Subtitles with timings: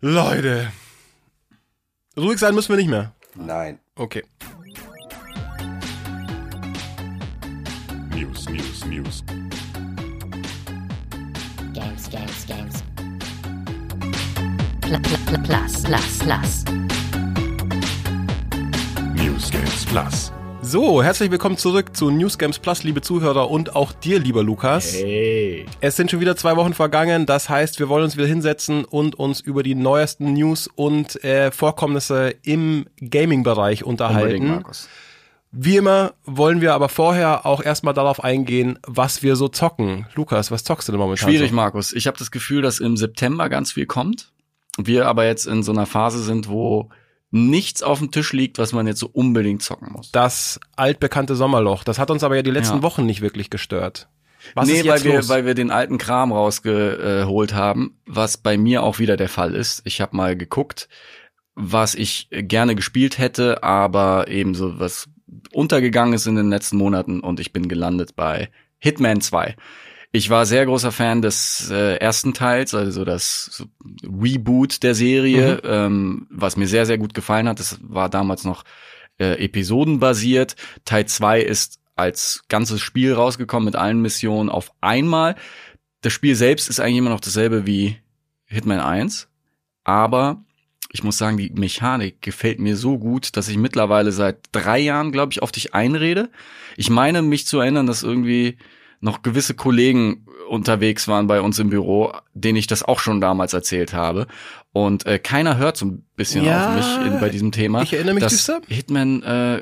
[0.00, 0.70] Leute.
[2.16, 3.14] Ruhig sein müssen wir nicht mehr.
[3.34, 3.80] Nein.
[3.96, 4.22] Okay.
[8.14, 9.24] News, News, News.
[11.74, 12.84] Games, Games, Games.
[14.82, 16.64] Pl pl pl plus, plus, plus.
[19.14, 20.37] News Games Plus.
[20.70, 24.92] So, herzlich willkommen zurück zu News Games Plus, liebe Zuhörer und auch dir, lieber Lukas.
[24.92, 25.64] Hey.
[25.80, 29.14] Es sind schon wieder zwei Wochen vergangen, das heißt, wir wollen uns wieder hinsetzen und
[29.14, 34.42] uns über die neuesten News und äh, Vorkommnisse im Gaming-Bereich unterhalten.
[34.42, 34.90] Unbedingt, Markus.
[35.52, 40.04] Wie immer wollen wir aber vorher auch erstmal darauf eingehen, was wir so zocken.
[40.16, 41.30] Lukas, was zockst du denn momentan?
[41.30, 41.56] Schwierig, so?
[41.56, 41.94] Markus.
[41.94, 44.32] Ich habe das Gefühl, dass im September ganz viel kommt.
[44.76, 46.90] Wir aber jetzt in so einer Phase sind, wo
[47.30, 50.10] nichts auf dem Tisch liegt, was man jetzt so unbedingt zocken muss.
[50.12, 51.84] Das altbekannte Sommerloch.
[51.84, 52.82] Das hat uns aber ja die letzten Ja.
[52.82, 54.08] Wochen nicht wirklich gestört.
[54.54, 55.28] Was nee, weil wir, los?
[55.28, 59.82] weil wir den alten Kram rausgeholt haben, was bei mir auch wieder der Fall ist.
[59.84, 60.88] Ich habe mal geguckt,
[61.54, 65.08] was ich gerne gespielt hätte, aber eben so was
[65.52, 69.56] untergegangen ist in den letzten Monaten und ich bin gelandet bei Hitman 2.
[70.10, 73.66] Ich war sehr großer Fan des äh, ersten Teils, also das
[74.02, 77.60] Reboot der Serie, ähm, was mir sehr, sehr gut gefallen hat.
[77.60, 78.64] Das war damals noch
[79.18, 80.56] äh, episodenbasiert.
[80.86, 85.34] Teil 2 ist als ganzes Spiel rausgekommen mit allen Missionen auf einmal.
[86.00, 87.96] Das Spiel selbst ist eigentlich immer noch dasselbe wie
[88.46, 89.28] Hitman 1,
[89.84, 90.42] aber
[90.90, 95.12] ich muss sagen, die Mechanik gefällt mir so gut, dass ich mittlerweile seit drei Jahren,
[95.12, 96.30] glaube ich, auf dich einrede.
[96.76, 98.56] Ich meine, mich zu erinnern, dass irgendwie
[99.00, 103.52] noch gewisse Kollegen unterwegs waren bei uns im Büro, denen ich das auch schon damals
[103.52, 104.26] erzählt habe.
[104.72, 107.82] Und äh, keiner hört so ein bisschen Ja, auf mich in, bei diesem Thema.
[107.82, 108.60] ich erinnere mich dass düster.
[108.68, 109.60] Hitman äh,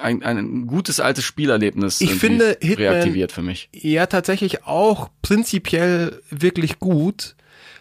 [0.00, 3.68] ein, ein gutes altes Spielerlebnis Ich finde, Hitman- reaktiviert für mich.
[3.72, 7.36] Ja, tatsächlich auch prinzipiell wirklich gut.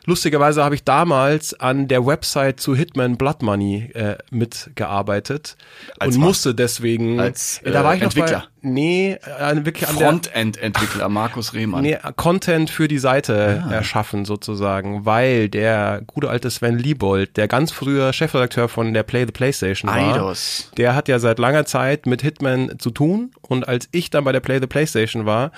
[0.05, 5.55] Lustigerweise habe ich damals an der Website zu Hitman Blood Money äh, mitgearbeitet
[5.99, 6.27] Als und was?
[6.27, 8.39] musste deswegen Als, da war äh, ich noch Entwickler?
[8.39, 11.81] Bei, nee, äh, wirklich an der Frontend-Entwickler Markus Rehmann.
[11.83, 13.71] nee, Content für die Seite Ah.
[13.73, 19.25] erschaffen sozusagen, weil der gute alte Sven Liebold, der ganz früher Chefredakteur von der Play
[19.25, 20.71] the PlayStation war, Eidos.
[20.77, 24.31] der hat ja seit langer Zeit mit Hitman zu tun und als ich dann bei
[24.31, 25.51] der Play the PlayStation war,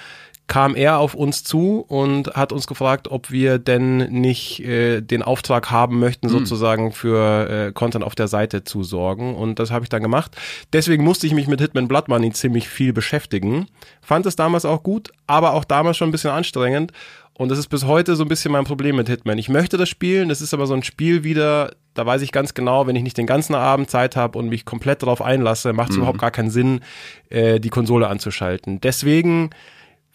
[0.48, 5.22] kam er auf uns zu und hat uns gefragt, ob wir denn nicht äh, den
[5.22, 9.36] Auftrag haben möchten, sozusagen für äh, Content auf der Seite zu sorgen.
[9.36, 10.38] Und das habe ich dann gemacht.
[10.72, 13.68] Deswegen musste ich mich mit Hitman Blood Money ziemlich viel beschäftigen.
[14.02, 16.94] Fand es damals auch gut, aber auch damals schon ein bisschen anstrengend.
[17.34, 19.38] Und das ist bis heute so ein bisschen mein Problem mit Hitman.
[19.38, 22.56] Ich möchte das spielen, das ist aber so ein Spiel wieder, da weiß ich ganz
[22.56, 25.92] genau, wenn ich nicht den ganzen Abend Zeit habe und mich komplett darauf einlasse, macht
[25.92, 26.80] es überhaupt gar keinen Sinn,
[27.30, 28.82] äh, die Konsole anzuschalten.
[28.82, 29.52] Deswegen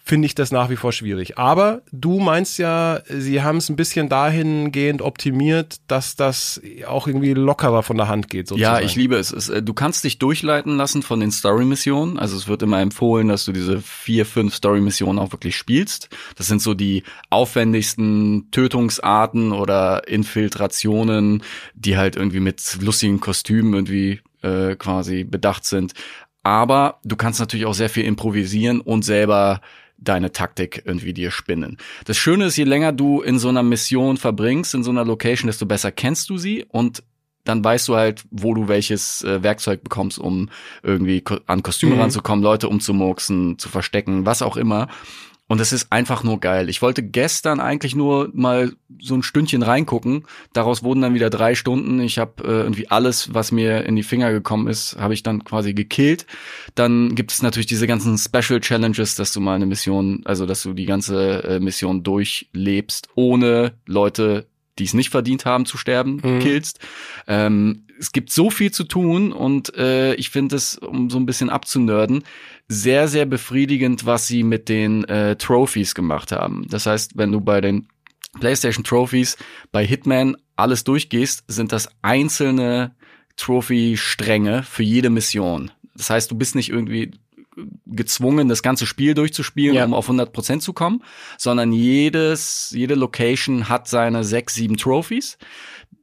[0.05, 1.37] finde ich das nach wie vor schwierig.
[1.37, 7.33] Aber du meinst ja, sie haben es ein bisschen dahingehend optimiert, dass das auch irgendwie
[7.33, 8.49] lockerer von der Hand geht.
[8.49, 8.81] Sozusagen.
[8.81, 9.31] Ja, ich liebe es.
[9.31, 9.47] es.
[9.47, 12.19] äh, Du kannst dich durchleiten lassen von den Story-Missionen.
[12.19, 16.09] Also es wird immer empfohlen, dass du diese vier, fünf Story-Missionen auch wirklich spielst.
[16.35, 21.43] Das sind so die aufwendigsten Tötungsarten oder Infiltrationen,
[21.75, 25.93] die halt irgendwie mit lustigen Kostümen irgendwie äh, quasi bedacht sind.
[26.43, 29.61] Aber du kannst natürlich auch sehr viel improvisieren und selber
[30.03, 31.77] deine Taktik irgendwie dir spinnen.
[32.05, 35.47] Das Schöne ist, je länger du in so einer Mission verbringst, in so einer Location,
[35.47, 37.03] desto besser kennst du sie und
[37.45, 40.49] dann weißt du halt, wo du welches äh, Werkzeug bekommst, um
[40.81, 42.01] irgendwie ko an Kostüme Mhm.
[42.01, 44.87] ranzukommen, Leute umzumurksen, zu verstecken, was auch immer.
[45.53, 46.67] Und es ist einfach nur geil.
[46.67, 50.25] Ich wollte gestern eigentlich nur mal so ein Stündchen reingucken.
[50.51, 51.99] Daraus wurden dann wieder drei Stunden.
[51.99, 55.43] Ich habe äh, irgendwie alles, was mir in die Finger gekommen ist, habe ich dann
[55.43, 56.25] quasi gekillt.
[56.73, 60.63] Dann gibt es natürlich diese ganzen Special Challenges, dass du mal eine Mission, also dass
[60.63, 64.47] du die ganze äh, Mission durchlebst, ohne Leute
[64.79, 66.39] die es nicht verdient haben zu sterben, Mhm.
[66.39, 66.79] killst.
[67.27, 71.25] Ähm, es gibt so viel zu tun und äh, ich finde es, um so ein
[71.25, 72.23] bisschen abzunörden,
[72.67, 76.65] sehr, sehr befriedigend, was sie mit den äh, Trophies gemacht haben.
[76.69, 77.87] Das heißt, wenn du bei den
[78.39, 79.37] PlayStation Trophies
[79.71, 82.95] bei Hitman alles durchgehst, sind das einzelne
[83.37, 85.71] Trophy-Stränge für jede Mission.
[85.95, 87.11] Das heißt, du bist nicht irgendwie
[87.85, 89.85] gezwungen, das ganze Spiel durchzuspielen, Ja.
[89.85, 91.03] um auf 100% zu kommen,
[91.37, 95.37] sondern jedes, jede Location hat seine sechs, sieben Trophies.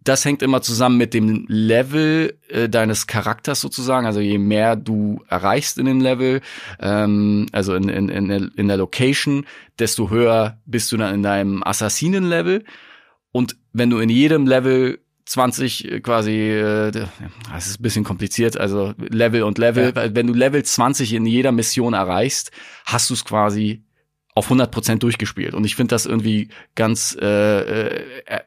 [0.02, 4.06] Das hängt immer zusammen mit dem Level äh, deines Charakters sozusagen.
[4.06, 6.40] Also je mehr du erreichst in dem Level,
[6.78, 9.46] ähm, also in, in, in, der, in der Location,
[9.78, 12.64] desto höher bist du dann in deinem Assassinen-Level.
[13.32, 18.94] Und wenn du in jedem Level 20 quasi, äh, das ist ein bisschen kompliziert, also
[18.98, 22.50] Level und Level, weil wenn du Level 20 in jeder Mission erreichst,
[22.84, 23.84] hast du es quasi
[24.34, 25.54] auf 100% durchgespielt.
[25.54, 28.40] Und ich finde das irgendwie ganz äh, äh,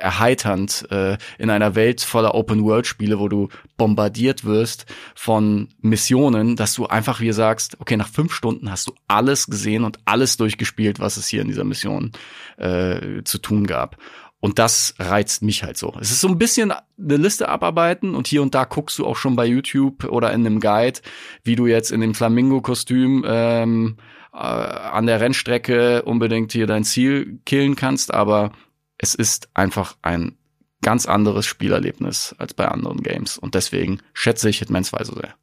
[0.00, 6.86] erheiternd äh, in einer Welt voller Open-World-Spiele, wo du bombardiert wirst von Missionen, dass du
[6.86, 11.16] einfach wie sagst, okay, nach fünf Stunden hast du alles gesehen und alles durchgespielt, was
[11.16, 12.12] es hier in dieser Mission
[12.56, 13.96] äh, zu tun gab.
[14.38, 15.94] Und das reizt mich halt so.
[16.00, 19.16] Es ist so ein bisschen eine Liste abarbeiten und hier und da guckst du auch
[19.16, 21.00] schon bei YouTube oder in einem Guide,
[21.42, 23.96] wie du jetzt in dem Flamingo-Kostüm ähm,
[24.32, 28.52] äh, an der Rennstrecke unbedingt hier dein Ziel killen kannst, aber
[28.98, 30.36] es ist einfach ein
[30.82, 35.34] ganz anderes Spielerlebnis als bei anderen Games und deswegen schätze ich Hitman 2 so sehr.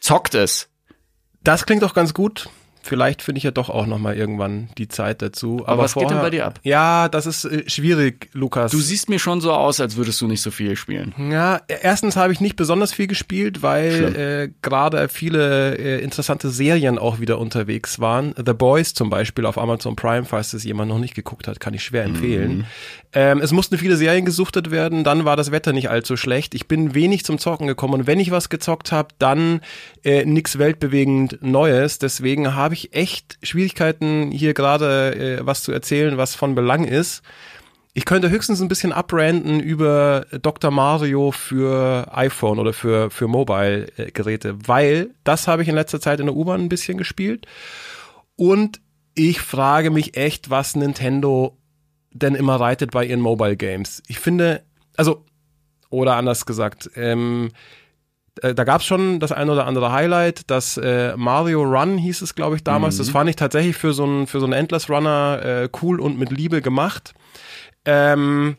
[0.00, 0.68] Zockt es!
[1.42, 2.48] Das klingt doch ganz gut.
[2.84, 5.60] Vielleicht finde ich ja doch auch noch mal irgendwann die Zeit dazu.
[5.60, 6.60] Aber, Aber was geht denn vorher- bei dir ab?
[6.64, 8.72] Ja, das ist äh, schwierig, Lukas.
[8.72, 11.14] Du siehst mir schon so aus, als würdest du nicht so viel spielen.
[11.30, 16.98] Ja, erstens habe ich nicht besonders viel gespielt, weil äh, gerade viele äh, interessante Serien
[16.98, 18.34] auch wieder unterwegs waren.
[18.36, 21.74] The Boys zum Beispiel auf Amazon Prime, falls das jemand noch nicht geguckt hat, kann
[21.74, 22.66] ich schwer empfehlen.
[23.12, 26.54] Ähm, es mussten viele Serien gesuchtet werden, dann war das Wetter nicht allzu schlecht.
[26.54, 29.60] Ich bin wenig zum Zocken gekommen und wenn ich was gezockt habe, dann
[30.02, 31.98] äh, nix weltbewegend Neues.
[31.98, 37.22] Deswegen habe ich echt Schwierigkeiten, hier gerade äh, was zu erzählen, was von Belang ist.
[37.94, 40.70] Ich könnte höchstens ein bisschen abranden über Dr.
[40.70, 46.26] Mario für iPhone oder für, für Mobile-Geräte, weil das habe ich in letzter Zeit in
[46.26, 47.46] der U-Bahn ein bisschen gespielt.
[48.36, 48.80] Und
[49.14, 51.58] ich frage mich echt, was Nintendo
[52.12, 54.02] denn immer reitet bei ihren Mobile Games.
[54.06, 54.62] Ich finde,
[54.96, 55.24] also,
[55.90, 57.81] oder anders gesagt, ähm, äh,
[58.36, 60.50] da gab es schon das ein oder andere Highlight.
[60.50, 62.96] Das äh, Mario Run hieß es, glaube ich, damals.
[62.96, 66.18] Das fand ich tatsächlich für so einen für so einen Endless Runner äh, cool und
[66.18, 67.12] mit Liebe gemacht.
[67.84, 68.56] Ähm,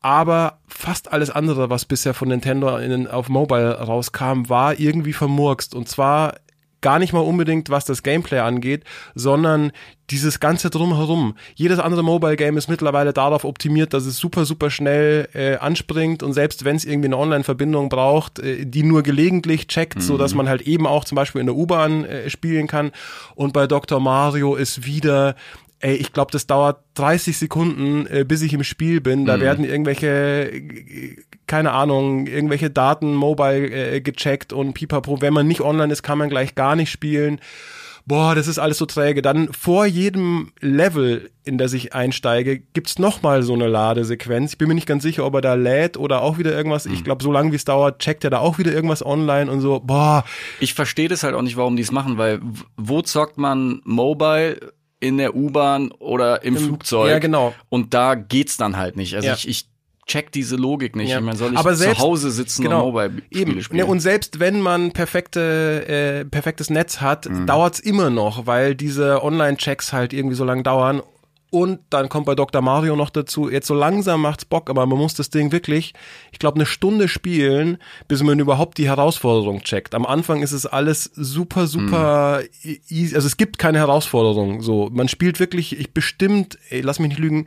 [0.00, 5.74] aber fast alles andere, was bisher von Nintendo in, auf Mobile rauskam, war irgendwie vermurkst.
[5.74, 6.34] Und zwar
[6.80, 8.84] gar nicht mal unbedingt, was das Gameplay angeht,
[9.14, 9.72] sondern
[10.10, 11.36] dieses ganze Drumherum.
[11.54, 16.32] Jedes andere Mobile-Game ist mittlerweile darauf optimiert, dass es super, super schnell äh, anspringt und
[16.32, 20.48] selbst wenn es irgendwie eine Online-Verbindung braucht, äh, die nur gelegentlich checkt, so dass man
[20.48, 22.92] halt eben auch zum Beispiel in der U-Bahn äh, spielen kann.
[23.34, 24.00] Und bei Dr.
[24.00, 25.36] Mario ist wieder
[25.82, 29.24] Ey, ich glaube, das dauert 30 Sekunden, äh, bis ich im Spiel bin.
[29.24, 31.16] Da werden irgendwelche, äh,
[31.50, 33.66] keine Ahnung, irgendwelche Daten mobile
[33.96, 35.20] äh, gecheckt und pipapo.
[35.20, 37.40] Wenn man nicht online ist, kann man gleich gar nicht spielen.
[38.06, 39.20] Boah, das ist alles so träge.
[39.20, 44.52] Dann vor jedem Level, in das ich einsteige, gibt's noch mal so eine Ladesequenz.
[44.52, 46.86] Ich bin mir nicht ganz sicher, ob er da lädt oder auch wieder irgendwas.
[46.86, 49.60] Ich glaube, so lange wie es dauert, checkt er da auch wieder irgendwas online und
[49.60, 49.80] so.
[49.80, 50.24] Boah,
[50.60, 52.40] Ich verstehe das halt auch nicht, warum die es machen, weil
[52.76, 57.10] wo zockt man Mobile in der U-Bahn oder im, Flugzeug?
[57.10, 57.54] ja, genau.
[57.70, 59.14] Und da geht's dann halt nicht.
[59.16, 59.34] Also Ja.
[59.34, 59.66] ich, ich
[60.10, 61.10] check diese Logik nicht.
[61.10, 61.18] Ja.
[61.18, 63.62] Ich meine, soll ich Aber zu selbst- Hause sitzen genau, und Mobile-Spiele Eben.
[63.62, 63.78] spielen?
[63.78, 69.22] Ne, und selbst wenn man perfekte, äh, perfektes Netz hat, dauert's immer noch, weil diese
[69.22, 71.00] Online-Checks halt irgendwie so lang dauern.
[71.52, 72.62] Und dann kommt bei Dr.
[72.62, 75.94] Mario noch dazu, jetzt so langsam macht's Bock, aber man muss das Ding wirklich,
[76.30, 79.96] ich glaube, eine Stunde spielen, bis man überhaupt die Herausforderung checkt.
[79.96, 82.42] Am Anfang ist es alles super, super
[82.88, 83.16] easy.
[83.16, 84.60] Also es gibt keine Herausforderung.
[84.62, 87.46] So, man spielt wirklich, ich bestimmt, ey, lass mich nicht lügen,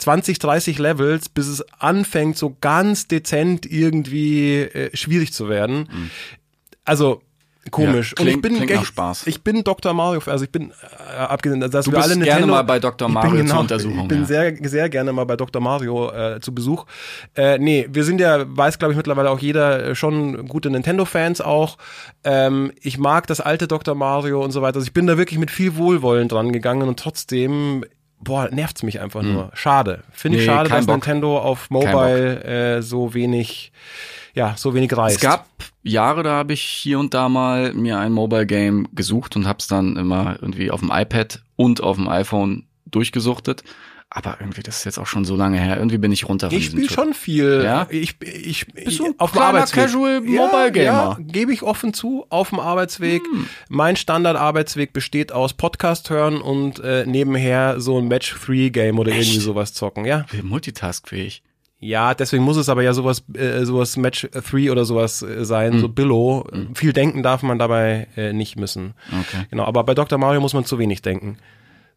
[0.00, 6.10] 20, 30 Levels, bis es anfängt, so ganz dezent irgendwie äh, schwierig zu werden.
[6.84, 7.22] Also
[7.70, 8.14] komisch.
[8.16, 9.26] Ja, und ich klingt- bin klingt echt- Spaß.
[9.26, 9.92] Ich bin Dr.
[9.92, 13.08] Mario, also ich bin äh, abgesehen, dass Du wir alle gerne Nintendo, mal bei Dr.
[13.08, 14.24] Mario bin, zur genau, Untersuchung, Ich bin ja.
[14.24, 15.60] sehr, sehr gerne mal bei Dr.
[15.62, 16.86] Mario äh, zu Besuch.
[17.36, 21.42] Äh, nee, wir sind ja, weiß glaube ich mittlerweile auch jeder äh, schon gute Nintendo-Fans
[21.42, 21.76] auch.
[22.24, 23.94] Ähm, ich mag das alte Dr.
[23.94, 24.76] Mario und so weiter.
[24.76, 27.84] Also ich bin da wirklich mit viel Wohlwollen dran gegangen und trotzdem
[28.22, 29.50] Boah, nervt's mich einfach nur.
[29.54, 30.02] Schade.
[30.12, 30.50] Finde ich Hm.
[30.50, 30.96] Nee, schade, dass Bock.
[30.96, 33.72] Nintendo auf Mobile äh, so wenig,
[34.34, 35.16] ja, so wenig reißt.
[35.16, 35.46] Es gab
[35.82, 39.68] Jahre, da habe ich hier und da mal mir ein Mobile Game gesucht und hab's
[39.68, 43.64] dann immer irgendwie auf dem iPad und auf dem iPhone durchgesuchtet.
[44.12, 45.76] Aber irgendwie, das ist jetzt auch schon so lange her.
[45.76, 47.62] Irgendwie bin ich runter Ich spiele schon viel.
[47.62, 47.86] Ja?
[47.90, 49.84] Ich, ich, Bist du auf dem Arbeitsweg.
[49.84, 50.84] Casual ja, Mobile Gamer?
[50.84, 53.22] Ja, gebe ich offen zu, auf dem Arbeitsweg.
[53.22, 53.46] Hm.
[53.68, 59.74] Mein Standardarbeitsweg besteht aus Podcast hören und äh, nebenher so ein Match-Free-Game oder irgendwie sowas
[59.74, 60.04] zocken.
[60.04, 61.42] Ja, Multitaskfähig.
[61.78, 65.74] ja, deswegen muss es aber ja sowas, äh, sowas Match 3 oder sowas äh, sein,
[65.74, 65.80] Hm.
[65.80, 66.46] so Billo.
[66.74, 68.94] Viel denken darf man dabei äh, nicht müssen.
[69.08, 69.46] Okay.
[69.50, 70.18] Genau, aber bei Dr.
[70.18, 71.38] Mario muss man zu wenig denken.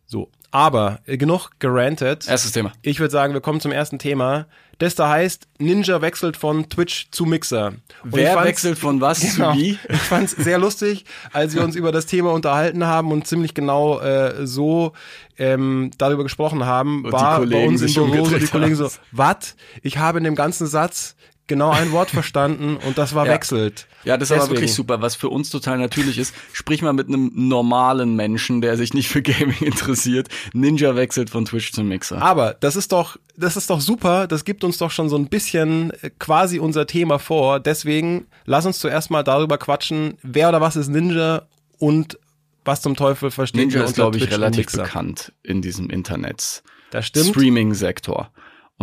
[0.06, 2.28] So, aber äh, genug gerantet.
[2.28, 2.74] Erstes Thema.
[2.84, 4.46] Ich würde sagen, wir kommen zum ersten Thema.
[4.78, 7.74] Das da heißt, Ninja wechselt von Twitch zu Mixer.
[8.04, 9.54] Und Wer wechselt von was Genau.
[9.54, 9.80] zu wie?
[9.90, 13.54] Ich fand es sehr lustig, als wir uns über das Thema unterhalten haben und ziemlich
[13.54, 14.94] genau äh, so
[15.38, 19.56] ähm, darüber gesprochen haben, Und war bei uns im Büro so die Kollegen so, was?
[19.82, 21.16] Ich habe in dem ganzen Satz
[21.48, 23.34] genau ein Wort verstanden und das war Ja.
[23.34, 23.88] wechselt.
[24.06, 24.58] Ja, das ist aber Deswegen.
[24.58, 26.34] wirklich super, was für uns total natürlich ist.
[26.52, 30.28] Sprich mal mit einem normalen Menschen, der sich nicht für Gaming interessiert.
[30.54, 32.22] Ninja wechselt von Twitch zum Mixer.
[32.22, 34.28] Aber das ist doch, das ist doch super.
[34.28, 37.60] Das gibt uns doch schon so ein bisschen äh, quasi unser Thema vor.
[37.60, 41.44] Deswegen lass uns zuerst mal darüber quatschen, wer oder was ist Ninja
[41.78, 42.18] und
[42.66, 46.64] was zum Teufel verstehen Ninja ist, glaube ich, Twitch relativ bekannt in diesem Internet.
[46.92, 47.28] Das stimmt.
[47.28, 48.32] Streaming-Sektor.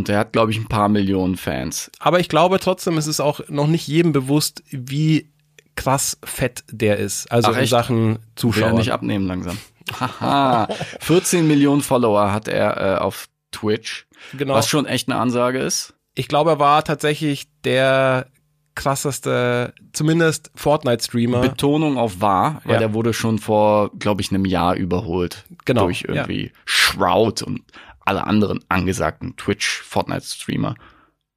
[0.00, 1.90] Und der hat, glaube ich, ein paar Millionen Fans.
[1.98, 5.30] Aber ich glaube trotzdem, es ist auch noch nicht jedem bewusst, wie
[5.76, 7.30] krass fett der ist.
[7.30, 7.70] Also Ach, in echt?
[7.70, 8.72] Sachen Will er Zuschauer.
[8.72, 9.58] nicht abnehmen langsam.
[9.98, 10.68] Haha.
[11.00, 14.06] 14 Millionen Follower hat er äh, auf Twitch.
[14.36, 14.54] Genau.
[14.54, 15.92] Was schon echt eine Ansage ist.
[16.14, 18.26] Ich glaube, er war tatsächlich der
[18.74, 21.40] krasseste, zumindest Fortnite-Streamer.
[21.40, 22.78] Betonung auf war, weil Ja.
[22.78, 25.44] der wurde schon vor, glaube ich, einem Jahr überholt.
[25.66, 27.60] Genau, Durch irgendwie Shroud und
[28.04, 30.74] alle anderen angesagten Twitch-Fortnite-Streamer.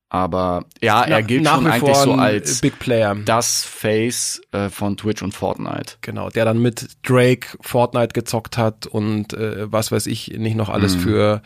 [0.10, 3.16] Aber ja, er Na- gilt nach schon wie eigentlich vor so als Big Player.
[3.26, 5.96] das Face äh, von Twitch und Fortnite.
[6.02, 10.68] Genau, der dann mit Drake Fortnite gezockt hat und äh, was weiß ich, nicht noch
[10.68, 10.74] Mhm.
[10.76, 11.42] alles für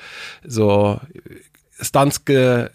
[0.46, 2.70] so äh, Stunts ge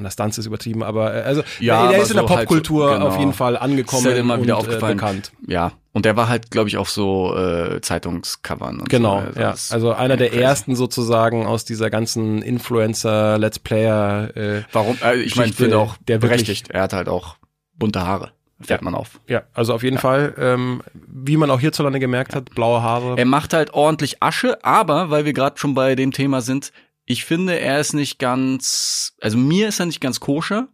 [0.00, 2.48] na, Stunts ist übertrieben, aber äh, also Ja, der aber ist in der so halt
[2.48, 3.06] so, Popkultur genau.
[3.08, 4.96] auf jeden Fall angekommen Ist halt immer wieder und äh, aufgefallen.
[4.96, 5.32] bekannt.
[5.46, 8.80] Ja, und der war halt, glaube ich, auf so äh, Zeitungscovern.
[8.80, 9.40] Und Genau, so.
[9.40, 9.50] ja.
[9.52, 10.42] das- Also einer der crazy.
[10.42, 14.36] ersten sozusagen aus dieser ganzen Influencer, Let's Player.
[14.36, 14.98] Äh, Warum?
[15.02, 16.70] Äh, ich meine, finde auch der berechtigt.
[16.70, 17.36] Er hat halt auch
[17.74, 18.32] bunte Haare.
[18.60, 18.84] Fällt Ja.
[18.84, 19.20] man auf.
[19.28, 23.14] ja, also auf jeden Fall, ähm, wie man auch hierzulande gemerkt hat, blaue Haare.
[23.18, 26.72] Er macht halt ordentlich Asche, aber weil wir gerade schon bei dem Thema sind,
[27.04, 30.68] ich finde, er ist nicht ganz, also mir ist er nicht ganz koscher,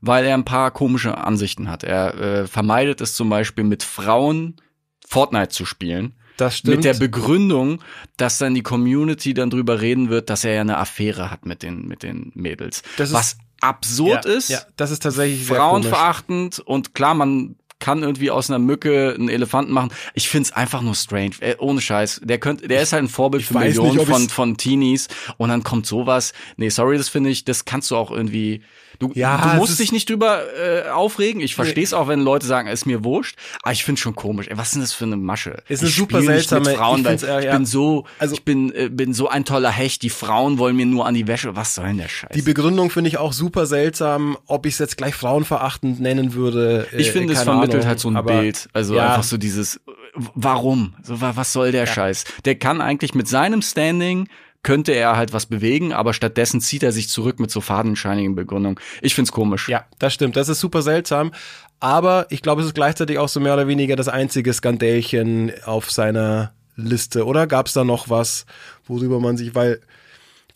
[0.00, 1.84] weil er ein paar komische Ansichten hat.
[1.84, 4.56] Er äh, vermeidet es zum Beispiel mit Frauen
[5.06, 6.14] Fortnite zu spielen.
[6.36, 6.76] das stimmt.
[6.76, 7.80] Mit der Begründung,
[8.16, 11.62] dass dann die Community dann drüber reden wird, dass er ja eine Affäre hat mit
[11.62, 12.82] den, mit den Mädels.
[12.96, 18.02] Das ist- Was absurd ja, ist, Ja, das ist tatsächlich frauenverachtend und klar, man kann
[18.02, 19.90] irgendwie aus einer Mücke einen Elefanten machen.
[20.14, 21.30] Ich find's einfach nur strange.
[21.40, 22.20] Äh, ohne Scheiß.
[22.24, 25.48] Der könnte, der ist halt ein Vorbild für weiß Millionen nicht, von, von Teenies und
[25.50, 26.32] dann kommt sowas.
[26.56, 28.62] Nee, sorry, das finde ich, das kannst du auch irgendwie.
[28.98, 31.40] Du, Ja, du es musst dich nicht drüber äh, aufregen.
[31.40, 33.36] Ich verstehe es auch, wenn Leute sagen, ist mir wurscht.
[33.62, 34.48] Aber ich find's schon komisch.
[34.48, 35.62] Ey, was ist denn das für eine Masche?
[35.68, 37.52] Ist eine ich super seltsame- Mit Frauen, ich weil äh, ich ja.
[37.56, 40.02] bin so, Also- ich bin, äh, bin so ein toller Hecht.
[40.02, 41.54] Die Frauen wollen mir nur an die Wäsche.
[41.54, 42.30] Was soll denn der Scheiß?
[42.34, 46.88] Die Begründung finde ich auch super seltsam, ob ich es jetzt gleich frauenverachtend nennen würde.
[46.96, 48.68] Ich äh, finde, es vermittelt Ahnung, halt so ein aber Bild.
[48.72, 49.10] Also ja.
[49.10, 49.80] einfach so dieses,
[50.34, 50.94] warum?
[51.02, 52.24] So, wa- was soll der Scheiß?
[52.44, 54.28] Der kann eigentlich mit seinem Standing
[54.68, 58.78] könnte er halt was bewegen, aber stattdessen zieht er sich zurück mit so fadenscheinigen Begründungen.
[59.00, 59.66] Ich find's komisch.
[59.70, 60.36] Ja, das stimmt.
[60.36, 61.32] Das ist super seltsam.
[61.80, 65.90] Aber ich glaube, es ist gleichzeitig auch so mehr oder weniger das einzige Skandälchen auf
[65.90, 67.24] seiner Liste.
[67.24, 68.44] Oder gab es da noch was,
[68.86, 69.80] worüber man sich, weil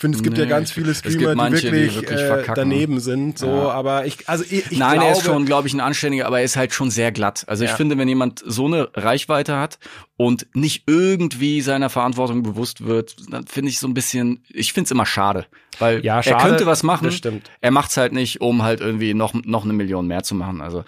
[0.02, 3.00] finde, es gibt ja Nee, ganz viele Streamer, manche, die die wirklich, wirklich äh, daneben
[3.00, 3.38] sind.
[3.38, 3.70] So, Ja.
[3.70, 6.40] aber ich, also ich, ich Nein, glaube, er ist schon, glaube ich, ein Anständiger, aber
[6.40, 7.44] er ist halt schon sehr glatt.
[7.46, 7.76] Also ich Ja.
[7.76, 9.78] finde, wenn jemand so eine Reichweite hat
[10.18, 14.86] und nicht irgendwie seiner Verantwortung bewusst wird, dann finde ich so ein bisschen, ich finde
[14.86, 15.46] es immer schade.
[15.78, 17.04] Weil Ja, er schade, könnte was machen.
[17.06, 17.50] das stimmt.
[17.62, 20.60] Er macht's halt nicht, um halt irgendwie noch, noch eine Million mehr zu machen.
[20.60, 20.84] Also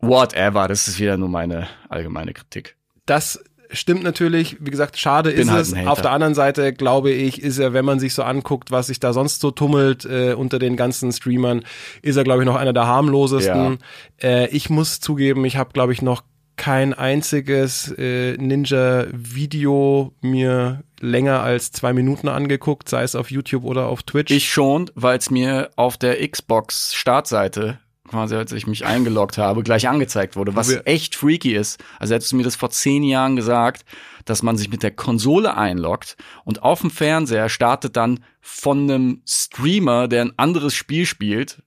[0.00, 2.76] whatever, das ist wieder nur meine allgemeine Kritik.
[3.06, 4.56] Das stimmt natürlich.
[4.60, 5.86] Wie gesagt, schade Bin ist halt es.
[5.86, 9.00] Auf der anderen Seite glaube ich, ist er, wenn man sich so anguckt, was sich
[9.00, 11.64] da sonst so tummelt äh, unter den ganzen Streamern,
[12.02, 13.78] ist er glaube ich noch einer der harmlosesten.
[14.22, 16.22] Äh, ich muss zugeben, ich habe glaube ich noch
[16.56, 23.86] kein einziges äh, Ninja-Video mir länger als zwei Minuten angeguckt, sei es auf YouTube oder
[23.86, 24.32] auf Twitch.
[24.32, 27.78] Ich schon, weil es mir auf der Xbox Startseite
[28.08, 31.82] quasi als ich mich eingeloggt habe, gleich angezeigt wurde, was echt freaky ist.
[31.98, 33.84] Also hättest du mir das vor zehn Jahren gesagt,
[34.24, 39.22] dass man sich mit der Konsole einloggt und auf dem Fernseher startet dann von einem
[39.26, 41.62] Streamer, der ein anderes Spiel spielt,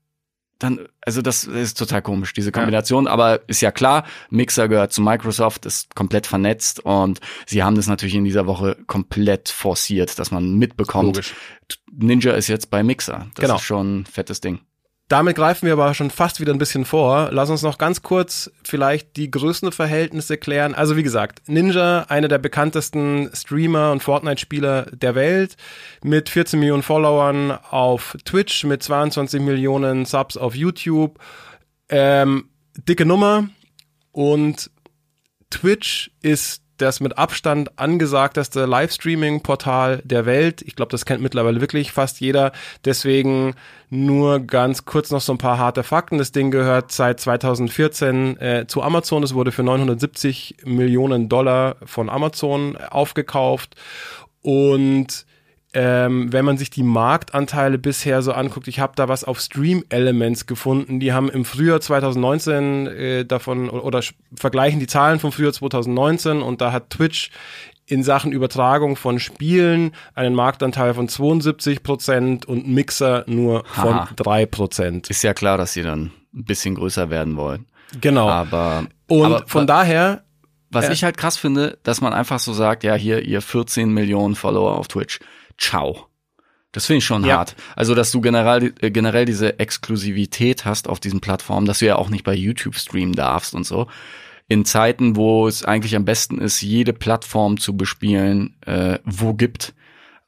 [0.59, 5.01] dann, also das ist total komisch, diese Kombination, aber ist ja klar, Mixer gehört zu
[5.01, 10.31] Microsoft, ist komplett vernetzt und sie haben das natürlich in dieser Woche komplett forciert, dass
[10.31, 11.33] man mitbekommt, Logisch.
[11.91, 13.27] Ninja ist jetzt bei Mixer.
[13.35, 13.55] Das Genau.
[13.55, 14.59] ist schon ein fettes Ding.
[15.07, 17.29] Damit greifen wir aber schon fast wieder ein bisschen vor.
[17.31, 20.73] Lass uns noch ganz kurz vielleicht die Größenverhältnisse klären.
[20.73, 25.57] Also wie gesagt, Ninja, einer der bekanntesten Streamer und Fortnite-Spieler der Welt,
[26.03, 31.19] mit 14 Millionen Followern auf Twitch, mit 22 Millionen Subs auf YouTube.
[31.89, 33.47] Ähm, dicke Nummer.
[34.11, 34.71] Und
[35.51, 40.61] Twitch ist das mit Abstand angesagteste Livestreaming-Portal der Welt.
[40.61, 42.51] Ich glaube, das kennt mittlerweile wirklich fast jeder.
[42.83, 43.55] Deswegen
[43.89, 46.17] nur ganz kurz noch so ein paar harte Fakten.
[46.17, 49.23] Das Ding gehört seit 2014 äh, zu Amazon.
[49.23, 53.75] Es wurde für 970 Millionen Dollar von Amazon aufgekauft.
[54.41, 55.25] Und
[55.77, 59.83] ähm, wenn man sich die Marktanteile bisher so anguckt, ich habe da was auf Stream
[59.89, 64.01] Elements gefunden, die haben im Frühjahr 2019 äh, davon oder, oder
[64.35, 67.29] vergleichen die Zahlen vom Frühjahr 2019 und da hat Twitch
[67.87, 74.09] in Sachen Übertragung von Spielen einen Marktanteil von 72 Prozent und Mixer nur von Haha.
[74.15, 75.09] drei Prozent.
[75.09, 77.65] Ist ja klar, dass sie dann ein bisschen größer werden wollen.
[78.01, 78.29] Genau.
[78.29, 80.23] Aber und aber von daher,
[80.71, 80.91] Was Ja.
[80.91, 84.77] ich halt krass finde, dass man einfach so sagt, ja, hier, ihr 14 Millionen Follower
[84.77, 85.19] auf Twitch.
[85.57, 86.07] Ciao.
[86.71, 87.37] Das finde ich schon Ja.
[87.37, 87.55] hart.
[87.75, 91.95] Also, dass du generell, äh, generell diese Exklusivität hast auf diesen Plattformen, dass du ja
[91.95, 93.87] auch nicht bei YouTube streamen darfst und so.
[94.47, 99.73] In Zeiten, wo es eigentlich am besten ist, jede Plattform zu bespielen, äh, wo gibt,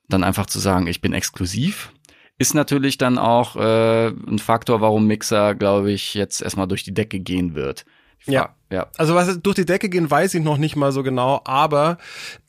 [0.07, 1.91] dann einfach zu sagen, ich bin exklusiv,
[2.39, 6.93] ist natürlich dann auch äh, ein Faktor, warum Mixer, glaube ich, jetzt erstmal durch die
[6.93, 7.85] Decke gehen wird.
[8.25, 8.49] Ja.
[8.69, 8.87] Ja.
[8.97, 11.97] also was durch die Decke gehen, weiß ich noch nicht mal so genau, aber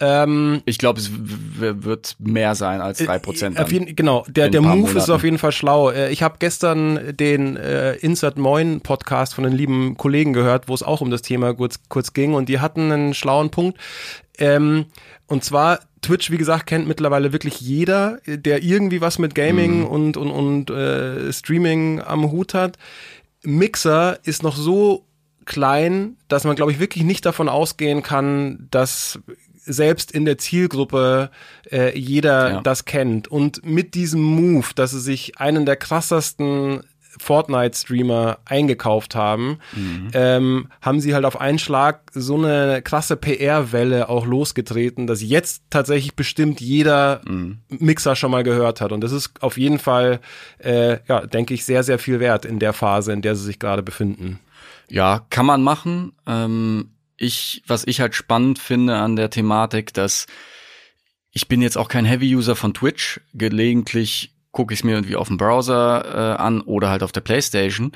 [0.00, 3.56] ähm, Ich glaube, es wird mehr sein als drei Prozent.
[3.56, 5.10] Äh, genau, der, der Move ist Monaten.
[5.12, 5.90] auf jeden Fall schlau.
[5.90, 10.74] Äh, Ich habe gestern den äh, Insert Moin Podcast von den lieben Kollegen gehört, wo
[10.74, 13.78] es auch um das Thema kurz, kurz ging und die hatten einen schlauen Punkt.
[14.38, 14.86] Ähm,
[15.28, 20.16] und zwar Twitch, wie gesagt, kennt mittlerweile wirklich jeder, der irgendwie was mit Gaming und,
[20.16, 22.76] und, und äh, Streaming am Hut hat.
[23.44, 25.04] Mixer ist noch so
[25.48, 29.18] klein, dass man, glaube ich, wirklich nicht davon ausgehen kann, dass
[29.64, 31.30] selbst in der Zielgruppe
[31.70, 32.60] äh, jeder Ja.
[32.62, 33.28] das kennt.
[33.28, 36.84] Und mit diesem Move, dass sie sich einen der krassesten
[37.20, 39.58] Fortnite-Streamer eingekauft haben,
[40.12, 45.62] ähm, haben sie halt auf einen Schlag so eine krasse PR-Welle auch losgetreten, dass jetzt
[45.70, 47.20] tatsächlich bestimmt jeder
[47.68, 48.92] Mixer schon mal gehört hat.
[48.92, 50.20] Und das ist auf jeden Fall,
[50.58, 53.58] äh, ja, denke ich, sehr, sehr viel wert in der Phase, in der sie sich
[53.58, 54.38] gerade befinden.
[54.90, 56.12] Ja, kann man machen.
[56.26, 60.26] Ähm, ich, was ich halt spannend finde an der Thematik, dass
[61.32, 63.20] ich bin jetzt auch kein Heavy-User von Twitch.
[63.34, 67.20] Gelegentlich gucke ich es mir irgendwie auf dem Browser äh, an oder halt auf der
[67.20, 67.92] Playstation.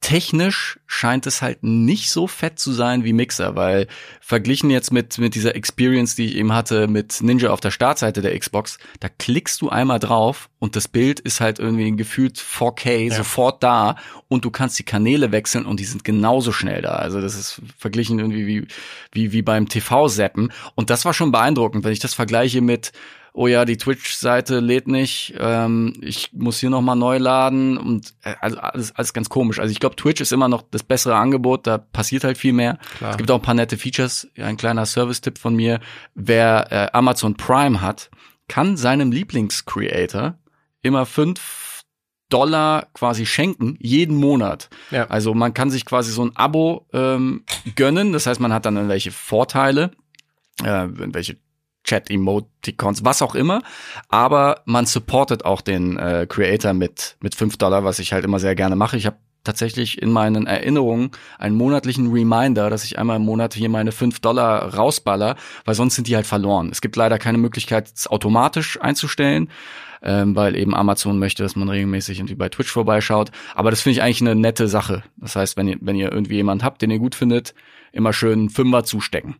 [0.00, 3.88] Technisch scheint es halt nicht so fett zu sein wie Mixer, weil
[4.20, 8.22] verglichen jetzt mit, mit dieser Experience, die ich eben hatte mit Ninja auf der Startseite
[8.22, 13.12] der Xbox, da klickst du einmal drauf und das Bild ist halt irgendwie gefühlt 4K
[13.12, 13.96] sofort da
[14.28, 16.90] und du kannst die Kanäle wechseln und die sind genauso schnell da.
[16.90, 18.68] Also das ist verglichen irgendwie wie,
[19.10, 20.52] wie, wie beim TV-Zappen.
[20.76, 22.92] Und das war schon beeindruckend, wenn ich das vergleiche mit
[23.34, 28.34] oh ja, die Twitch-Seite lädt nicht, ähm, ich muss hier nochmal neu laden und äh,
[28.40, 29.58] also alles, alles ganz komisch.
[29.58, 32.78] Also ich glaube, Twitch ist immer noch das bessere Angebot, da passiert halt viel mehr.
[32.96, 33.10] Klar.
[33.10, 34.28] Es gibt auch ein paar nette Features.
[34.38, 35.80] Ein kleiner Service-Tipp von mir,
[36.14, 38.08] wer äh, Amazon Prime hat,
[38.46, 40.38] kann seinem Lieblingscreator
[40.82, 41.82] immer fünf
[42.28, 44.70] Dollar quasi schenken, jeden Monat.
[44.92, 45.06] Ja.
[45.08, 47.44] Also man kann sich quasi so ein Abo ähm,
[47.74, 49.90] gönnen, das heißt, man hat dann irgendwelche Vorteile,
[50.62, 51.36] äh, irgendwelche
[51.84, 53.62] Chat-Emoticons, was auch immer.
[54.08, 58.38] Aber man supportet auch den äh, Creator mit, mit 5 Dollar, was ich halt immer
[58.38, 58.96] sehr gerne mache.
[58.96, 63.68] Ich habe tatsächlich in meinen Erinnerungen einen monatlichen Reminder, dass ich einmal im Monat hier
[63.68, 66.70] meine 5 Dollar rausballer, weil sonst sind die halt verloren.
[66.72, 69.50] Es gibt leider keine Möglichkeit, es automatisch einzustellen,
[70.02, 73.30] ähm, weil eben Amazon möchte, dass man regelmäßig irgendwie bei Twitch vorbeischaut.
[73.54, 75.04] Aber das finde ich eigentlich eine nette Sache.
[75.16, 77.54] Das heißt, wenn ihr, wenn ihr irgendwie jemanden habt, den ihr gut findet,
[77.92, 79.36] immer schön Fünfer zustecken.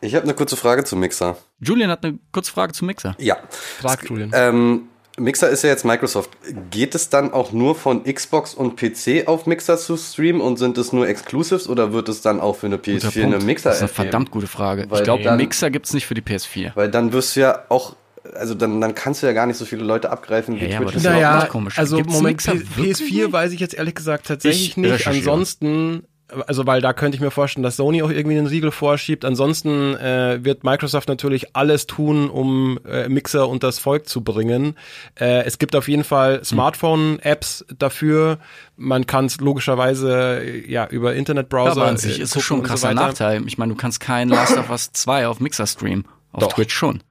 [0.00, 1.36] Ich habe eine kurze Frage zum Mixer.
[1.60, 3.14] Julian hat eine kurze Frage zum Mixer.
[3.18, 3.36] Ja.
[3.50, 4.30] Frag Julian.
[4.34, 4.82] Ähm,
[5.18, 6.30] Mixer ist ja jetzt Microsoft.
[6.70, 10.78] Geht es dann auch nur von Xbox und PC auf Mixer zu streamen und sind
[10.78, 13.46] es nur Exclusives oder wird es dann auch für eine Guter PS4 eine Punkt.
[13.46, 14.86] Mixer Das ist eine verdammt gute Frage.
[14.88, 16.72] Weil ich glaube, Mixer gibt's nicht für die PS4.
[16.74, 17.96] Weil dann wirst du ja auch,
[18.34, 20.94] also dann, dann kannst du ja gar nicht so viele Leute abgreifen wie Ja, Twitch.
[20.94, 21.12] das ist es auch.
[21.12, 21.78] Naja, komisch.
[21.78, 23.32] also Gibt's Moment, Mixer P- wirklich PS4 nicht?
[23.32, 25.06] weiß ich jetzt ehrlich gesagt tatsächlich Ich nicht.
[25.06, 26.04] Ansonsten,
[26.46, 29.24] also weil da könnte ich mir vorstellen, dass Sony auch irgendwie einen Riegel vorschiebt.
[29.24, 34.76] Ansonsten äh, wird Microsoft natürlich alles tun, um äh, Mixer und das Volk zu bringen.
[35.18, 38.38] Äh, es gibt auf jeden Fall Smartphone-Apps dafür.
[38.76, 41.72] Man kann es logischerweise äh, ja über Internetbrowser.
[41.72, 43.06] aber an sich äh, ist es schon ein so krasser weiter.
[43.06, 43.42] Nachteil.
[43.46, 46.06] Ich meine, du kannst kein Last of Us 2 auf Mixer streamen.
[46.32, 46.52] Auf Doch.
[46.52, 47.02] Twitch schon.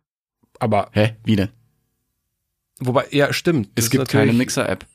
[0.60, 1.15] Aber Hä?
[1.23, 1.49] Wie denn?
[2.79, 3.69] wobei, ja, stimmt.
[3.75, 4.86] Es gibt keine Mixer-App.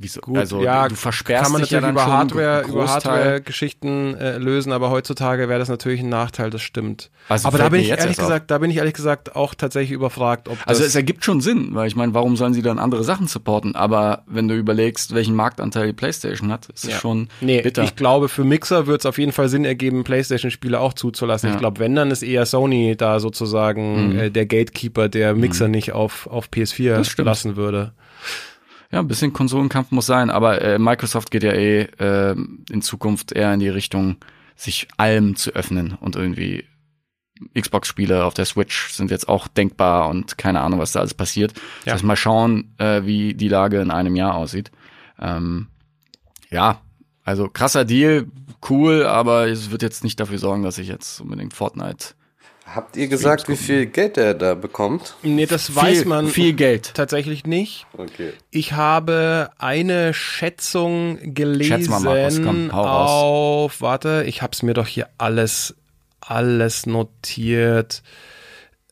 [0.00, 0.20] Wieso?
[0.20, 2.86] Gut, also ja, du versperrst kann man dich ja natürlich dann über Hardware, über.
[2.88, 7.10] Hardware-Geschichten äh, lösen, aber heutzutage wäre das natürlich ein Nachteil, das stimmt.
[7.28, 8.26] Also aber da bin ich ehrlich erst auf.
[8.26, 11.70] gesagt, da bin ich ehrlich gesagt auch tatsächlich überfragt, ob Also es ergibt schon Sinn,
[11.72, 13.74] weil ich meine, warum sollen sie dann andere Sachen supporten?
[13.74, 16.96] Aber wenn du überlegst, welchen Marktanteil die PlayStation hat, ist es Ja.
[16.98, 17.82] schon Nee, bitter.
[17.82, 21.48] ich glaube, für Mixer wird es auf jeden Fall Sinn ergeben, Playstation-Spiele auch zuzulassen.
[21.48, 21.54] Ja.
[21.56, 24.18] Ich glaube, wenn, dann ist eher Sony da sozusagen Mhm.
[24.18, 27.26] äh, der Gatekeeper, der Mixer nicht auf, auf PS4 Das stimmt.
[27.26, 27.92] lassen würde.
[28.90, 32.34] Ja, ein bisschen Konsolenkampf muss sein, aber äh, Microsoft geht ja eh äh,
[32.70, 34.16] in Zukunft eher in die Richtung,
[34.56, 36.64] sich allem zu öffnen und irgendwie
[37.58, 41.52] Xbox-Spiele auf der Switch sind jetzt auch denkbar und keine Ahnung, was da alles passiert.
[41.52, 41.62] Ja.
[41.84, 44.72] Das heißt, mal schauen, äh, wie die Lage in einem Jahr aussieht.
[45.20, 45.68] Ähm,
[46.50, 46.80] ja,
[47.24, 48.26] also krasser Deal,
[48.68, 52.14] cool, aber es wird jetzt nicht dafür sorgen, dass ich jetzt unbedingt Fortnite.
[52.74, 55.14] Habt ihr gesagt, wie viel Geld er da bekommt?
[55.22, 56.92] Nee, das weiß viel, man Viel Geld.
[56.94, 57.86] tatsächlich nicht.
[57.96, 58.32] Okay.
[58.50, 63.10] Ich habe eine Schätzung gelesen Schätz mal, Markus, komm, hau raus.
[63.10, 65.74] auf, warte, ich habe es mir doch hier alles,
[66.20, 68.02] alles notiert.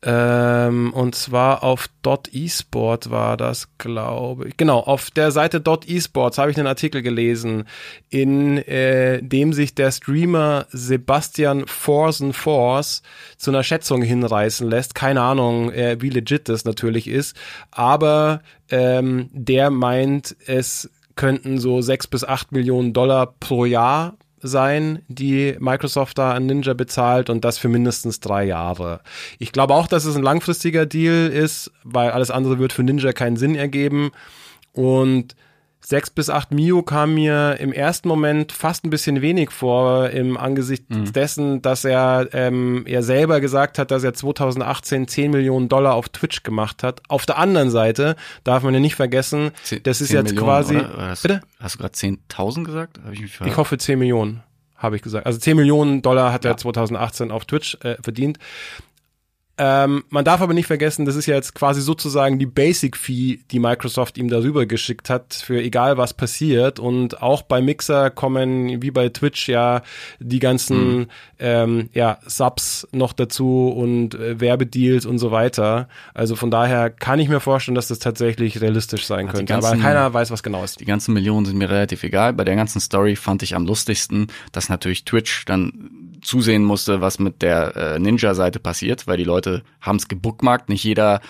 [0.02, 1.88] Ähm, und zwar auf
[2.32, 4.56] eSport war das, glaube ich.
[4.56, 7.64] Genau, auf der Seite eSports habe ich einen Artikel gelesen,
[8.10, 13.02] in äh, dem sich der Streamer Sebastian Forsen Force
[13.38, 14.94] zu einer Schätzung hinreißen lässt.
[14.94, 17.34] Keine Ahnung, äh, wie legit das natürlich ist,
[17.70, 25.02] aber ähm, der meint, es könnten so sechs bis acht Millionen Dollar pro Jahr sein,
[25.08, 29.00] die Microsoft da an Ninja bezahlt und das für mindestens drei Jahre.
[29.38, 33.12] Ich glaube auch, dass es ein langfristiger Deal ist, weil alles andere wird für Ninja
[33.12, 34.10] keinen Sinn ergeben.
[34.72, 35.34] Und
[35.88, 40.36] sechs bis acht Mio kam mir im ersten Moment fast ein bisschen wenig vor im
[40.36, 45.94] Angesicht dessen, dass er ähm, er selber gesagt hat, dass er 2018 10 Millionen Dollar
[45.94, 47.02] auf Twitch gemacht hat.
[47.08, 50.76] Auf der anderen Seite darf man ja nicht vergessen, Zehn- das ist jetzt Millionen, quasi
[50.76, 50.94] Oder?
[50.94, 51.40] Oder hast, bitte.
[51.60, 53.00] Hast du gerade 10.000 gesagt?
[53.12, 53.40] Ich?
[53.46, 54.42] Ich hoffe 10 Millionen,
[54.76, 55.24] habe ich gesagt.
[55.26, 56.50] Also 10 Millionen Dollar hat Ja.
[56.50, 58.38] er 2018 auf Twitch äh, verdient.
[59.58, 63.58] Ähm, man darf aber nicht vergessen, das ist ja jetzt quasi sozusagen die Basic-Fee, die
[63.58, 66.78] Microsoft ihm darüber geschickt hat, für egal was passiert.
[66.78, 69.80] Und auch bei Mixer kommen, wie bei Twitch, ja
[70.18, 71.06] die ganzen
[71.38, 75.88] ähm, ja, Subs noch dazu und äh, Werbedeals und so weiter.
[76.12, 79.54] Also von daher kann ich mir vorstellen, dass das tatsächlich realistisch sein die könnte.
[79.54, 80.80] Aber ganzen- keiner weiß, was genau ist.
[80.80, 82.34] Die ganzen Millionen sind mir relativ egal.
[82.34, 85.90] Bei der ganzen Story fand ich am lustigsten, dass natürlich Twitch dann
[86.22, 90.68] zusehen musste, was mit der äh, Ninja-Seite passiert, weil die Leute haben es gebookmarkt.
[90.68, 91.20] Nicht jeder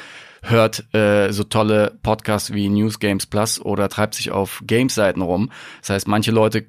[0.42, 5.50] hört äh, so tolle Podcasts wie News Games Plus oder treibt sich auf Games-Seiten rum.
[5.80, 6.66] Das heißt, manche Leute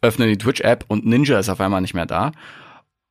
[0.00, 2.32] öffnen die Twitch-App und Ninja ist auf einmal nicht mehr da.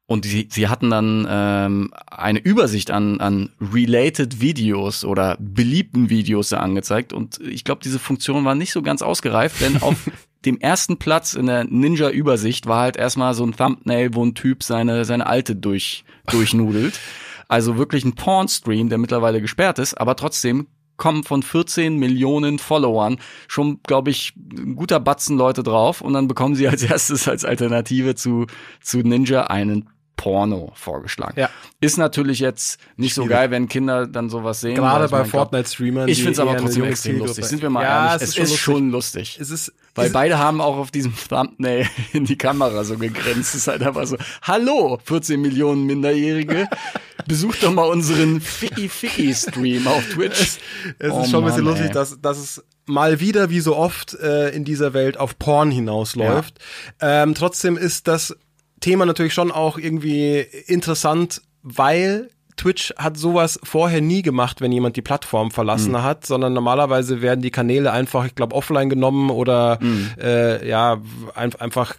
[0.08, 6.50] Und sie, sie hatten dann ähm, eine Übersicht an, an related Videos oder beliebten Videos
[6.50, 7.14] da angezeigt.
[7.14, 10.10] Und ich glaube, diese Funktion war nicht so ganz ausgereift, denn auf
[10.46, 14.64] dem ersten Platz in der Ninja-Übersicht war halt erstmal so ein Thumbnail, wo ein Typ
[14.64, 17.00] seine, seine alte durch, durchnudelt.
[17.48, 23.18] Also wirklich ein Porn-Stream, der mittlerweile gesperrt ist, aber trotzdem kommen von 14 Millionen Followern
[23.50, 27.44] schon, glaube ich, ein guter Batzen Leute drauf und dann bekommen sie als erstes als
[27.44, 28.46] Alternative zu,
[28.82, 29.90] zu Ninja einen
[30.22, 31.34] Porno vorgeschlagen.
[31.40, 31.50] Ja.
[31.80, 33.38] Ist natürlich jetzt nicht so Schwierig.
[33.38, 34.76] geil, wenn Kinder dann sowas sehen.
[34.76, 36.08] Gerade bei Fortnite-Streamern.
[36.08, 37.44] Ich finde es aber trotzdem extrem lustig.
[37.46, 39.40] Sind wir mal ja, ehrlich, es ist, schon lustig.
[39.42, 43.56] Es ist, Weil es, beide haben auch auf diesem Thumbnail in die Kamera so gegrenzt.
[43.56, 46.68] Es ist halt einfach so, hallo, 14 Millionen Minderjährige,
[47.28, 50.60] besucht doch mal unseren Ficky-Ficky-Stream auf Twitch.
[51.00, 51.94] es Oh ist schon ein bisschen lustig, ey.
[51.94, 56.60] dass, dass es mal wieder, wie so oft äh, in dieser Welt, auf Porn hinausläuft.
[57.00, 58.36] Ähm, trotzdem ist das
[58.82, 64.96] Thema natürlich schon auch irgendwie interessant, weil Twitch hat sowas vorher nie gemacht, wenn jemand
[64.98, 66.04] die Plattform verlassen Mhm.
[66.04, 70.10] hat, sondern normalerweise werden die Kanäle einfach, ich glaube, offline genommen oder Mhm.
[70.22, 70.98] äh, ja,
[71.34, 71.96] ein, einfach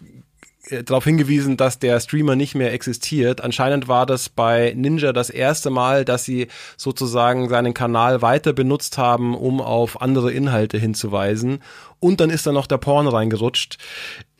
[0.84, 3.40] darauf hingewiesen, dass der Streamer nicht mehr existiert.
[3.42, 8.96] Anscheinend war das bei Ninja das erste Mal, dass sie sozusagen seinen Kanal weiter benutzt
[8.96, 11.62] haben, um auf andere Inhalte hinzuweisen.
[11.98, 13.78] Und dann ist da noch der Porn reingerutscht.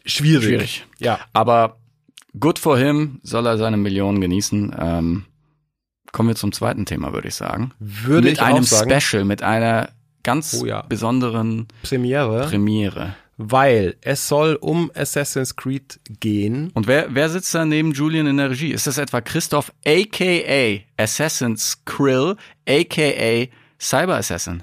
[0.07, 0.45] Schwierig.
[0.45, 0.87] Schwierig.
[0.99, 1.19] Ja.
[1.33, 1.77] Aber
[2.39, 4.75] good for him, soll er seine Millionen genießen.
[4.79, 5.25] Ähm,
[6.13, 7.73] kommen wir zum zweiten Thema, würde ich sagen.
[7.79, 9.01] Würde mit ich einem auch sagen.
[9.01, 9.91] Special, mit einer
[10.23, 10.83] ganz Oh ja.
[10.83, 13.17] besonderen Premiere, Premiere.
[13.39, 16.71] weil es soll um Assassin's Creed gehen.
[16.75, 18.71] Und wer, wer sitzt da neben Julian in der Regie?
[18.73, 22.37] Ist das etwa Christoph, aka Assassin's Krill,
[22.69, 23.47] aka
[23.81, 24.63] Cyber Assassin?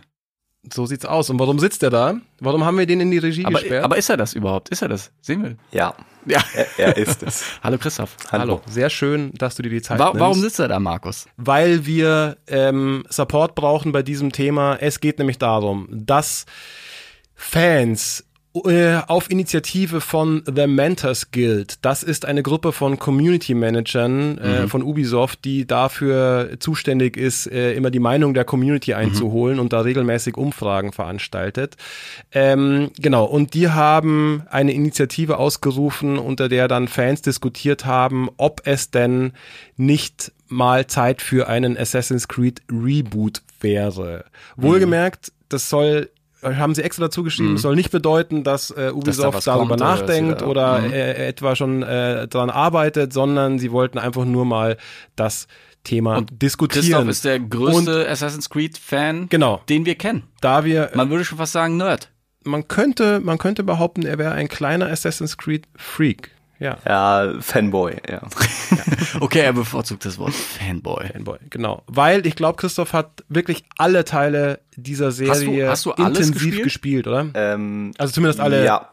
[0.73, 1.29] So sieht's aus.
[1.29, 2.15] Und warum sitzt er da?
[2.39, 3.83] Warum haben wir den in die Regie Aber, gesperrt?
[3.83, 4.69] aber ist er das überhaupt?
[4.69, 5.11] Ist er das?
[5.21, 5.55] Sehen wir.
[5.71, 5.93] Ja,
[6.25, 6.43] Ja.
[6.53, 7.43] er, er ist es.
[7.63, 8.15] Hallo Christoph.
[8.31, 8.61] Hallo.
[8.67, 10.19] Sehr schön, dass du dir die Zeit Wa nimmst.
[10.19, 11.25] warum sitzt er da, Markus?
[11.37, 14.75] weil wir ähm, Support brauchen bei diesem Thema.
[14.79, 16.45] Es geht nämlich darum, dass
[17.35, 24.67] Fans auf Initiative von The Mentors Guild, das ist eine Gruppe von Community Managern äh,
[24.67, 29.81] von Ubisoft, die dafür zuständig ist, äh, immer die Meinung der Community einzuholen und da
[29.81, 31.77] regelmäßig Umfragen veranstaltet.
[32.31, 38.61] Ähm, genau, und die haben eine Initiative ausgerufen, unter der dann Fans diskutiert haben, ob
[38.65, 39.33] es denn
[39.77, 44.25] nicht mal Zeit für einen Assassin's Creed Reboot wäre.
[44.55, 46.09] Wohlgemerkt, das soll
[46.41, 49.81] haben sie extra dazu geschrieben, es soll nicht bedeuten, dass äh, Ubisoft was darüber kommt
[49.81, 50.93] oder dass nachdenkt da- oder Mhm.
[50.93, 54.77] äh, etwa schon äh, daran arbeitet, sondern sie wollten einfach nur mal
[55.15, 55.47] das
[55.83, 56.83] Thema Und diskutieren.
[56.85, 59.61] Christoph ist der größte Assassin's Creed Fan, Genau.
[59.69, 60.23] den wir kennen.
[60.41, 62.09] da wir, Man würde schon fast sagen Nerd.
[62.43, 66.31] man könnte, man könnte behaupten, er wäre ein kleiner Assassin's Creed Freak.
[66.59, 66.77] Ja.
[66.85, 68.21] Ja, Fanboy, ja.
[69.21, 71.07] Okay, er bevorzugt das Wort Fanboy.
[71.13, 71.83] Fanboy, genau.
[71.87, 76.63] Weil ich glaube, Christoph hat wirklich alle Teile dieser Serie hast du alles intensiv gespielt?
[76.63, 77.27] gespielt, oder?
[77.33, 78.89] Ähm, Also zumindest alle, Ja.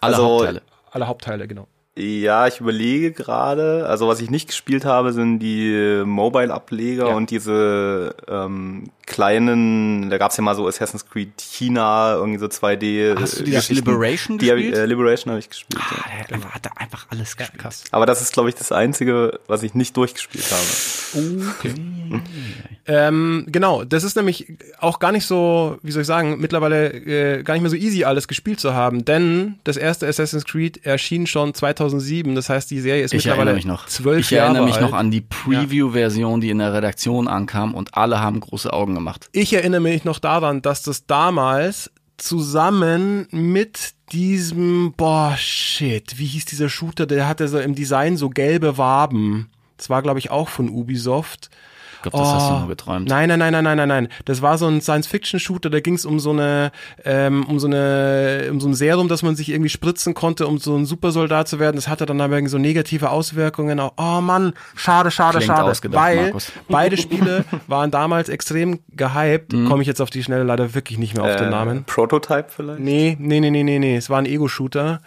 [0.00, 0.62] Alle also, Hauptteile.
[0.92, 1.66] alle Hauptteile, genau.
[1.96, 3.86] Ja, ich überlege gerade.
[3.88, 7.14] Also was ich nicht gespielt habe, sind die Mobile-Ableger Ja.
[7.16, 13.18] und diese ähm, kleinen, da gab's ja mal so Assassin's Creed China, irgendwie so 2D.
[13.18, 13.74] Hast du die Geschichten.
[13.74, 14.84] Liberation die hab ich, gespielt?
[14.84, 15.82] äh, Liberation habe ich gespielt.
[15.82, 16.14] Ah, ja.
[16.14, 17.60] der hat einfach, hat er einfach alles gespielt.
[17.60, 17.84] krass.
[17.90, 21.48] Aber das ist, glaube ich, das Einzige, was ich nicht durchgespielt habe.
[21.58, 21.74] Okay.
[22.86, 24.46] ähm, genau, das ist nämlich
[24.78, 28.04] auch gar nicht so, wie soll ich sagen, mittlerweile äh, gar nicht mehr so easy,
[28.04, 32.80] alles gespielt zu haben, denn das erste Assassin's Creed erschien schon 2007, das heißt, die
[32.80, 33.86] Serie ist Ich mittlerweile erinnere mich noch.
[33.86, 34.82] zwölf ich Jahre erinnere mich alt.
[34.82, 39.28] noch an die Preview-Version, die in der Redaktion ankam und alle haben große Augen gemacht.
[39.32, 46.46] Ich erinnere mich noch daran, dass das damals zusammen mit diesem, boah, shit, wie hieß
[46.46, 49.50] dieser Shooter, der hatte so im Design so gelbe Waben.
[49.76, 51.50] Das war, glaube ich, auch von Ubisoft.
[51.98, 52.58] Ich glaube, das hast du Oh.
[52.60, 53.08] nur geträumt.
[53.08, 54.08] Nein, nein, nein, nein, nein, nein, nein.
[54.24, 56.70] Das war so ein Science-Fiction-Shooter, da ging es um so eine,
[57.04, 60.58] ähm, um so eine, um so ein Serum, das man sich irgendwie spritzen konnte, um
[60.58, 61.76] so ein Supersoldat zu werden.
[61.76, 63.80] Das hatte dann aber irgendwie so negative Auswirkungen.
[63.80, 65.70] Auch, oh Mann, schade, schade, Klingt schade.
[65.70, 66.52] ausgedacht, Weil Markus.
[66.68, 69.52] beide Spiele waren damals extrem gehypt.
[69.52, 69.66] Mhm.
[69.68, 71.84] Komme ich jetzt auf die Schnelle leider wirklich nicht mehr auf den Äh, Namen.
[71.84, 72.80] Prototype vielleicht?
[72.80, 73.96] Nee, nee, nee, nee, nee, nee.
[73.96, 75.00] Es war ein Ego-Shooter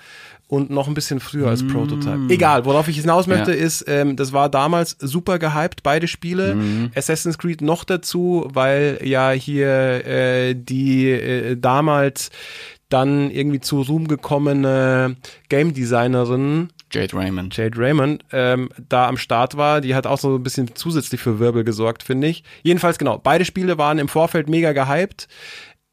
[0.51, 2.25] und noch ein bisschen früher als Prototype.
[2.27, 3.57] Egal, worauf ich hinaus möchte, Mm.
[3.57, 3.65] Ja.
[3.65, 6.55] ist, ähm, das war damals super gehypt, beide Spiele.
[6.55, 6.91] Mm.
[6.93, 12.31] Assassin's Creed noch dazu, weil ja hier äh, die äh, damals
[12.89, 15.15] dann irgendwie zu Ruhm gekommene
[15.47, 17.55] Game Designerin Jade Raymond.
[17.55, 19.79] Jade Raymond ähm, da am Start war.
[19.79, 22.43] Die hat auch so ein bisschen zusätzlich für Wirbel gesorgt, finde ich.
[22.63, 25.29] Jedenfalls genau, beide Spiele waren im Vorfeld mega gehypt.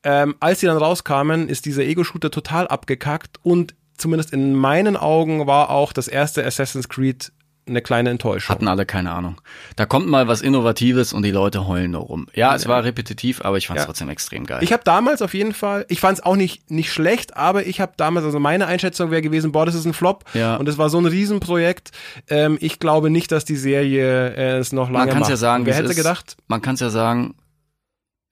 [0.02, 5.46] Ähm, als sie dann rauskamen, ist dieser Ego-Shooter total abgekackt und zumindest in meinen Augen
[5.46, 7.32] war auch das erste Assassin's Creed
[7.66, 8.54] eine kleine Enttäuschung.
[8.54, 9.42] Hatten alle keine Ahnung.
[9.76, 12.26] Da kommt mal was Innovatives und die Leute heulen nur rum.
[12.32, 13.86] Ja, es war repetitiv, aber ich fand es Ja.
[13.86, 14.60] trotzdem extrem geil.
[14.62, 17.82] Ich habe damals auf jeden Fall, ich fand es auch nicht, nicht schlecht, aber ich
[17.82, 20.24] habe damals, also meine Einschätzung wäre gewesen, boah, das ist ein Flop.
[20.32, 20.56] Ja.
[20.56, 21.90] Und es war so ein Riesenprojekt.
[22.30, 25.30] Ähm, ich glaube nicht, dass die Serie äh, es noch lange man kann es macht.
[25.30, 25.96] ja sagen, Wer hätte ist.
[25.96, 26.38] gedacht?
[26.46, 27.34] Man kann es ja sagen,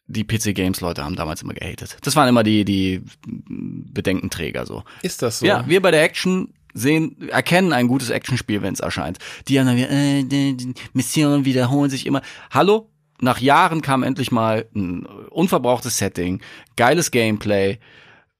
[0.09, 1.97] die PC Games Leute haben damals immer gehatet.
[2.03, 4.85] Das waren immer die die Bedenkenträger so.
[5.03, 5.47] Ist das so?
[5.47, 9.19] Ja, wir bei der Action sehen, erkennen ein gutes Actionspiel, wenn es erscheint.
[9.49, 12.23] Die anderen, äh, die, Missionen wiederholen sich immer.
[12.51, 12.91] Hallo?
[13.19, 16.43] Nach Jahren kam endlich mal ein unverbrauchtes Setting,
[16.77, 17.79] geiles Gameplay,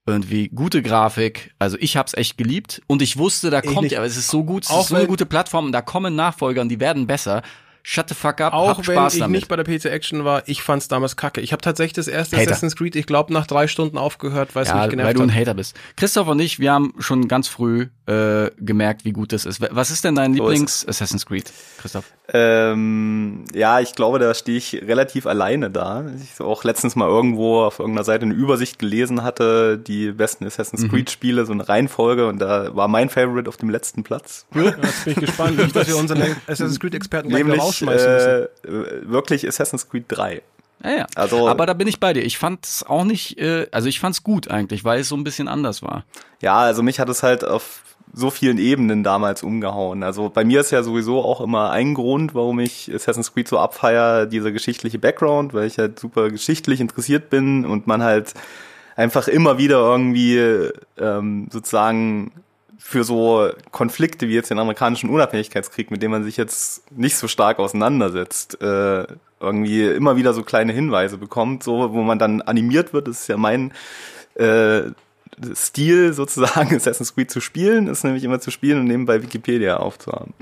[0.05, 1.51] irgendwie gute Grafik.
[1.57, 4.65] Also ich hab's echt geliebt und ich wusste, da kommt ja, es ist so gut,
[4.65, 7.41] es Auch ist so eine gute Plattform da kommen Nachfolger und die werden besser.
[7.89, 9.35] Shut the fuck up, Auch hab wenn Spaß ich damit.
[9.39, 11.39] nicht bei der PC Action war, ich fand's damals kacke.
[11.39, 12.51] Ich habe tatsächlich das erste Hater.
[12.51, 15.21] Assassin's Creed, ich glaube, nach drei Stunden aufgehört, weil es mich Ja, genervt weil du
[15.21, 15.39] ein hat.
[15.39, 15.73] Hater bist.
[15.95, 19.59] Christoph und ich, wir haben schon ganz früh äh, gemerkt, wie gut das ist.
[19.59, 22.05] Was ist denn dein So Lieblings-Assassin's Creed, Christoph?
[22.33, 26.05] Ähm, ja, ich glaube, da stehe ich relativ alleine da.
[26.21, 30.83] Ich auch letztens mal irgendwo auf irgendeiner Seite eine Übersicht gelesen hatte, die besten Assassin's
[30.83, 30.89] Mhm.
[30.89, 34.45] Creed Spiele, so eine Reihenfolge und da war mein Favorite auf dem letzten Platz.
[34.55, 38.11] Ja, Jetzt bin ich gespannt, nicht, dass wir unseren Assassin's Creed Experten gleich wieder rausschmeißen
[38.13, 38.47] müssen.
[39.05, 40.41] äh, wirklich Assassin's Creed 3.
[40.83, 41.07] Ja, ja.
[41.15, 42.23] Also- Aber da bin ich bei dir.
[42.23, 45.47] Ich fand's auch nicht, äh, also ich fand's gut eigentlich, weil es so ein bisschen
[45.47, 46.05] anders war.
[46.41, 47.81] Ja, also mich hat es halt auf
[48.13, 50.03] so vielen Ebenen damals umgehauen.
[50.03, 53.59] Also bei mir ist ja sowieso auch immer ein Grund, warum ich Assassin's Creed so
[53.59, 58.33] abfeier, dieser geschichtliche Background, weil ich halt super geschichtlich interessiert bin und man halt
[58.95, 62.31] einfach immer wieder irgendwie ähm, sozusagen
[62.87, 67.27] für so Konflikte wie jetzt den amerikanischen Unabhängigkeitskrieg, mit dem man sich jetzt nicht so
[67.27, 69.05] stark auseinandersetzt, äh,
[69.39, 73.07] irgendwie immer wieder so kleine Hinweise bekommt, so wo man dann animiert wird.
[73.07, 73.73] Das ist ja mein
[74.35, 74.83] äh,
[75.53, 80.33] Stil sozusagen Assassin's Creed zu spielen, ist nämlich immer zu spielen und nebenbei Wikipedia aufzuhaben.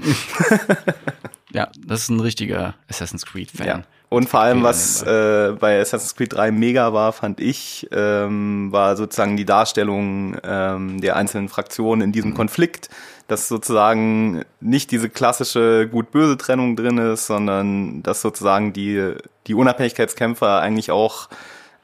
[1.56, 3.66] Ja, das ist ein richtiger Assassin's Creed-Fan.
[3.66, 3.84] Ja.
[4.10, 8.98] Und vor allem, was äh, bei Assassin's Creed 3 mega war, fand ich, ähm, war
[8.98, 12.90] sozusagen die Darstellung ähm, der einzelnen Fraktionen in diesem Konflikt,
[13.28, 19.14] dass sozusagen nicht diese klassische gut-böse Trennung drin ist, sondern dass sozusagen die,
[19.48, 21.30] die Unabhängigkeitskämpfer eigentlich auch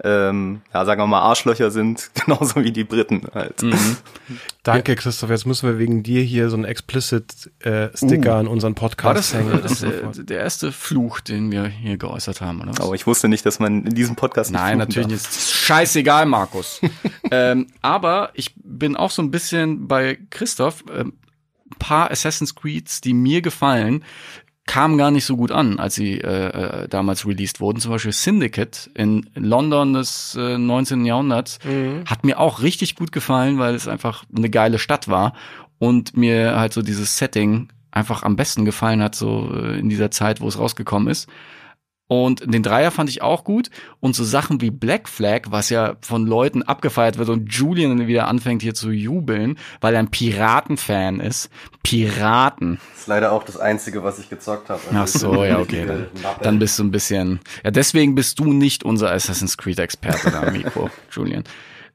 [0.03, 3.61] ähm, ja, sagen wir mal, Arschlöcher sind, genauso wie die Briten halt.
[3.61, 3.97] Mhm.
[4.63, 5.29] Danke, Christoph.
[5.29, 9.59] Jetzt müssen wir wegen dir hier so einen Explicit-Sticker an unseren Podcast War das, hängen.
[9.61, 12.81] das äh, der erste Fluch, den wir hier geäußert haben, oder was?
[12.81, 15.31] Aber ich wusste nicht, dass man in diesem Podcast Nein, fluchen natürlich darf.
[15.31, 15.49] nicht.
[15.49, 16.81] Scheißegal, Markus.
[17.31, 20.83] ähm, aber ich bin auch so ein bisschen bei Christoph.
[20.91, 21.13] Ähm,
[21.71, 24.03] ein paar Assassin's Creeds, die mir gefallen,
[24.71, 27.81] kamen gar nicht so gut an, als sie äh, äh, damals released wurden.
[27.81, 31.05] Zum Beispiel Syndicate in London des äh, 19.
[31.05, 31.59] Jahrhunderts
[32.05, 35.33] hat mir auch richtig gut gefallen, weil es einfach eine geile Stadt war
[35.77, 40.09] und mir halt so dieses Setting einfach am besten gefallen hat, so äh, in dieser
[40.09, 41.27] Zeit, wo es rausgekommen ist.
[42.11, 43.69] Und den Dreier fand ich auch gut.
[44.01, 48.27] Und so Sachen wie Black Flag, was ja von Leuten abgefeiert wird und Julian wieder
[48.27, 51.49] anfängt hier zu jubeln, weil er ein Piratenfan ist.
[51.83, 52.79] Piraten.
[52.91, 54.81] Das ist leider auch das Einzige, was ich gezockt habe.
[54.91, 55.85] Also Ach so, ja, okay.
[55.85, 56.07] Dann,
[56.41, 57.39] dann bist du ein bisschen.
[57.63, 61.45] Ja, deswegen bist du nicht unser Assassin's Creed-Experte da, Mikro, Julian.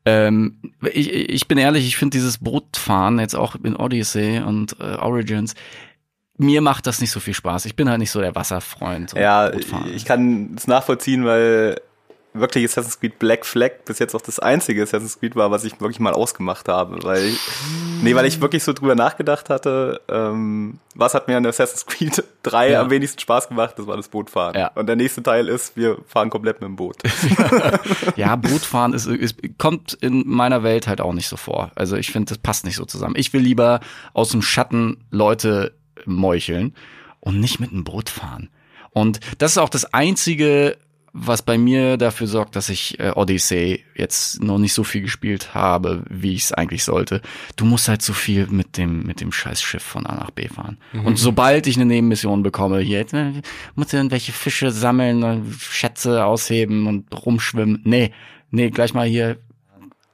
[0.06, 0.56] Ähm,
[0.94, 5.54] ich, ich bin ehrlich, ich finde dieses Bootfahren jetzt auch in Odyssey und äh, Origins,
[6.38, 7.64] mir macht das nicht so viel Spaß.
[7.66, 9.14] Ich bin halt nicht so der Wasserfreund.
[9.14, 9.94] und Ja, Bootfahren.
[9.94, 11.80] ich kann es nachvollziehen, weil
[12.34, 15.80] wirklich Assassin's Creed Black Flag bis jetzt auch das einzige Assassin's Creed war, was ich
[15.80, 17.02] wirklich mal ausgemacht habe.
[17.02, 17.38] Weil ich,
[18.02, 22.22] nee, weil ich wirklich so drüber nachgedacht hatte, ähm, was hat mir an Assassin's Creed
[22.42, 22.82] 3 Ja.
[22.82, 24.54] am wenigsten Spaß gemacht, das war das Bootfahren.
[24.54, 24.66] Ja.
[24.74, 26.96] Und der nächste Teil ist, wir fahren komplett mit dem Boot.
[28.16, 31.70] Ja, Bootfahren ist, ist, kommt in meiner Welt halt auch nicht so vor.
[31.74, 33.14] Also ich finde, das passt nicht so zusammen.
[33.16, 33.80] Ich will lieber
[34.12, 35.72] aus dem Schatten Leute
[36.06, 36.74] meucheln
[37.20, 38.50] und nicht mit einem Boot fahren.
[38.90, 40.78] Und das ist auch das einzige,
[41.18, 45.54] was bei mir dafür sorgt, dass ich äh, Odyssey jetzt noch nicht so viel gespielt
[45.54, 47.22] habe, wie ich es eigentlich sollte.
[47.56, 50.76] Du musst halt so viel mit dem mit dem Scheißschiff von A nach B fahren.
[51.04, 53.40] Und sobald ich eine Nebenmission bekomme, hier äh,
[53.74, 57.80] muss ich irgendwelche Fische sammeln, Schätze ausheben und rumschwimmen.
[57.84, 58.12] Nee,
[58.50, 59.38] nee, gleich mal hier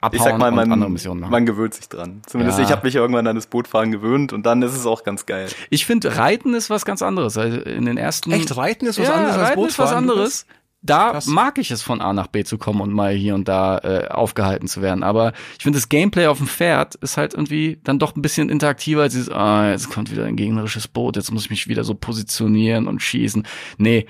[0.03, 1.31] abhauen Ich sag mal, und andere man, Missionen machen.
[1.31, 2.21] man gewöhnt sich dran.
[2.27, 2.65] Zumindest Ja.
[2.65, 5.47] ich habe mich irgendwann an das Bootfahren gewöhnt und dann ist es auch ganz geil.
[5.69, 7.37] Ich finde, Reiten ist was ganz anderes.
[7.37, 10.09] Also in den ersten Echt, Reiten ist was ja, anderes als Reiten ist was Bootfahren?
[10.09, 10.45] anderes.
[10.85, 11.27] Da Krass.
[11.27, 14.09] mag ich es von A nach B zu kommen und mal hier und da äh,
[14.09, 15.01] aufgehalten zu werden.
[15.01, 18.49] Aber ich finde, das Gameplay auf dem Pferd ist halt irgendwie dann doch ein bisschen
[18.49, 21.85] interaktiver als dieses, ah, jetzt kommt wieder ein gegnerisches Boot, jetzt muss ich mich wieder
[21.85, 23.47] so positionieren und schießen.
[23.77, 24.07] Nee,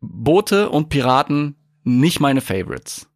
[0.00, 3.07] Boote und Piraten nicht meine Favorites.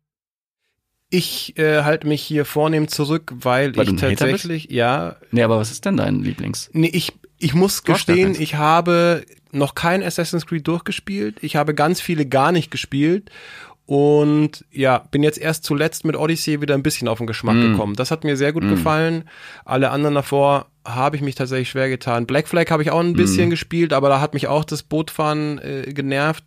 [1.15, 5.71] Ich äh, halte mich hier vornehm zurück, weil, Weil ich tatsächlich, ja, Nee, aber was
[5.71, 6.71] ist denn dein Lieblings?
[6.73, 11.37] nee, ich, ich muss Du gestehen, ich habe noch kein Assassin's Creed durchgespielt.
[11.43, 13.31] Ich habe ganz viele gar nicht gespielt.
[13.85, 17.73] Und ja, bin jetzt erst zuletzt mit Odyssey wieder ein bisschen auf den Geschmack Mm.
[17.73, 17.95] gekommen.
[17.95, 19.25] Das hat mir sehr gut gefallen.
[19.67, 22.25] Alle anderen davor habe ich mich tatsächlich schwer getan.
[22.27, 25.59] Black Flag habe ich auch ein bisschen gespielt, aber da hat mich auch das Bootfahren
[25.59, 26.45] äh, genervt.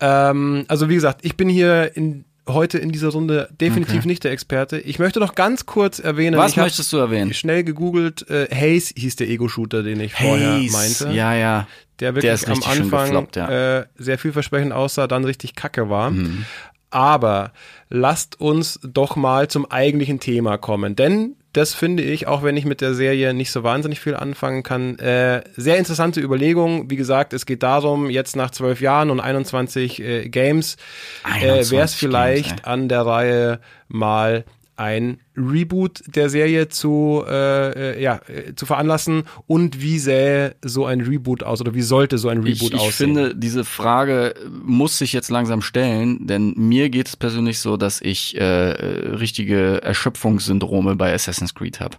[0.00, 4.06] Ähm, also wie gesagt, ich bin hier in, heute in dieser Runde definitiv Okay.
[4.08, 4.78] nicht der Experte.
[4.78, 7.32] Ich möchte noch ganz kurz erwähnen, Was möchtest du erwähnen?
[7.34, 10.72] schnell gegoogelt, äh, Haze hieß der Ego-Shooter, den ich vorher Haze.
[10.72, 11.16] meinte.
[11.16, 11.66] Ja, ja.
[12.00, 13.78] Der wirklich ist am Anfang gefloppt, ja.
[13.80, 16.10] äh, sehr vielversprechend aussah, dann richtig kacke war.
[16.10, 16.44] Mhm.
[16.90, 17.52] Aber
[17.90, 20.96] lasst uns doch mal zum eigentlichen Thema kommen.
[20.96, 24.62] Denn das finde ich, auch wenn ich mit der Serie nicht so wahnsinnig viel anfangen
[24.62, 26.90] kann, äh, sehr interessante Überlegung.
[26.90, 30.76] Wie gesagt, es geht darum, jetzt nach zwölf Jahren und 21 äh, Games
[31.24, 32.64] äh, wäre 21 es vielleicht ey.
[32.64, 34.44] an der Reihe mal
[34.80, 40.86] ein Reboot der Serie zu, äh, äh, ja, äh, zu veranlassen und wie sähe so
[40.86, 43.14] ein Reboot aus oder wie sollte so ein Ich, Reboot ich aussehen?
[43.14, 48.00] finde, diese Frage muss sich jetzt langsam stellen, denn mir geht es persönlich so, dass
[48.00, 51.96] ich äh, äh, richtige Erschöpfungssyndrome bei Assassin's Creed habe.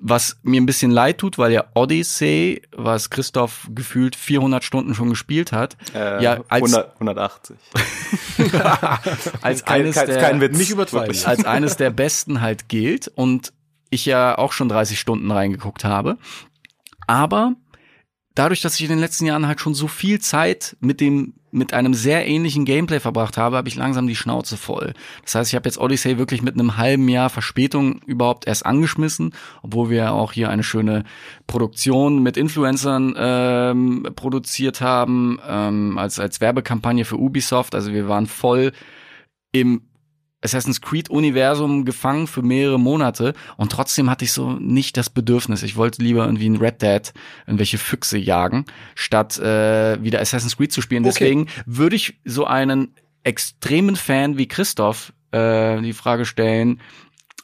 [0.00, 5.08] Was mir ein bisschen leid tut, weil ja Odyssey, was Christoph gefühlt 400 Stunden schon
[5.08, 7.56] gespielt hat, Äh, ja als, 100, 180.
[9.40, 10.58] als Kein, eines kein, der, kein Witz.
[10.58, 11.06] nicht übertreiben.
[11.08, 11.26] Wirklich.
[11.26, 13.52] als eines der besten halt gilt und
[13.90, 16.18] ich ja auch schon 30 Stunden reingeguckt habe.
[17.06, 17.54] Aber
[18.34, 21.72] dadurch, dass ich in den letzten Jahren halt schon so viel Zeit mit dem mit
[21.72, 24.92] einem sehr ähnlichen Gameplay verbracht habe, habe ich langsam die Schnauze voll.
[25.22, 29.34] Das heißt, ich habe jetzt Odyssey wirklich mit einem halben Jahr Verspätung überhaupt erst angeschmissen,
[29.62, 31.04] obwohl wir auch hier eine schöne
[31.46, 37.74] Produktion mit Influencern ähm, produziert haben, ähm, als als Werbekampagne für Ubisoft.
[37.74, 38.72] Also wir waren voll
[39.52, 39.87] im
[40.42, 45.62] Assassin's Creed Universum gefangen für mehrere Monate und trotzdem hatte ich so nicht das Bedürfnis.
[45.62, 47.12] Ich wollte lieber irgendwie in Red Dead
[47.46, 51.04] irgendwelche Füchse jagen, statt äh, wieder Assassin's Creed zu spielen.
[51.04, 51.12] Okay.
[51.12, 56.80] Deswegen würde ich so einen extremen Fan wie Christoph äh, die Frage stellen,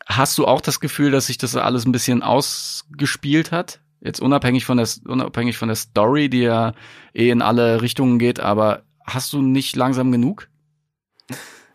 [0.07, 3.81] hast du auch das Gefühl, dass sich das alles ein bisschen ausgespielt hat?
[4.01, 6.75] Jetzt unabhängig von der, unabhängig von der Story, die ja
[7.15, 10.49] eh in alle Richtungen geht, aber hast du nicht langsam genug?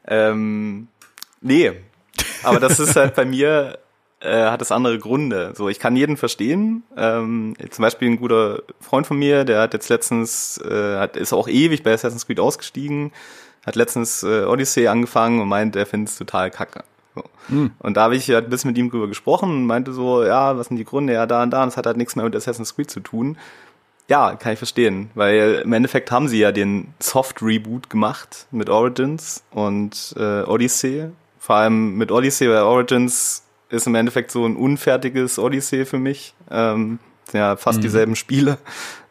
[0.06, 0.88] Ähm,
[1.42, 1.72] nee,
[2.44, 3.80] aber das ist halt bei mir,
[4.22, 5.54] äh, hat es andere Gründe.
[5.56, 6.84] So, ich kann jeden verstehen.
[6.98, 11.34] Ähm, zum Beispiel ein guter Freund von mir, der hat jetzt letztens, äh, hat, ist
[11.34, 13.12] auch ewig bei Assassin's Creed ausgestiegen,
[13.66, 16.84] hat letztens äh, Odyssey angefangen und meint, er findet es total kacke.
[17.16, 17.24] So.
[17.80, 20.58] Und da habe ich halt ein bisschen mit ihm drüber gesprochen und meinte so, ja,
[20.58, 21.14] was sind die Gründe?
[21.14, 23.38] Ja, da und da, und das hat halt nichts mehr mit Assassin's Creed zu tun.
[24.08, 29.44] Ja, kann ich verstehen, weil im Endeffekt haben sie ja den Soft-Reboot gemacht mit Origins
[29.52, 31.10] und äh, Odyssey.
[31.40, 36.34] Vor allem mit Odyssey, weil Origins ist im Endeffekt so ein unfertiges Odyssey für mich.
[36.52, 37.00] Ähm,
[37.34, 38.58] ja fast dieselben Spiele,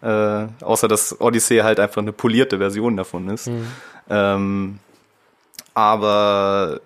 [0.03, 3.51] äh, außer dass Odyssey halt einfach eine polierte Version davon ist.
[4.11, 4.79] Ähm,
[5.75, 6.81] aber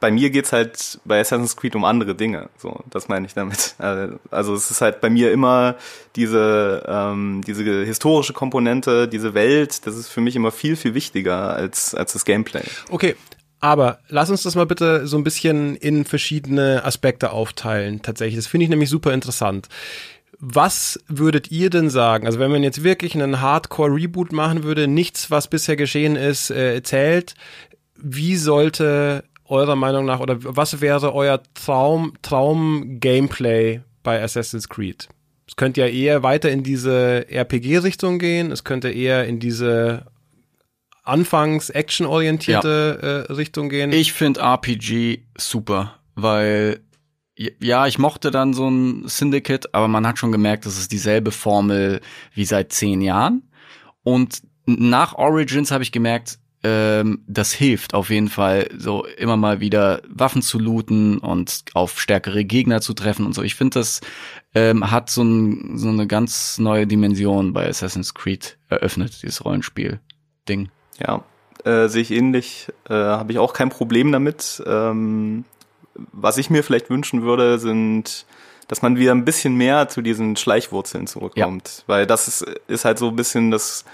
[0.00, 2.48] bei mir geht's halt bei Assassin's Creed um andere Dinge.
[2.56, 3.74] So, das meine ich damit.
[3.78, 5.76] Äh, Also es ist halt bei mir immer
[6.16, 9.86] diese ähm, diese historische Komponente, diese Welt.
[9.86, 12.64] Das ist für mich immer viel viel wichtiger als als das Gameplay.
[12.90, 13.16] Okay,
[13.60, 18.02] aber lass uns das mal bitte so ein bisschen in verschiedene Aspekte aufteilen.
[18.02, 19.68] Tatsächlich, das finde ich nämlich super interessant.
[20.40, 22.26] Was würdet ihr denn sagen?
[22.26, 26.80] Also wenn man jetzt wirklich einen Hardcore-Reboot machen würde, nichts, was bisher geschehen ist, äh,
[26.82, 27.34] zählt.
[27.96, 35.08] Wie sollte eurer Meinung nach oder was wäre euer Traum Traum Gameplay bei Assassin's Creed?
[35.48, 38.52] Es könnte ja eher weiter in diese RPG-Richtung gehen.
[38.52, 40.04] Es könnte eher in diese
[41.08, 43.92] anfangs actionorientierte äh, Richtung gehen.
[43.92, 46.80] Ich finde RPG super, weil
[47.60, 51.30] ja, ich mochte dann so ein Syndicate, aber man hat schon gemerkt, das ist dieselbe
[51.30, 52.00] Formel
[52.34, 53.48] wie seit zehn Jahren.
[54.02, 59.60] Und nach Origins habe ich gemerkt, ähm, das hilft auf jeden Fall, so immer mal
[59.60, 63.42] wieder Waffen zu looten und auf stärkere Gegner zu treffen und so.
[63.42, 64.00] Ich finde, das
[64.54, 70.70] ähm, hat so, ein, so eine ganz neue Dimension bei Assassin's Creed eröffnet, dieses Rollenspiel-Ding.
[70.98, 71.22] Ja,
[71.64, 72.68] äh, sehe ich ähnlich.
[72.88, 74.62] Äh, Habe ich auch kein Problem damit.
[74.66, 75.44] Ähm,
[75.94, 78.26] was ich mir vielleicht wünschen würde, sind,
[78.68, 81.84] dass man wieder ein bisschen mehr zu diesen Schleichwurzeln zurückkommt.
[81.86, 83.84] Weil das ist, ist halt so ein bisschen das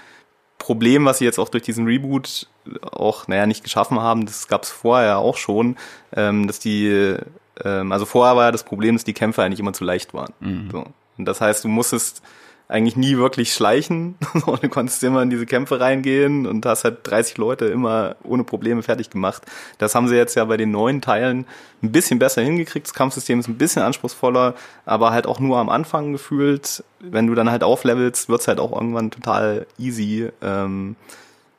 [0.57, 2.47] Problem, was sie jetzt auch durch diesen Reboot
[2.81, 4.25] auch, naja, nicht geschaffen haben.
[4.25, 5.77] Das gab es vorher auch schon,
[6.15, 7.15] ähm, dass die,
[7.63, 10.33] ähm, also vorher war ja das Problem, dass die Kämpfe eigentlich immer zu leicht waren.
[10.71, 10.85] So.
[11.17, 12.21] Und das heißt, du musstest
[12.67, 14.15] eigentlich nie wirklich schleichen.
[14.33, 18.81] du konntest immer in diese Kämpfe reingehen und hast halt 30 Leute immer ohne Probleme
[18.81, 19.43] fertig gemacht.
[19.77, 21.45] Das haben sie jetzt ja bei den neuen Teilen
[21.83, 22.87] ein bisschen besser hingekriegt.
[22.87, 24.55] Das Kampfsystem ist ein bisschen anspruchsvoller,
[24.85, 26.83] aber halt auch nur am Anfang gefühlt.
[26.99, 30.29] Wenn du dann halt auflevelst, wird's halt auch irgendwann total easy.
[30.41, 30.95] Ähm,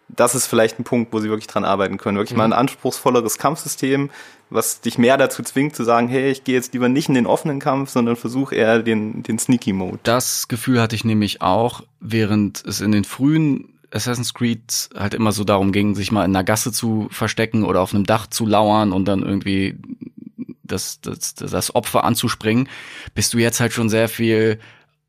[0.08, 2.16] das ist vielleicht ein Punkt, wo sie wirklich dran arbeiten können.
[2.16, 4.10] Wirklich mal ein anspruchsvolleres Kampfsystem,
[4.50, 7.26] was dich mehr dazu zwingt zu sagen, hey, ich gehe jetzt lieber nicht in den
[7.26, 9.98] offenen Kampf, sondern versuche eher den, den Sneaky Mode.
[10.04, 15.32] Das Gefühl hatte ich nämlich auch, während es in den frühen Assassin's Creed halt immer
[15.32, 18.46] so darum ging, sich mal in einer Gasse zu verstecken oder auf einem Dach zu
[18.46, 19.76] lauern und dann irgendwie
[20.62, 22.68] das, das, das Opfer anzuspringen,
[23.14, 24.58] bist du jetzt halt schon sehr viel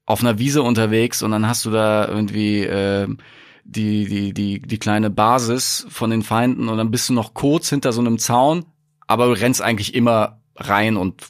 [0.06, 3.08] auf einer Wiese unterwegs und dann hast du da irgendwie äh,
[3.70, 7.70] die, die, die, die kleine Basis von den Feinden und dann bist du noch kurz
[7.70, 8.66] hinter so einem Zaun,
[9.08, 11.22] aber du rennst eigentlich immer rein und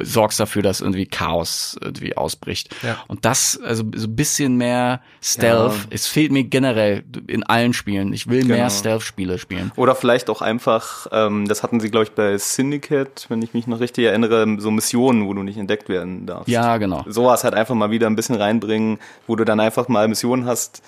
[0.00, 2.74] sorgst dafür, dass irgendwie Chaos irgendwie ausbricht.
[2.82, 2.96] Ja.
[3.08, 5.80] Und das, also so ein bisschen mehr Stealth, Ja.
[5.90, 8.14] es fehlt mir generell in allen Spielen.
[8.14, 8.54] Ich will Genau.
[8.54, 9.70] mehr Stealth-Spiele spielen.
[9.76, 13.66] Oder vielleicht auch einfach, ähm, das hatten sie, glaube ich, bei Syndicate, wenn ich mich
[13.66, 16.48] noch richtig erinnere, so Missionen, wo du nicht entdeckt werden darfst.
[16.48, 17.04] Ja, genau.
[17.06, 20.82] Sowas halt einfach mal wieder ein bisschen reinbringen, wo du dann einfach mal Missionen hast,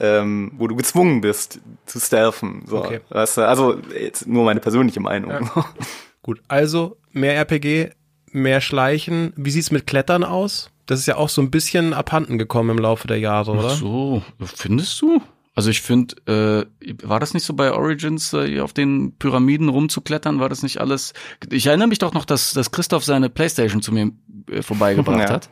[0.00, 2.62] ähm, wo du gezwungen bist zu stealthen.
[2.66, 3.00] So, Okay.
[3.10, 5.50] weißt du, also jetzt nur meine persönliche Meinung.
[6.22, 7.90] Gut, also mehr RPG,
[8.32, 9.32] mehr Schleichen.
[9.36, 10.70] Wie sieht's mit Klettern aus?
[10.86, 13.68] Das ist ja auch so ein bisschen abhanden gekommen im Laufe der Jahre, oder?
[13.72, 15.20] Ach so, findest du?
[15.54, 19.68] Also ich finde, äh, war das nicht so bei Origins, äh, hier auf den Pyramiden
[19.68, 20.40] rumzuklettern?
[20.40, 21.12] War das nicht alles?
[21.50, 24.10] Ich erinnere mich doch noch, dass, dass Christoph seine Playstation zu mir
[24.50, 25.30] äh, vorbeigebracht Ja.
[25.30, 25.50] hat.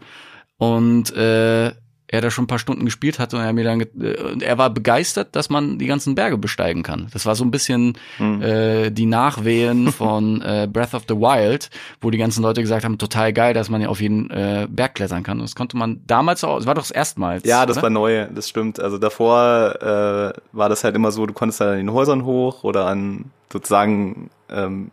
[0.56, 1.72] Und äh,
[2.08, 4.58] er da schon ein paar Stunden gespielt hat und er mir dann äh, und er
[4.58, 7.08] war begeistert, dass man die ganzen Berge besteigen kann.
[7.12, 12.10] Das war so ein bisschen äh, die Nachwehen von äh, Breath of the Wild, wo
[12.10, 15.22] die ganzen Leute gesagt haben, total geil, dass man ja auf jeden äh, Berg klettern
[15.22, 15.38] kann.
[15.38, 17.44] Und das konnte man damals auch, das war doch das erstmals.
[17.44, 17.84] Ja, das oder?
[17.84, 18.80] war neu, das stimmt.
[18.80, 22.64] Also davor äh, war das halt immer so, du konntest halt an den Häusern hoch
[22.64, 24.90] oder an sozusagen, ähm,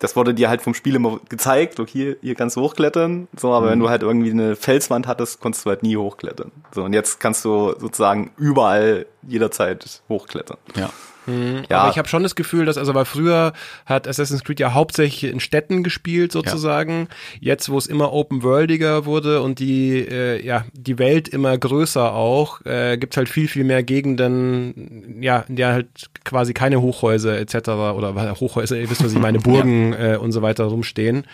[0.00, 3.52] das wurde dir halt vom Spiel immer gezeigt, okay, hier, hier kannst du hochklettern, so,
[3.52, 6.50] aber wenn du halt irgendwie eine Felswand hattest, konntest du halt nie hochklettern.
[6.74, 10.56] So, und jetzt kannst du sozusagen überall jederzeit hochklettern.
[10.74, 10.90] Ja.
[11.26, 11.80] Ja.
[11.80, 13.52] Aber ich habe schon das Gefühl, dass, also weil früher
[13.86, 17.08] hat Assassin's Creed ja hauptsächlich in Städten gespielt sozusagen.
[17.40, 22.64] Jetzt, wo es immer open-worldiger wurde und die, äh, ja, die Welt immer größer auch,
[22.64, 27.68] äh, gibt's halt viel, viel mehr Gegenden, ja, in der halt quasi keine Hochhäuser etc.
[27.68, 31.24] oder weil Hochhäuser, ihr wisst, was ich meine, Burgen äh, und so weiter rumstehen.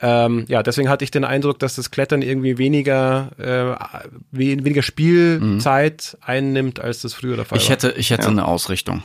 [0.00, 4.82] Ähm, ja, deswegen hatte ich den Eindruck, dass das Klettern irgendwie weniger, äh, we- weniger
[4.82, 7.70] Spielzeit einnimmt, als das früher der Fall Ich war.
[7.72, 8.28] hätte, ich hätte Ja.
[8.28, 9.04] eine Ausrichtung.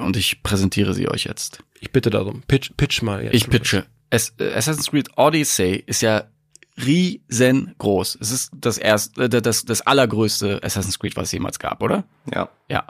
[0.00, 1.62] Und ich präsentiere sie euch jetzt.
[1.80, 2.42] Ich bitte darum.
[2.48, 3.34] Pitch, pitch mal jetzt.
[3.34, 3.84] Ich pitche.
[4.10, 6.24] Es, äh, Assassin's Creed Odyssey ist ja
[6.82, 8.18] riesengroß.
[8.20, 12.04] Es ist das erste, äh, das, das allergrößte Assassin's Creed, was es jemals gab, oder?
[12.32, 12.48] Ja.
[12.68, 12.86] Ja.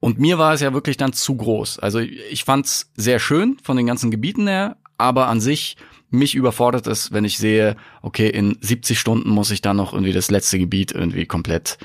[0.00, 1.78] Und mir war es ja wirklich dann zu groß.
[1.78, 5.76] Also ich fand's sehr schön von den ganzen Gebieten her, aber an sich
[6.14, 10.12] mich überfordert es, wenn ich sehe, okay, in 70 Stunden muss ich dann noch irgendwie
[10.12, 11.78] das letzte Gebiet irgendwie komplett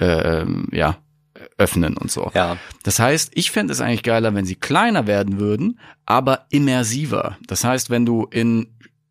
[0.00, 0.98] äh, ja
[1.58, 2.30] öffnen und so.
[2.34, 2.56] Ja.
[2.82, 7.36] Das heißt, ich fände es eigentlich geiler, wenn sie kleiner werden würden, aber immersiver.
[7.46, 8.68] Das heißt, wenn du in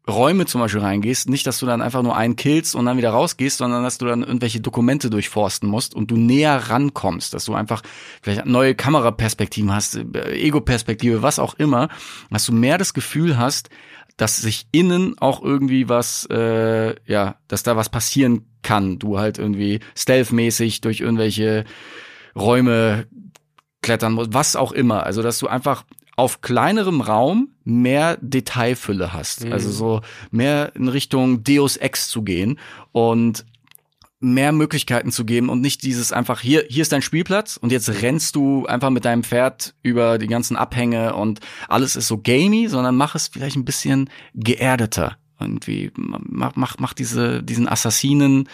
[0.08, 3.10] Räume zum Beispiel reingehst, nicht, dass du dann einfach nur einen killst und dann wieder
[3.10, 7.56] rausgehst, sondern dass du dann irgendwelche Dokumente durchforsten musst und du näher rankommst, dass du
[7.56, 7.82] einfach
[8.22, 11.90] vielleicht neue Kameraperspektiven hast, Ego-Perspektive, was auch immer,
[12.30, 13.70] dass du mehr das Gefühl hast,
[14.18, 19.00] dass sich innen auch irgendwie was, äh, ja, dass da was passieren kann.
[19.00, 21.66] Du halt irgendwie stealth-mäßig durch irgendwelche
[22.36, 23.08] Räume
[23.82, 25.06] klettern musst, was auch immer.
[25.06, 25.86] Also, dass du einfach
[26.16, 29.46] auf kleinerem Raum mehr Detailfülle hast.
[29.52, 30.02] Also so
[30.32, 32.58] mehr in Richtung Deus Ex zu gehen
[32.94, 33.46] und
[34.34, 37.90] mehr Möglichkeiten zu geben und nicht dieses einfach hier hier ist dein Spielplatz und jetzt
[38.02, 42.68] rennst du einfach mit deinem Pferd über die ganzen Abhänge und alles ist so gamey,
[42.68, 45.18] sondern mach es vielleicht ein bisschen geerdeter.
[45.40, 48.48] Irgendwie mach mach mach diese diesen Assassinen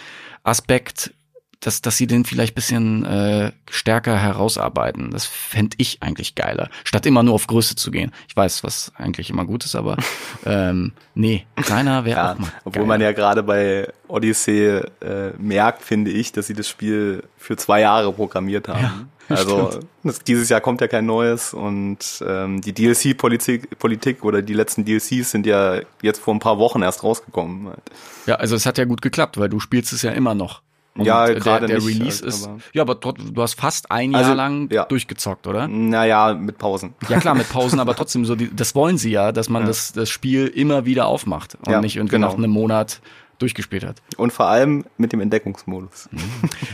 [0.44, 1.14] Aspekt
[1.62, 5.12] dass, dass sie den vielleicht bisschen äh, stärker herausarbeiten.
[5.12, 8.12] Das fänd ich eigentlich geiler, statt immer nur auf Größe zu gehen.
[8.28, 9.96] Ich weiß, was eigentlich immer gut ist, aber
[10.46, 12.52] ähm, nee, kleiner wäre Ja, auch mal.
[12.66, 12.88] obwohl geil.
[12.88, 17.82] man ja gerade bei Odyssey äh, merkt, finde ich, dass sie das Spiel für zwei
[17.82, 19.10] Jahre programmiert haben.
[19.30, 24.54] also das, dieses Jahr kommt ja kein neues und ähm, die DLC-Politik Politik oder die
[24.54, 27.72] letzten DLCs sind ja jetzt vor ein paar Wochen erst rausgekommen.
[28.26, 30.62] Ja, also es hat ja gut geklappt, weil du spielst es ja immer noch.
[30.94, 32.46] Und Ja, der, gerade der nicht Release ist.
[32.46, 34.84] aber- Ja, aber du hast fast ein Also, Jahr lang ja.
[34.86, 35.68] durchgezockt, oder?
[35.70, 36.94] Naja, mit Pausen.
[37.08, 39.94] Ja klar, mit Pausen, aber trotzdem so, die, das wollen sie ja, dass man das,
[39.94, 42.28] das Spiel immer wieder aufmacht und Ja, nicht irgendwie genau.
[42.28, 43.00] nach einem Monat
[43.40, 44.02] durchgespielt hat.
[44.18, 46.10] Und vor allem mit dem Entdeckungsmodus.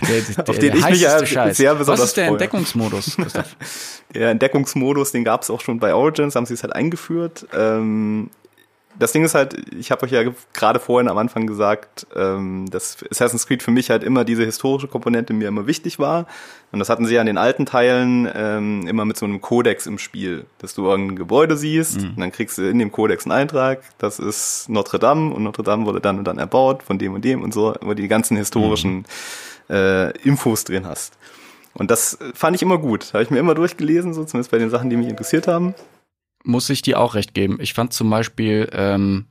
[0.09, 1.55] Der, der, Auf den ich mich ja Scheiß.
[1.55, 2.32] sehr Was besonders ist der freue.
[2.34, 3.55] Entdeckungsmodus, Christoph?
[4.15, 7.45] Der Entdeckungsmodus, den gab es auch schon bei Origins, haben sie es halt eingeführt.
[7.53, 8.30] Ähm,
[9.00, 12.66] das Ding ist halt, ich habe euch ja ge- gerade vorhin am Anfang gesagt, ähm,
[12.72, 16.26] dass Assassin's Creed für mich halt immer diese historische Komponente mir immer wichtig war.
[16.72, 19.86] Und das hatten sie ja in den alten Teilen ähm, immer mit so einem Kodex
[19.86, 23.32] im Spiel, dass du irgendein Gebäude siehst und dann kriegst du in dem Kodex einen
[23.34, 27.14] Eintrag, das ist Notre Dame und Notre Dame wurde dann und dann erbaut von dem
[27.14, 29.06] und dem und so, wo du die ganzen historischen
[29.70, 31.14] äh, Infos drin hast.
[31.74, 33.14] Und das fand ich immer gut.
[33.14, 35.76] Habe ich mir immer durchgelesen, so zumindest bei den Sachen, die mich interessiert haben.
[36.48, 37.58] Muss ich dir auch recht geben.
[37.60, 39.26] Ich fand zum Beispiel ähm,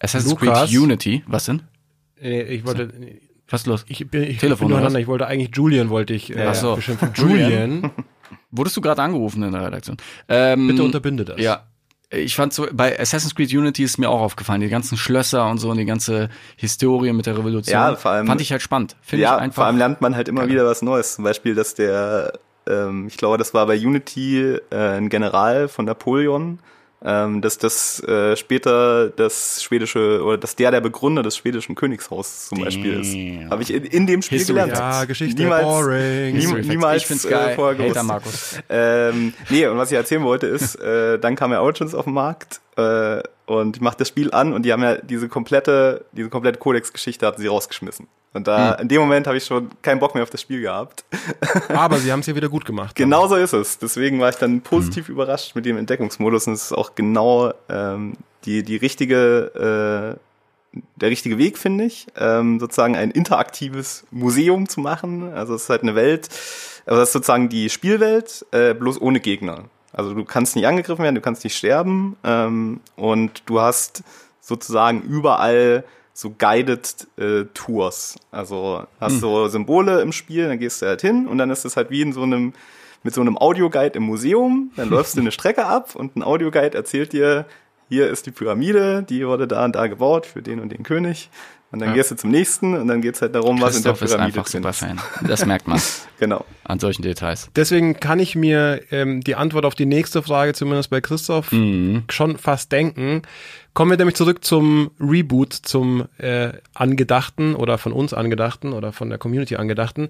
[0.00, 0.68] Assassin's Lukas?
[0.68, 1.24] Creed Unity.
[1.26, 1.62] Was denn?
[2.20, 2.92] Äh, ich wollte,
[3.48, 3.84] Was ist los?
[3.88, 5.00] ich bin, ich Telefon, bin durcheinander.
[5.00, 6.76] Ich wollte eigentlich Julian, wollte ich äh, Ach so.
[6.76, 7.12] beschimpfen.
[7.14, 7.90] Julian,
[8.50, 9.96] Wurdest du gerade angerufen in der Redaktion?
[10.28, 11.40] Ähm, bitte unterbinde das.
[11.40, 11.66] Ja.
[12.10, 15.58] Ich fand so, bei Assassin's Creed Unity ist mir auch aufgefallen, die ganzen Schlösser und
[15.58, 17.72] so und die ganze Historie mit der Revolution.
[17.72, 18.96] Ja, vor allem- Fand ich halt spannend.
[19.00, 19.54] Finde ja, ich einfach.
[19.56, 20.50] vor allem lernt man halt immer geil.
[20.50, 21.16] wieder was Neues.
[21.16, 22.38] Zum Beispiel, dass der,
[22.68, 26.58] ähm, ich glaube, das war bei Unity äh, ein General von Napoleon,
[27.04, 32.48] ähm, dass das äh, später das schwedische oder dass der der Begründer des schwedischen Königshauses
[32.48, 33.50] zum Beispiel ist.
[33.50, 34.78] Habe ich in, in dem Spiel History gelernt.
[34.78, 36.36] Ja, Geschichte, Niemals, boring.
[36.36, 37.54] nie- niemals ich find's äh, geil.
[37.54, 37.96] vorher gewusst.
[37.96, 38.58] Hater Markus.
[38.70, 42.14] Ähm, nee, und was ich erzählen wollte ist, äh, dann kam ja Origins auf den
[42.14, 46.30] Markt äh, und ich mach das Spiel an und die haben ja diese komplette, diese
[46.30, 48.08] komplette Codex-Geschichte hatten sie rausgeschmissen.
[48.36, 48.82] Und da, Hm.
[48.82, 51.04] in dem Moment habe ich schon keinen Bock mehr auf das Spiel gehabt.
[51.68, 52.94] Aber sie haben es ja wieder gut gemacht.
[52.94, 53.78] Genau so ist es.
[53.78, 54.60] Deswegen war ich dann Hm.
[54.62, 58.12] positiv überrascht mit dem Entdeckungsmodus und es ist auch genau ähm,
[58.44, 60.16] die, die richtige,
[60.74, 65.32] äh, der richtige Weg, finde ich, ähm, sozusagen ein interaktives Museum zu machen.
[65.32, 66.28] Also es ist halt eine Welt,
[66.84, 69.64] also das ist sozusagen die Spielwelt, äh, bloß ohne Gegner.
[69.92, 74.02] Also du kannst nicht angegriffen werden, du kannst nicht sterben ähm, und du hast
[74.42, 75.84] sozusagen überall
[76.18, 78.16] so guided äh, Tours.
[78.30, 81.76] Also hast so Symbole im Spiel, dann gehst du halt hin und dann ist es
[81.76, 82.54] halt wie in so einem
[83.02, 84.70] mit so einem Audioguide im Museum.
[84.76, 87.44] Dann läufst du eine Strecke ab und ein Audioguide erzählt dir,
[87.90, 91.28] hier ist die Pyramide, die wurde da und da gebaut für den und den König.
[91.70, 91.94] Und dann Ja.
[91.96, 94.38] gehst du zum nächsten und dann geht's halt darum, was in der Christoph ist Pyramide
[94.38, 94.78] einfach drin super ist.
[94.78, 95.00] Fan.
[95.28, 95.80] Das merkt man
[96.18, 96.44] Genau.
[96.64, 97.48] an solchen Details.
[97.54, 102.04] Deswegen kann ich mir ähm, die Antwort auf die nächste Frage, zumindest bei Christoph, Mhm.
[102.10, 103.22] schon fast denken.
[103.76, 109.10] Kommen wir nämlich zurück zum Reboot, zum äh, angedachten oder von uns angedachten oder von
[109.10, 110.08] der Community angedachten.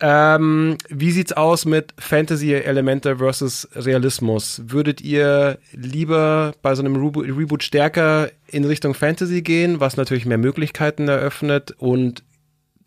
[0.00, 4.62] Ähm, wie sieht's aus mit Fantasy-Elemente versus Realismus?
[4.64, 10.24] Würdet ihr lieber bei so einem Rebo Reboot stärker in Richtung Fantasy gehen, was natürlich
[10.24, 12.22] mehr Möglichkeiten eröffnet und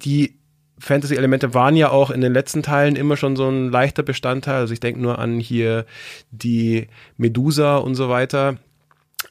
[0.02, 0.40] die
[0.80, 4.56] Fantasy-Elemente waren ja auch in den letzten Teilen immer schon so ein leichter Bestandteil.
[4.56, 5.86] Also ich denke nur an hier
[6.32, 8.58] die Medusa und so weiter.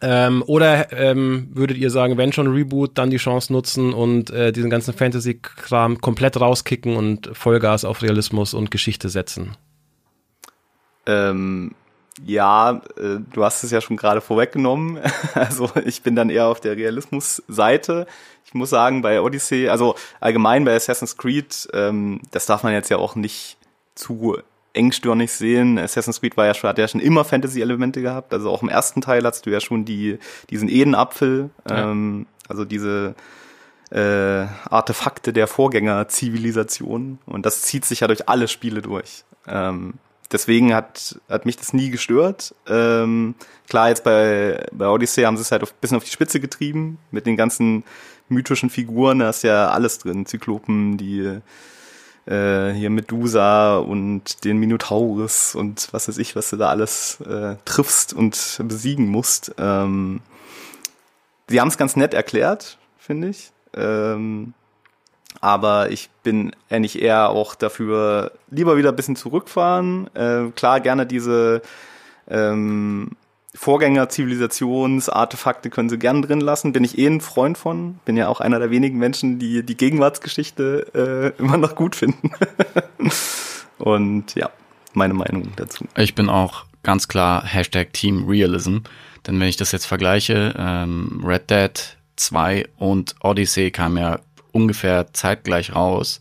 [0.01, 4.53] Ähm, oder ähm, würdet ihr sagen, wenn schon Reboot, dann die Chance nutzen und äh,
[4.53, 9.57] diesen ganzen Fantasy-Kram komplett rauskicken und Vollgas auf Realismus und Geschichte setzen?
[11.07, 11.75] Ähm,
[12.23, 15.01] ja, äh, du hast es ja schon gerade vorweggenommen.
[15.35, 18.07] Also ich bin dann eher auf der Realismus-Seite.
[18.47, 22.89] Ich muss sagen, bei Odyssey, also allgemein bei Assassin's Creed, ähm, das darf man jetzt
[22.89, 23.57] ja auch nicht
[23.95, 24.37] zu
[24.75, 25.79] engstirnig sehen.
[25.79, 28.33] Assassin's Creed war ja schon, hat ja schon immer Fantasy-Elemente gehabt.
[28.35, 30.19] Also auch im ersten Teil hattest du ja schon die,
[30.51, 31.91] diesen Edenapfel, Ja.
[31.91, 33.15] ähm, also diese
[33.91, 37.19] äh, Artefakte der Vorgängerzivilisation.
[37.27, 39.25] Und das zieht sich ja durch alle Spiele durch.
[39.47, 39.95] Ähm,
[40.33, 42.55] deswegen hat, hat mich das nie gestört.
[42.69, 43.35] Ähm,
[43.69, 46.99] klar, jetzt bei, bei Odyssey haben sie es halt ein bisschen auf die Spitze getrieben.
[47.11, 47.85] Mit den ganzen
[48.29, 50.27] mythischen Figuren, da ist ja alles drin.
[50.27, 51.39] Zyklopen, die
[52.27, 57.57] äh, hier Medusa und den Minotaurus und was weiß ich, was du da alles äh,
[57.65, 59.55] triffst und besiegen musst.
[59.59, 60.21] Ähm,
[61.49, 63.53] sie haben es ganz nett erklärt, finde ich.
[63.75, 64.55] Ähm,
[65.41, 70.09] aber ich bin eigentlich eher auch dafür, lieber wieder ein bisschen zurückfahren.
[70.15, 71.61] Äh, klar, gerne diese
[72.29, 73.11] ähm,
[73.55, 76.73] Vorgänger-Zivilisationsartefakte können sie gern drin lassen.
[76.73, 78.01] Bin ich eh ein Freund von.
[78.05, 82.33] Bin ja auch einer der wenigen Menschen, die die Gegenwartsgeschichte äh, immer noch gut finden.
[83.79, 84.51] Und ja,
[84.93, 85.85] meine Meinung dazu.
[85.97, 88.79] Ich bin auch ganz klar Hashtag Team Realism.
[89.27, 94.21] Denn wenn ich das jetzt vergleiche, ähm, Red Dead 2 und Odyssey kamen ja
[94.53, 96.21] ungefähr zeitgleich raus.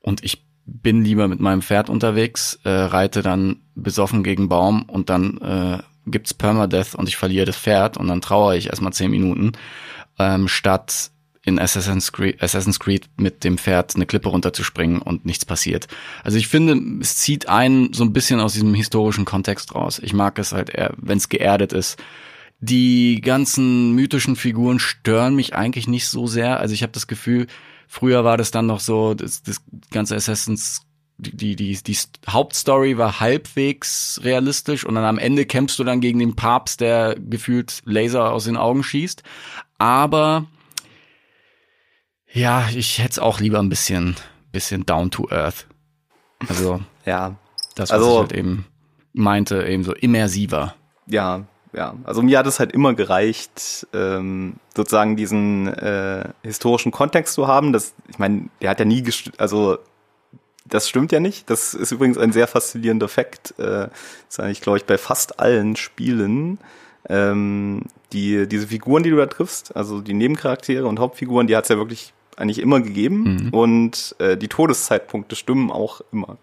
[0.00, 5.10] Und ich bin lieber mit meinem Pferd unterwegs, äh, reite dann besoffen gegen Baum und
[5.10, 9.10] dann äh, gibt's Permadeath und ich verliere das Pferd und dann trauere ich erstmal zehn
[9.10, 9.52] Minuten,
[10.18, 11.10] ähm, statt
[11.46, 15.86] in Assassin's Creed, Assassin's Creed mit dem Pferd eine Klippe runterzuspringen und nichts passiert.
[16.24, 20.00] Also ich finde, es zieht einen so ein bisschen aus diesem historischen Kontext raus.
[20.02, 22.02] Ich mag es halt eher, wenn es geerdet ist.
[22.58, 26.58] Die ganzen mythischen Figuren stören mich eigentlich nicht so sehr.
[26.58, 27.46] Also ich habe das Gefühl,
[27.86, 30.85] früher war das dann noch so, das, das ganze Assassin's
[31.18, 31.96] die, die, die,
[32.28, 37.16] Hauptstory war halbwegs realistisch und dann am Ende kämpfst du dann gegen den Papst, der
[37.18, 39.22] gefühlt Laser aus den Augen schießt.
[39.78, 40.46] Aber
[42.32, 44.16] ja, ich hätte es auch lieber ein bisschen,
[44.52, 45.66] bisschen down to earth.
[46.48, 47.36] Also Ja,
[47.76, 48.66] das, was Also- ich halt eben
[49.12, 50.74] meinte, eben so immersiver.
[51.06, 51.94] ja, ja.
[52.04, 57.72] Also mir hat es halt immer gereicht, ähm, sozusagen diesen äh, historischen Kontext zu haben.
[57.72, 59.78] Das, ich meine, der hat ja nie gest also
[60.68, 61.48] das stimmt ja nicht.
[61.50, 63.54] Das ist übrigens ein sehr faszinierender Fakt.
[63.58, 63.90] Äh, das
[64.30, 66.58] ist eigentlich, glaube ich, bei fast allen Spielen.
[67.08, 71.64] Ähm, die, diese Figuren, die du da triffst, also die Nebencharaktere und Hauptfiguren, die hat
[71.64, 73.46] es ja wirklich eigentlich immer gegeben.
[73.46, 73.48] Mhm.
[73.50, 76.38] Und äh, die Todeszeitpunkte stimmen auch immer.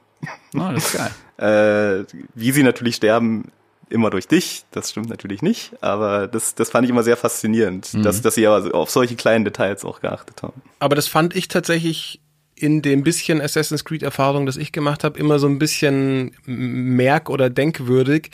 [0.56, 1.12] Ah, das ist geil.
[1.36, 2.06] Äh,
[2.36, 3.52] wie sie natürlich sterben,
[3.90, 8.06] immer durch dich, das stimmt natürlich nicht, aber das, das fand ich immer sehr faszinierend,
[8.06, 10.62] dass, dass sie aber auf solche kleinen Details auch geachtet haben.
[10.80, 12.20] Aber das fand ich tatsächlich
[12.64, 17.30] in dem bisschen Assassin's Creed Erfahrung, das ich gemacht habe, immer so ein bisschen merk-
[17.30, 18.32] oder denkwürdig,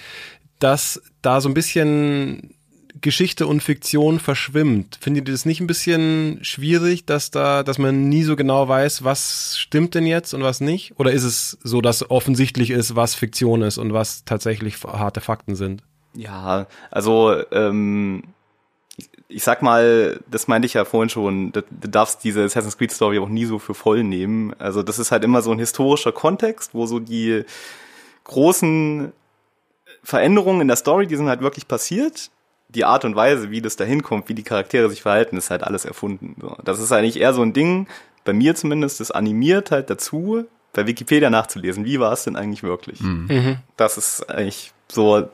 [0.59, 2.53] dass da so ein bisschen
[3.01, 4.99] Geschichte und Fiktion verschwimmt.
[5.01, 9.03] Findet ihr das nicht ein bisschen schwierig, dass da, dass man nie so genau weiß,
[9.03, 10.93] was stimmt denn jetzt und was nicht?
[10.99, 15.55] Oder ist es so, dass offensichtlich ist, was Fiktion ist und was tatsächlich harte Fakten
[15.55, 15.81] sind?
[16.13, 18.23] Ja, also ähm,
[19.29, 22.91] ich, sag mal, das meinte ich ja vorhin schon, du, du darfst diese Assassin's Creed
[22.91, 24.53] Story auch nie so für voll nehmen.
[24.57, 27.45] Also das ist halt immer so ein historischer Kontext, wo so die
[28.23, 29.13] großen
[30.03, 32.31] Veränderungen in der Story, die sind halt wirklich passiert.
[32.69, 35.63] Die Art und Weise, wie das da hinkommt, wie die Charaktere sich verhalten, ist halt
[35.63, 36.35] alles erfunden.
[36.41, 37.87] So, das ist eigentlich eher so ein Ding,
[38.25, 42.63] bei mir zumindest, das animiert halt dazu, bei Wikipedia nachzulesen, wie war es denn eigentlich
[42.63, 42.99] wirklich.
[43.77, 45.29] Das ist eigentlich so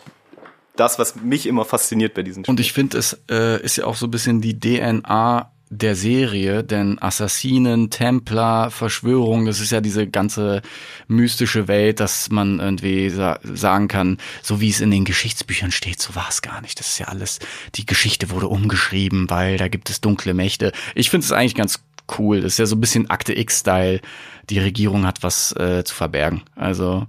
[0.75, 2.53] das, was mich immer fasziniert bei diesen Spielen.
[2.53, 6.63] Und ich finde, es äh, ist ja auch so ein bisschen die DNA der Serie,
[6.63, 10.61] denn Assassinen, Templer, Verschwörung, das ist ja diese ganze
[11.07, 16.01] mystische Welt, dass man irgendwie sa sagen kann, so wie es in den Geschichtsbüchern steht,
[16.01, 16.79] so war es gar nicht.
[16.79, 17.39] Das ist ja alles,
[17.75, 20.71] die Geschichte wurde umgeschrieben, weil da gibt es dunkle Mächte.
[20.93, 21.79] Ich finde es eigentlich ganz
[22.19, 22.41] cool.
[22.41, 24.01] Das ist ja so ein bisschen Akte X-Style.
[24.49, 26.43] Die Regierung hat was äh, zu verbergen.
[26.55, 27.07] Also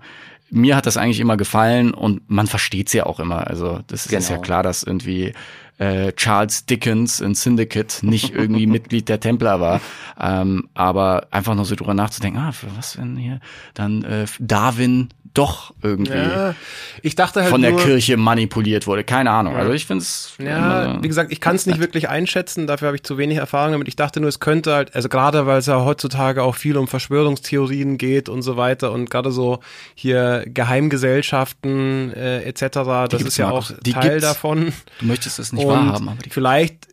[0.51, 3.47] mir hat das eigentlich immer gefallen und man versteht's ja auch immer.
[3.47, 4.41] Also das ist ja Genau.
[4.41, 5.33] klar, dass irgendwie
[5.79, 9.81] äh, Charles Dickens in Syndicate nicht irgendwie Mitglied der Templer war.
[10.19, 13.41] Ähm, aber einfach nur so drüber nachzudenken, ah, für was denn hier?
[13.75, 16.55] Dann äh, Darwin doch irgendwie Ja,
[17.03, 19.05] ich dachte halt von der nur, Kirche manipuliert wurde.
[19.05, 19.55] Keine Ahnung.
[19.57, 22.97] Also ich finde es Ja, wie gesagt, ich kann es nicht wirklich einschätzen, dafür habe
[22.97, 23.89] ich zu wenig Erfahrung damit.
[23.89, 26.89] Ich dachte nur, es könnte halt, also gerade weil es ja heutzutage auch viel um
[26.89, 29.61] Verschwörungstheorien geht und so weiter und gerade so
[29.95, 33.73] hier Geheimgesellschaften äh, etc., das ist ja Markus.
[33.73, 34.25] auch Die Teil gibt's.
[34.27, 34.73] davon.
[35.01, 36.89] du möchtest es nicht und wahrhaben, aber die vielleicht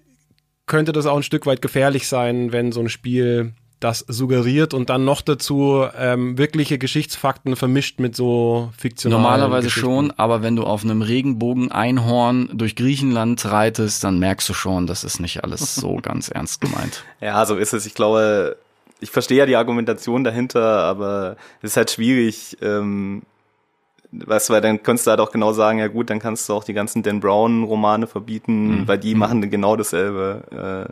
[0.65, 3.53] könnte das auch ein Stück weit gefährlich sein, wenn so ein Spiel
[3.83, 10.11] das suggeriert und dann noch dazu ähm, wirkliche Geschichtsfakten vermischt mit so fiktionalen Normalerweise schon,
[10.11, 15.19] aber wenn du auf einem Regenbogen-Einhorn durch Griechenland reitest, dann merkst du schon, das ist
[15.19, 17.03] nicht alles so ganz ernst gemeint.
[17.19, 17.85] Ja, so ist es.
[17.85, 18.57] Ich glaube,
[18.99, 23.23] ich verstehe ja die Argumentation dahinter, aber es ist halt schwierig, ähm,
[24.11, 26.53] weißt du, weil dann könntest du halt auch genau sagen, ja gut, dann kannst du
[26.53, 30.87] auch die ganzen Dan Brown Romane verbieten, weil die machen genau dasselbe.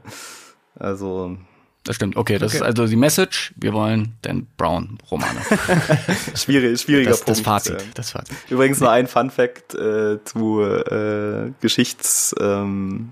[0.77, 1.37] Äh, also
[1.83, 2.15] Das stimmt.
[2.15, 2.57] Okay, das Okay.
[2.57, 3.53] ist also die Message.
[3.55, 5.39] Wir wollen Dan Brown Romane.
[6.35, 7.29] schwierig, schwieriger Das, Punkt.
[7.39, 7.81] das Fazit.
[7.81, 8.35] Äh, Das Fazit.
[8.49, 13.09] Übrigens nur ein Fun Fact äh, zu äh, Geschichts ähm,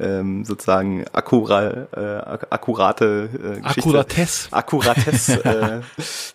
[0.00, 3.80] ähm, sozusagen akkura, äh, ak- akkurate äh, Geschichte.
[3.80, 4.52] Akkuratesse.
[4.52, 5.80] Akkuratesse, äh,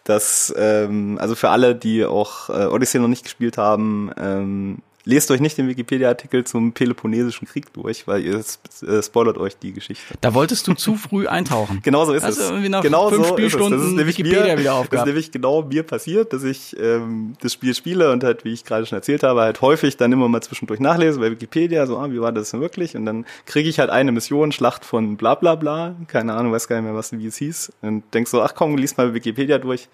[0.04, 5.30] dass ähm, also für alle, die auch äh, Odyssey noch nicht gespielt haben, ähm, lest
[5.32, 10.14] euch nicht den Wikipedia-Artikel zum Peloponnesischen Krieg durch, weil ihr äh, spoilert euch die Geschichte.
[10.22, 11.82] Da wolltest du zu früh eintauchen.
[11.84, 12.50] Genau so ist Also es.
[12.50, 13.52] irgendwie nach genau fünf so ist es.
[13.52, 15.08] Spielstunden Das ist nämlich Wikipedia mir, wieder Das aufgehabt.
[15.08, 18.64] ist nämlich genau mir passiert, dass ich ähm, das Spiel spiele und halt, wie ich
[18.64, 22.10] gerade schon erzählt habe, halt häufig dann immer mal zwischendurch nachlese bei Wikipedia, so, ah,
[22.10, 22.96] wie war das denn wirklich?
[22.96, 26.68] Und dann kriege ich halt eine Mission, Schlacht von bla bla bla, keine Ahnung, weiß
[26.68, 27.74] gar nicht mehr, was wie es hieß.
[27.82, 29.90] Und denk so, ach komm, lies mal Wikipedia durch.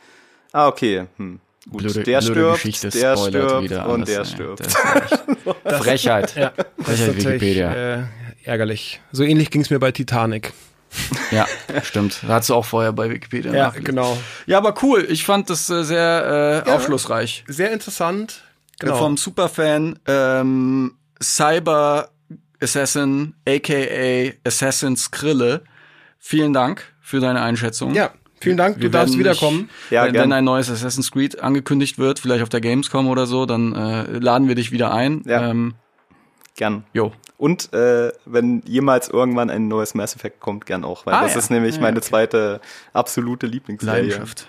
[0.52, 1.40] Ah, okay, hm.
[1.70, 4.60] Gut, Blöde, der blöde stirbt, Geschichte der spoilert stirbt wieder und alles, der stirbt.
[5.64, 6.36] Das Frechheit.
[6.36, 7.74] Ja, das ist Frechheit Wikipedia.
[8.00, 8.04] äh,
[8.44, 9.02] ärgerlich.
[9.12, 10.54] So ähnlich ging es mir bei Titanic.
[11.32, 11.46] Ja,
[11.84, 12.24] stimmt.
[12.24, 13.86] Da hast du auch vorher bei Wikipedia Ja, nachgelesen.
[13.86, 14.18] genau.
[14.48, 15.06] Ja, aber cool.
[15.08, 17.44] Ich fand das äh, sehr äh, aufschlussreich.
[17.48, 18.42] Sehr interessant.
[18.80, 18.94] Genau.
[18.94, 19.04] Genau.
[19.06, 22.10] Vom Superfan ähm, Cyber
[22.60, 25.62] Assassin, aka Assassin Skrille.
[26.18, 27.94] Vielen Dank für deine Einschätzung.
[27.94, 28.10] ja,
[28.42, 28.76] vielen Dank.
[28.78, 29.70] Du Wir darfst werden wiederkommen.
[29.90, 30.24] Ja, wenn, gern.
[30.26, 34.04] wenn ein neues Assassin's Creed angekündigt wird, vielleicht auf der Gamescom oder so, dann äh,
[34.20, 35.22] laden wir dich wieder ein.
[35.26, 35.50] Ja.
[35.50, 35.74] Ähm,
[36.56, 36.84] Gern.
[36.94, 37.14] jo.
[37.38, 41.34] Und äh, wenn jemals irgendwann ein neues Mass Effect kommt, gern auch, weil Ah, das
[41.34, 41.40] ja.
[41.40, 42.08] ist nämlich Ja, meine okay.
[42.08, 42.60] zweite
[42.92, 44.02] absolute Lieblingsserie.
[44.10, 44.48] Leidenschaft.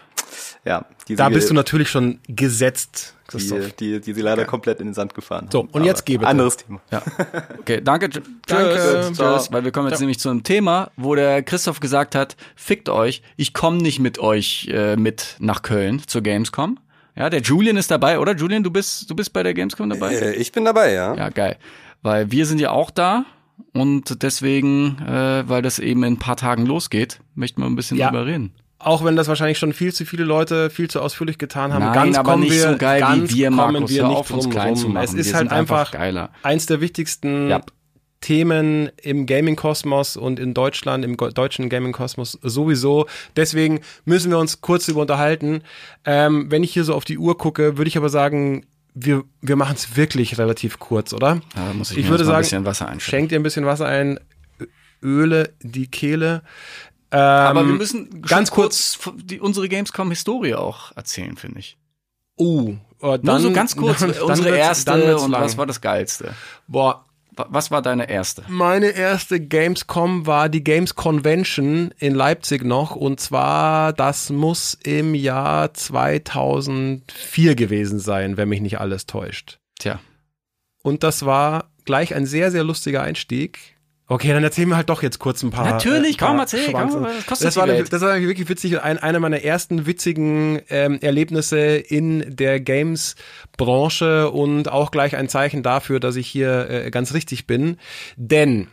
[0.64, 3.72] Ja, die Da bist du natürlich schon gesetzt, die, Christoph.
[3.74, 5.68] die, die sie leider komplett in den Sand gefahren So, haben.
[5.70, 6.28] und jetzt geh bitte.
[6.28, 6.80] Anderes Thema.
[6.90, 7.02] Ja.
[7.60, 8.10] Okay, danke.
[8.10, 8.22] Tschüss.
[8.46, 9.04] Danke.
[9.06, 9.16] Tschüss.
[9.16, 9.40] Ciao.
[9.52, 13.22] Weil wir kommen jetzt nämlich zu einem Thema, wo der Christoph gesagt hat, fickt euch,
[13.36, 16.78] ich komme nicht mit euch äh, mit nach Köln zur Gamescom.
[17.16, 18.34] Ja, der Julian ist dabei, oder?
[18.34, 20.14] Julian, du bist, du bist bei der Gamescom dabei?
[20.14, 21.14] Äh, ich bin dabei, ja.
[21.14, 21.56] Ja, geil.
[22.02, 23.24] Weil wir sind ja auch da
[23.72, 27.96] und deswegen, äh, weil das eben in ein paar Tagen losgeht, möchten wir ein bisschen
[27.98, 28.08] Ja.
[28.10, 28.52] drüber reden.
[28.82, 31.84] Auch wenn das wahrscheinlich schon viel zu viele Leute viel zu ausführlich getan haben.
[31.84, 33.90] Nein, ganz aber kommen nicht wir, so geil ganz wie wir, kommen Markus.
[33.90, 34.76] wir nicht drum klein rum.
[34.76, 35.04] zu machen.
[35.04, 36.30] Es ist wir halt einfach, geiler.
[36.42, 37.60] eins der wichtigsten Ja.
[38.22, 43.06] Themen im Gaming-Kosmos und in Deutschland, im deutschen Gaming-Kosmos sowieso.
[43.36, 45.62] Deswegen müssen wir uns kurz darüber unterhalten.
[46.04, 49.56] Ähm, wenn ich hier so auf die Uhr gucke, würde ich aber sagen, wir, wir
[49.56, 51.40] machen es wirklich relativ kurz, oder?
[51.56, 53.00] Ja, muss ich, Ich würde sagen, ein bisschen Wasser einschenken.
[53.10, 54.18] Schenkt ihr ein bisschen Wasser ein,
[55.02, 56.42] Öle die Kehle.
[57.12, 61.76] Ähm, Aber wir müssen ganz schon kurz die, unsere Gamescom-Historie auch erzählen, finde ich.
[62.36, 65.42] Oh, äh, Nur dann, so ganz kurz, dann, unsere erste dann wird's und lang.
[65.42, 66.34] was war das Geilste?
[66.68, 67.04] Boah,
[67.36, 68.42] Wa- Was war deine erste?
[68.48, 75.14] meine erste Gamescom war die Games Convention in Leipzig noch und zwar, das muss im
[75.14, 79.58] Jahr 2004 gewesen sein, wenn mich nicht alles täuscht.
[79.78, 80.00] Tja,
[80.82, 83.76] Und das war gleich ein sehr, sehr lustiger Einstieg.
[84.10, 85.64] Okay, dann erzählen wir halt doch jetzt kurz ein paar.
[85.64, 87.92] Natürlich, äh, paar komm, erzähl, komm, das kostet das war, Welt.
[87.92, 88.82] das war wirklich witzig.
[88.82, 95.62] Ein, einer meiner ersten witzigen ähm, Erlebnisse in der Games-Branche und auch gleich ein Zeichen
[95.62, 97.76] dafür, dass ich hier äh, ganz richtig bin.
[98.16, 98.66] Denn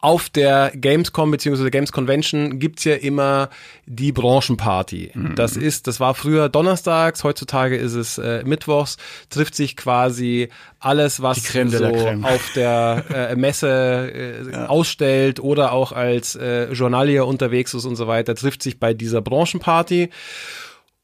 [0.00, 1.70] auf der Gamescom bzw.
[1.70, 3.50] Games Convention gibt's ja immer
[3.86, 5.12] die Branchenparty.
[5.14, 5.34] Mhm.
[5.34, 8.96] Das ist, das war früher donnerstags, heutzutage ist es äh, mittwochs,
[9.28, 10.48] trifft sich quasi
[10.78, 11.86] alles, was so
[12.22, 18.06] auf der äh, Messe äh, ausstellt oder auch als äh, Journalier unterwegs ist und so
[18.06, 20.10] weiter, trifft sich bei dieser Branchenparty.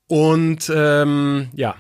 [0.08, 1.74] Und ähm, ja,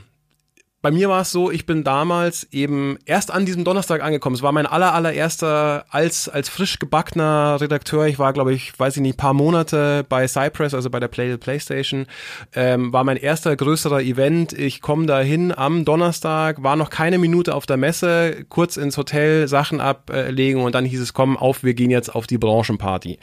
[0.86, 4.36] bei mir war es so, ich bin damals eben erst an diesem Donnerstag angekommen.
[4.36, 8.06] Es war mein aller, allererster als, als frisch gebackener Redakteur.
[8.06, 11.38] Ich war, glaube ich, weiß ich nicht, paar Monate bei Cypress, also bei der Play
[11.38, 12.06] Playstation.
[12.54, 14.52] Ähm, war mein erster größerer Event.
[14.52, 18.96] Ich komme da hin am Donnerstag, war noch keine Minute auf der Messe, kurz ins
[18.96, 23.18] Hotel Sachen ablegen und dann hieß es, komm auf, wir gehen jetzt auf die Branchenparty.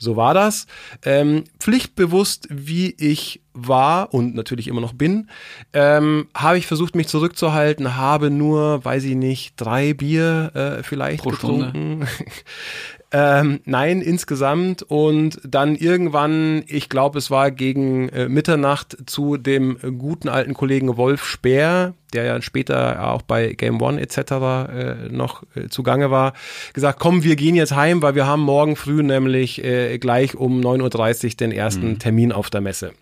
[0.00, 0.66] So war das.
[1.04, 5.28] Ähm, pflichtbewusst, wie ich war und natürlich immer noch bin,
[5.74, 11.22] ähm, habe ich versucht, mich zurückzuhalten, habe nur, weiß ich nicht, drei Bier äh, vielleicht
[11.22, 12.08] Pro getrunken.
[13.12, 14.82] Ähm, nein, insgesamt.
[14.82, 20.96] Und dann irgendwann, ich glaube, es war gegen äh, Mitternacht zu dem guten alten Kollegen
[20.96, 24.18] Wolf Speer, der ja später auch bei Game One etc.
[24.18, 26.34] Äh, noch äh, zugange war,
[26.72, 30.60] gesagt, komm, wir gehen jetzt heim, weil wir haben morgen früh nämlich äh, gleich um
[30.60, 32.92] 9.30 Uhr den ersten Termin auf der Messe.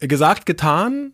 [0.00, 1.12] Gesagt, getan.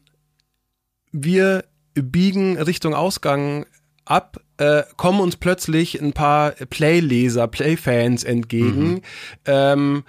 [1.12, 1.64] Wir
[1.94, 3.66] biegen Richtung Ausgang
[4.04, 9.02] ab, äh, kommen uns plötzlich ein paar Playleser, Playfans entgegen,
[9.46, 10.04] ähm,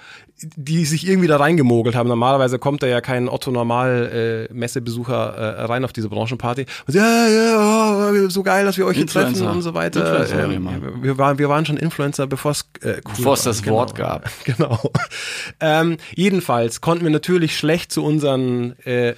[0.58, 2.10] die sich irgendwie da reingemogelt haben.
[2.10, 6.66] Normalerweise kommt da ja kein Otto-Normal-Messebesucher äh, rein auf diese Branchenparty.
[6.86, 10.28] Und so, ja, ja, oh, so geil, dass wir euch hier treffen und so weiter.
[10.30, 13.78] Ähm, wir, waren, wir waren schon Influencer, bevor es äh, cool Bevor es das Genau.
[13.78, 14.30] Wort gab.
[14.43, 14.80] Genau.
[15.60, 19.16] Ähm, jedenfalls konnten wir natürlich schlecht zu unseren äh,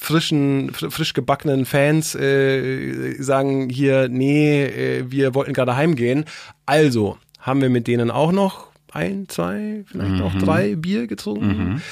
[0.00, 6.24] frischen, fr frisch gebackenen Fans äh, sagen hier, nee, äh, wir wollten gerade heimgehen.
[6.66, 11.82] Also haben wir mit denen auch noch ein, zwei, vielleicht auch drei Bier getrunken.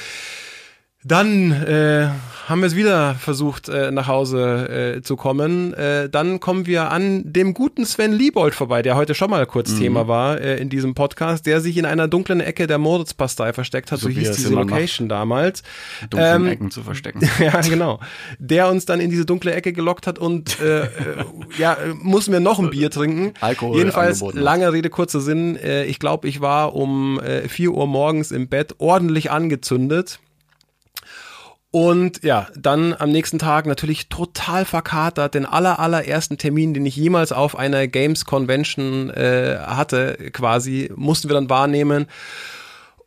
[1.05, 2.09] Dann äh,
[2.49, 5.73] haben wir es wieder versucht, äh, nach Hause äh, zu kommen.
[5.73, 9.77] Äh, dann kommen wir an dem guten Sven Liebold vorbei, der heute schon mal kurz
[9.77, 13.93] Thema war äh, in diesem Podcast, der sich in einer dunklen Ecke der Moritzpastei versteckt
[13.93, 13.99] hat.
[13.99, 15.63] So, So hieß es diese Location damals.
[16.09, 17.21] Dunklen Ähm, Ecken zu verstecken.
[17.39, 18.01] ja, genau.
[18.37, 20.87] Der uns dann in diese dunkle Ecke gelockt hat und äh, äh,
[21.57, 23.33] ja, äh, mussten wir noch ein Bier trinken.
[23.39, 25.55] Alkohol Jedenfalls, lange Rede, kurzer Sinn.
[25.55, 30.19] Äh, ich glaube, ich war um äh, 4 Uhr morgens im Bett ordentlich angezündet.
[31.71, 36.95] Und ja, dann am nächsten Tag natürlich total verkatert, den aller, allerersten Termin, den ich
[36.95, 42.07] jemals auf einer Games Convention äh, hatte, quasi, mussten wir dann wahrnehmen.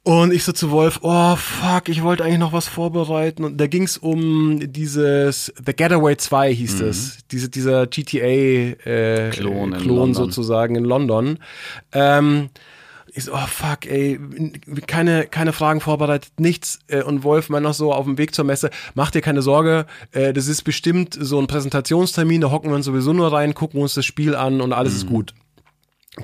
[0.04, 3.44] Und ich so zu Wolf, oh fuck, ich wollte eigentlich noch was vorbereiten.
[3.44, 7.18] Und da ging's um dieses The Getaway 2 hieß es.
[7.30, 11.38] Diese, dieser GTA äh, Klon sozusagen in London.
[11.92, 12.50] Ähm,
[13.14, 14.18] ich so, oh fuck, ey,
[14.86, 16.78] keine, keine Fragen vorbereitet, nichts.
[16.88, 19.86] Äh, Und Wolf meint noch so auf dem Weg zur Messe, mach dir keine Sorge,
[20.12, 23.80] äh, das ist bestimmt so ein Präsentationstermin, da hocken wir uns sowieso nur rein, gucken
[23.80, 25.34] uns das Spiel an und alles ist gut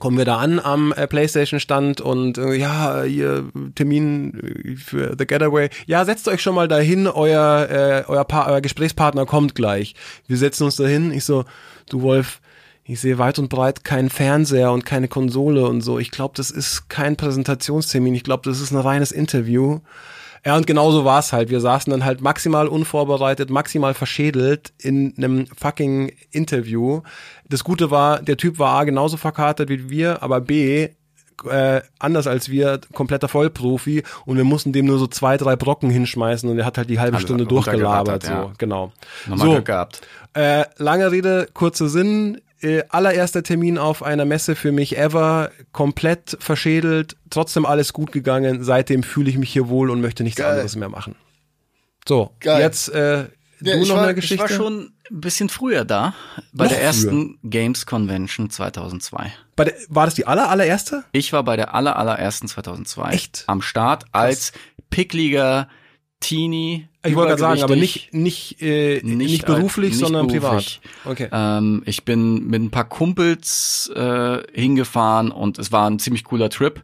[0.01, 5.17] kommen wir da an am äh, PlayStation Stand und äh, ja, ihr Termin äh, für
[5.19, 5.71] The Getaway.
[5.87, 9.95] Ja, setzt euch schon mal dahin, euer äh, euer, pa euer Gesprächspartner kommt gleich.
[10.27, 11.11] Wir setzen uns dahin.
[11.11, 11.47] Ich so,
[11.89, 12.41] du Wolf,
[12.89, 15.99] ich sehe weit und breit keinen Fernseher und keine Konsole und so.
[15.99, 18.15] Ich glaube, das ist kein Präsentationstermin.
[18.15, 19.81] Ich glaube, das ist ein reines Interview.
[20.47, 21.51] Ja, und genauso war es halt.
[21.51, 27.03] Wir saßen dann halt maximal unvorbereitet, maximal verschädelt in einem fucking Interview.
[27.47, 30.89] Das Gute war, der Typ war A genauso verkatert wie wir, aber B
[31.45, 35.91] äh, anders als wir, kompletter Vollprofi und wir mussten dem nur so zwei, drei Brocken
[35.91, 38.25] hinschmeißen und er hat halt die halbe Also Stunde durchgelabert.
[38.25, 38.53] So, ja.
[38.59, 38.93] genau.
[39.27, 40.01] Nochmal so, Glück gehabt.
[40.35, 42.41] äh, lange Rede, kurzer Sinn.
[42.61, 48.65] Äh, allererster Termin auf einer Messe für mich ever, komplett verschädelt, trotzdem alles gut gegangen.
[48.65, 50.51] Seitdem fühle ich mich hier wohl und möchte nichts Geil.
[50.53, 51.15] anderes mehr machen.
[52.09, 52.61] So, Geil.
[52.63, 53.27] jetzt äh,
[53.61, 54.35] Ja, du noch war- eine ich Geschichte.
[54.35, 56.15] Ich war schon ein bisschen früher da,
[56.53, 59.33] bei Noch der ersten Games Convention 2002.
[59.57, 61.05] Bei der, war das die aller, allererste?
[61.13, 63.45] Ich war bei der aller, allerersten 2002 Echt?
[63.47, 64.53] am Start als
[64.91, 65.69] pickliger
[66.21, 66.89] Teenie.
[67.05, 70.81] Ich wollte gerade sagen, aber nicht, nicht, äh, nicht, Nicht beruflich, nicht sondern beruflich.
[71.05, 71.13] privat.
[71.13, 71.29] Okay.
[71.33, 76.51] Ähm, ich bin mit ein paar Kumpels äh, hingefahren und es war ein ziemlich cooler
[76.51, 76.83] Trip.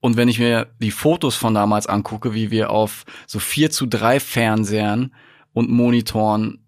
[0.00, 3.86] Und wenn ich mir die Fotos von damals angucke, wie wir auf so 4 zu
[3.86, 5.14] 3 Fernsehern
[5.52, 6.63] und Monitoren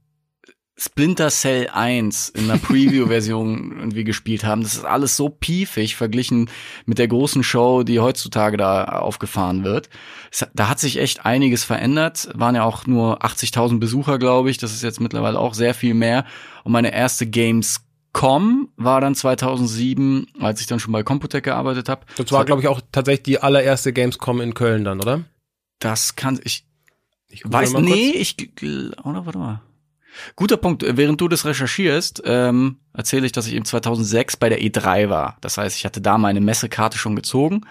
[0.78, 6.50] Splinter Cell 1 in einer Preview-Version irgendwie gespielt haben, das ist alles so piefig verglichen
[6.84, 9.88] mit der großen Show, die heutzutage da aufgefahren wird.
[10.30, 12.28] Es, da hat sich echt einiges verändert.
[12.34, 14.58] Waren ja auch nur 80.000 Besucher, glaube ich.
[14.58, 16.26] Das ist jetzt mittlerweile auch sehr viel mehr.
[16.62, 17.80] Und meine erste Games
[18.12, 22.06] Com war dann 2007, als ich dann schon bei Computec gearbeitet habe.
[22.16, 25.24] Das war, glaube ich, auch tatsächlich die allererste Gamescom in Köln dann, oder?
[25.80, 26.66] Das kann ich
[27.28, 28.36] Ich weiß nee, ich
[29.04, 29.62] oder warte mal.
[30.34, 30.84] Guter Punkt.
[30.86, 35.36] Während du das recherchierst, ähm, erzähle ich, dass ich eben 2006 bei der E3 war.
[35.40, 37.62] Das heißt, ich hatte da meine Messekarte schon gezogen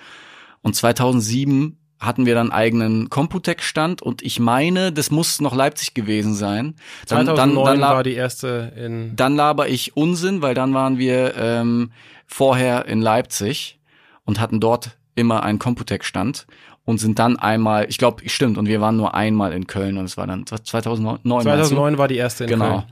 [0.62, 5.94] und 2007 hatten wir dann einen eigenen Computec-Stand und ich meine, das muss noch Leipzig
[5.94, 6.76] gewesen sein.
[7.08, 9.16] Dann, 2009 dann, dann, war die erste in.
[9.16, 11.92] dann laber ich Unsinn, weil dann waren wir ähm,
[12.28, 13.80] vorher in Leipzig
[14.26, 16.46] und hatten dort immer einen Computec-Stand
[16.86, 20.06] und sind dann einmal, ich glaube, stimmt, und wir waren nur einmal in Köln und
[20.06, 21.20] es war dann 2009.
[21.24, 21.50] meinst du?
[21.76, 22.66] 2009 war die erste in Genau.
[22.70, 22.84] Köln.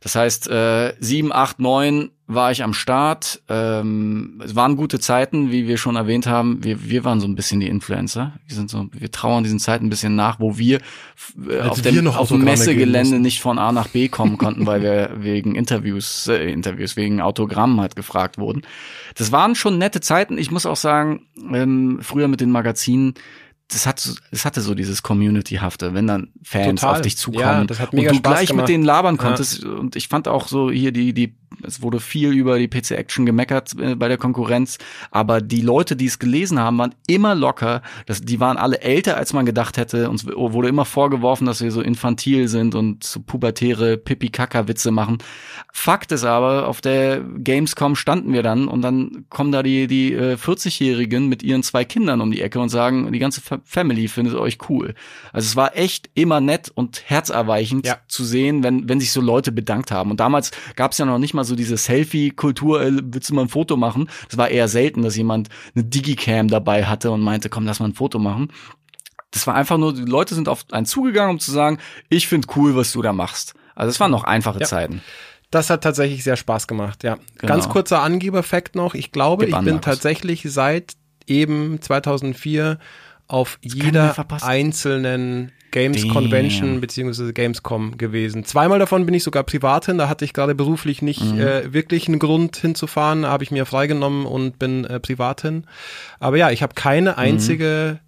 [0.00, 3.42] Das heißt, äh, 7, 8, 9 war ich am Start.
[3.48, 6.62] Ähm, es waren gute Zeiten, wie wir schon erwähnt haben.
[6.62, 8.34] Wir, wir waren so ein bisschen die Influencer.
[8.46, 10.80] Wir sind so, wir trauern diesen Zeiten ein bisschen nach, wo wir
[11.48, 14.82] äh, auf, wir dem, auf dem Messegelände nicht von A nach B kommen konnten, weil
[14.82, 18.60] wir wegen Interviews, äh, Interviews, wegen Autogrammen halt gefragt wurden.
[19.16, 20.36] Das waren schon nette Zeiten.
[20.36, 23.14] Ich muss auch sagen, ähm, früher mit den Magazinen,
[23.68, 26.96] das hat, es hatte so dieses Community-hafte, wenn dann Fans Total.
[26.96, 28.62] auf dich zukommen Ja, das hat mega und du Spaß gleich gemacht.
[28.62, 29.62] mit denen labern konntest.
[29.64, 33.26] Und ich fand auch so hier die, die, es wurde viel über die PC Action
[33.26, 34.78] gemeckert äh, bei der Konkurrenz,
[35.10, 37.82] aber die Leute, die es gelesen haben, waren immer locker.
[38.06, 40.08] Das, die waren alle älter, als man gedacht hätte.
[40.10, 45.18] Uns wurde immer vorgeworfen, dass wir so infantil sind und so pubertäre Pipi-Kaka-Witze machen.
[45.72, 50.12] Fakt ist aber, auf der Gamescom standen wir dann und dann kommen da die, die
[50.12, 54.08] äh, 40-Jährigen mit ihren zwei Kindern um die Ecke und sagen, die ganze Fa- Family
[54.08, 54.94] findet euch cool.
[55.32, 57.98] Also es war echt immer nett und herzerweichend Ja.
[58.08, 60.10] zu sehen, wenn, wenn sich so Leute bedankt haben.
[60.10, 63.42] Und damals gab es ja noch nicht mal so diese Selfie-Kultur, äh, willst du mal
[63.42, 64.08] ein Foto machen?
[64.28, 67.86] Das war eher selten, dass jemand eine Digicam dabei hatte und meinte, komm, lass mal
[67.86, 68.52] ein Foto machen.
[69.30, 71.78] Das war einfach nur, die Leute sind auf einen zugegangen, um zu sagen,
[72.08, 73.54] ich finde cool, was du da machst.
[73.74, 74.66] Also es waren noch einfache Ja.
[74.66, 75.02] Zeiten.
[75.50, 77.16] Das hat tatsächlich sehr Spaß gemacht, ja.
[77.38, 77.52] Genau.
[77.54, 78.94] Ganz kurzer Angeberfakt noch.
[78.94, 80.94] Ich glaube, Gib ich bin tatsächlich seit
[81.26, 82.78] eben 2004
[83.28, 86.10] auf jeder einzelnen Games Damn.
[86.12, 88.44] Convention beziehungsweise Gamescom gewesen.
[88.44, 89.98] Zweimal davon bin ich sogar privat hin.
[89.98, 91.40] Da hatte ich gerade beruflich nicht Mhm.
[91.40, 93.22] äh, wirklich einen Grund hinzufahren.
[93.22, 95.64] Da habe ich mir freigenommen und bin äh, privat hin.
[96.20, 98.00] Aber ja, ich habe keine einzige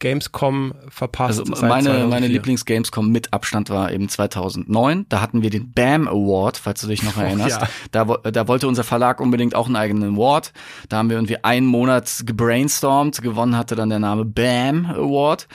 [0.00, 1.44] Gamescom verpasst.
[1.44, 1.52] Mhm.
[1.54, 2.06] Also meine, 2004.
[2.08, 5.06] meine Lieblings-Gamescom mit Abstand war eben 2009.
[5.08, 7.58] Da hatten wir den BAM Award, falls du dich noch erinnerst.
[7.60, 8.04] Oh, ja.
[8.22, 10.52] da, da wollte unser Verlag unbedingt auch einen eigenen Award.
[10.88, 13.22] Da haben wir irgendwie einen Monat gebrainstormt.
[13.22, 15.48] Gewonnen hatte dann der Name BAM Award.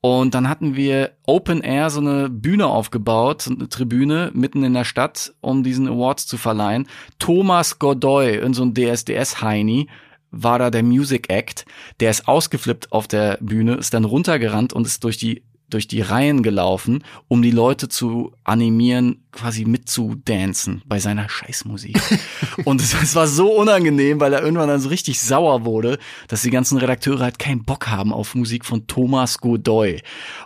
[0.00, 4.74] Und dann hatten wir Open Air so eine Bühne aufgebaut, so eine Tribüne mitten in
[4.74, 6.86] der Stadt, um diesen Award zu verleihen.
[7.18, 9.88] Thomas Godoy, in so ein DSDS-Heini,
[10.30, 11.64] war da der Music Act.
[12.00, 16.00] Der ist ausgeflippt auf der Bühne, ist dann runtergerannt und ist durch die durch die
[16.00, 22.00] Reihen gelaufen, um die Leute zu animieren, quasi mitzudancen bei seiner Scheißmusik.
[22.64, 25.98] und es, es war so unangenehm, weil er irgendwann dann so richtig sauer wurde,
[26.28, 30.00] dass die ganzen Redakteure halt keinen Bock haben auf Musik von Thomas Godoy.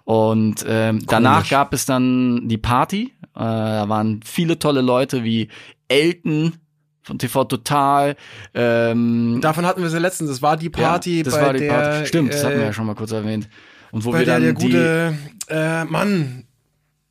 [0.04, 3.12] Und ähm, danach gab es dann die Party.
[3.34, 5.48] Äh, da waren viele tolle Leute wie
[5.88, 6.54] Elton
[7.02, 8.16] von TV Total.
[8.54, 10.30] Ähm, Davon hatten wir sie letztens.
[10.30, 12.06] Das war die Party, ja, das bei war die der, Party.
[12.06, 13.48] Stimmt, das hatten wir äh, ja schon mal kurz erwähnt.
[13.92, 15.14] Und wo bei wir der dann der die, gute
[15.48, 16.44] äh, Mann,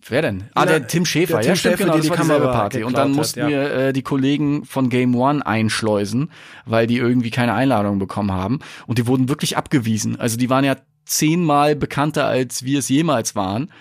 [0.07, 0.43] wer denn?
[0.55, 2.41] Ah, Na, der Tim Schäfer, der Tim ja, stimmt, Schäfer, genau, die die war dieselbe
[2.41, 2.83] Kamera Party.
[2.83, 3.47] Und dann geklaut hat, mussten ja.
[3.47, 6.31] wir äh, die Kollegen von Game One einschleusen,
[6.65, 8.59] weil die irgendwie keine Einladung bekommen haben.
[8.87, 10.19] Und die wurden wirklich abgewiesen.
[10.19, 10.75] Also die waren ja
[11.05, 13.71] zehnmal bekannter, als wir es jemals waren.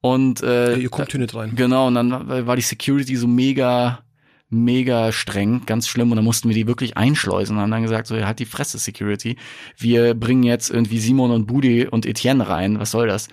[0.00, 1.56] Und äh, ihr kommt hier nicht rein.
[1.56, 3.98] Genau, und dann war die Security so mega,
[4.48, 6.10] mega streng, ganz schlimm.
[6.10, 8.46] Und dann mussten wir die wirklich einschleusen und haben dann gesagt, so, ja, halt die
[8.46, 9.36] Fresse, Security.
[9.76, 12.78] Wir bringen jetzt irgendwie Simon und Budi und Etienne rein.
[12.78, 13.28] Was soll das?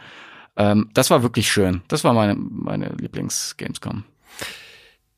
[0.55, 1.81] Ähm, das war wirklich schön.
[1.87, 4.03] Das war meine, meine Lieblings-Gamescom.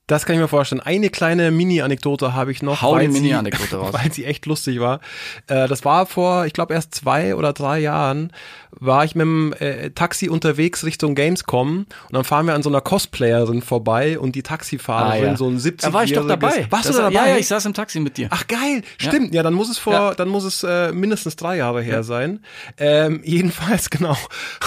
[0.08, 0.82] Das kann ich mir vorstellen.
[0.82, 2.82] Eine kleine Mini-Anekdote habe ich noch.
[2.84, 3.93] Hau die weil sie- Mini-Anekdote raus.
[3.93, 4.99] Weil sie echt lustig war.
[5.47, 8.32] Äh, das war vor, ich glaube, erst zwei oder drei Jahren,
[8.72, 12.70] war ich mit dem äh, Taxi unterwegs Richtung Gamescom und dann fahren wir an so
[12.70, 15.38] einer Cosplayerin vorbei und die Taxifahrerin, Ah, ja.
[15.38, 16.68] so ein 70 Da war ich doch dabei.
[16.70, 17.28] Warst Das- du da dabei?
[17.28, 18.28] Ja, ja, ich saß im Taxi mit dir.
[18.32, 19.34] Ach geil, stimmt.
[19.34, 20.14] Ja, dann muss es vor, Ja.
[20.14, 22.41] dann muss es äh, mindestens drei Jahre her sein.
[22.78, 24.16] Ähm, jedenfalls genau,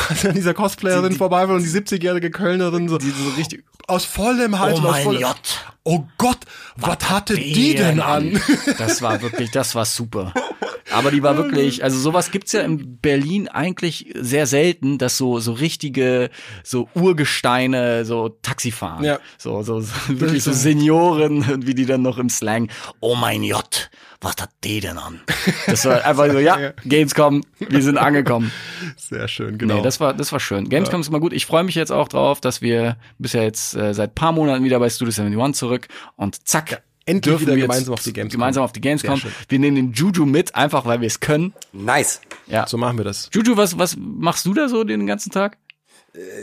[0.08, 3.62] als wir an dieser Cosplayerin vorbei waren und die 70-jährige Kölnerin so, Die so richtig,
[3.86, 5.64] aus vollem Hals Oh aus vollem, Gott.
[5.84, 6.38] Oh Gott,
[6.76, 8.40] was, hatte die denn an?
[8.78, 10.32] Das war wirklich, das war super.
[10.90, 15.40] Aber die war wirklich, also sowas gibt's ja in Berlin eigentlich sehr selten, dass so
[15.40, 16.30] so richtige
[16.64, 19.04] so Urgesteine so Taxi fahren.
[19.04, 19.18] Ja.
[19.36, 22.70] So so, so wirklich so Senioren und wie die dann noch im Slang.
[23.00, 25.20] Oh mein Gott, was hat die denn an?
[25.66, 28.50] Das war einfach so, ja, Gamescom, wir sind angekommen.
[28.96, 29.76] Sehr schön, genau.
[29.76, 30.68] Nee, das war, das war schön.
[30.68, 31.32] Gamescom ist immer gut.
[31.32, 34.80] Ich freue mich jetzt auch drauf, dass wir bisher jetzt äh, seit paar Monaten wieder
[34.80, 38.60] bei Studio 71 zurück und zack, endlich dürfen wieder wir gemeinsam auf die Games gemeinsam
[38.60, 38.64] kommen.
[38.66, 39.20] auf die Games Sehr kommen.
[39.22, 39.32] schön.
[39.48, 41.54] Wir nehmen den Juju mit, einfach weil wir es können.
[41.72, 42.20] Nice.
[42.46, 42.66] Ja.
[42.66, 43.28] So machen wir das.
[43.32, 45.56] Juju, was, was machst du da so den ganzen Tag?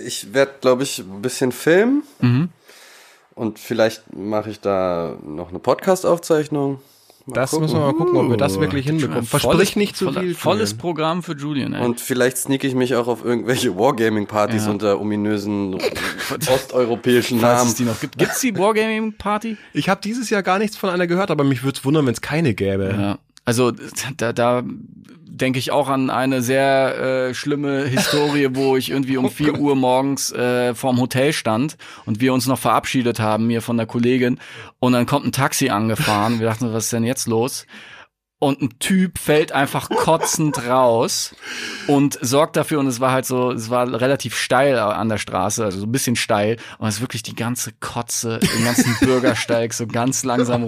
[0.05, 2.03] Ich werde, glaube ich, ein bisschen filmen.
[2.21, 2.49] Mhm.
[3.33, 6.79] Und vielleicht mache ich da noch eine Podcast-Aufzeichnung.
[7.27, 7.63] Mal Das gucken.
[7.65, 9.23] müssen wir mal gucken, ob wir das wirklich hinbekommen.
[9.23, 10.35] Versprich nicht zu voller- viel.
[10.35, 10.77] Volles Julian.
[10.81, 11.83] Programm für Julian, ey.
[11.83, 14.71] Und vielleicht sneak ich mich auch auf irgendwelche Wargaming-Partys Ja.
[14.71, 15.75] unter ominösen
[16.49, 17.69] osteuropäischen Falls Namen.
[17.69, 18.17] es die noch gibt.
[18.17, 19.57] Gibt's die Wargaming Party?
[19.73, 22.13] Ich habe dieses Jahr gar nichts von einer gehört, aber mich würde es wundern, wenn
[22.13, 22.95] es keine gäbe.
[22.97, 23.17] Ja.
[23.43, 23.71] Also
[24.17, 24.63] da, da
[25.35, 29.75] denke ich auch an eine sehr äh, schlimme Historie, wo ich irgendwie um 4 Uhr
[29.75, 34.39] morgens äh, vorm Hotel stand und wir uns noch verabschiedet haben, mir von der Kollegin.
[34.79, 36.39] Und dann kommt ein Taxi angefahren.
[36.39, 37.65] Wir dachten, was ist denn jetzt los?
[38.37, 41.33] Und ein Typ fällt einfach kotzend raus
[41.87, 45.63] und sorgt dafür, und es war halt so, es war relativ steil an der Straße,
[45.63, 49.73] also so ein bisschen steil, und es ist wirklich die ganze Kotze, den ganzen Bürgersteig
[49.73, 50.63] so ganz langsam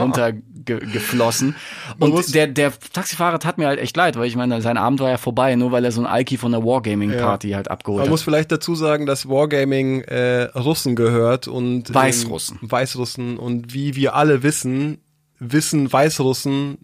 [0.66, 1.56] runtergeflossen.
[1.98, 5.00] muss- Und der, der Taxifahrer tat mir halt echt leid, weil ich meine, sein Abend
[5.00, 8.06] war ja vorbei, nur weil er so ein Alki von der Wargaming-Party halt abgeholt Man
[8.08, 8.12] hat.
[8.12, 12.60] muss vielleicht dazu sagen, dass Wargaming äh, Russen gehört und Weißrussen.
[12.62, 15.00] Ähm, Weißrussen und wie wir alle wissen,
[15.40, 16.78] wissen Weißrussen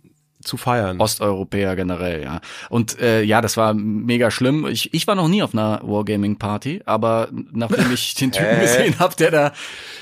[0.43, 0.99] zu feiern.
[0.99, 2.41] Osteuropäer generell, ja.
[2.69, 4.67] Und äh, ja, das war mega schlimm.
[4.67, 9.15] Ich, ich war noch nie auf einer Wargaming-Party, aber nachdem ich den Typen gesehen habe,
[9.15, 9.53] der da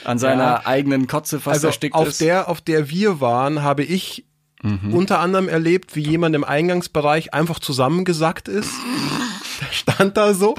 [0.03, 0.61] an seiner Ja.
[0.65, 2.21] eigenen Kotze fast also erstickt auf ist.
[2.21, 4.25] der, auf der wir waren, habe ich
[4.63, 4.93] Mhm.
[4.93, 8.69] unter anderem erlebt, wie jemand im Eingangsbereich einfach zusammengesackt ist.
[9.59, 10.53] Der stand da so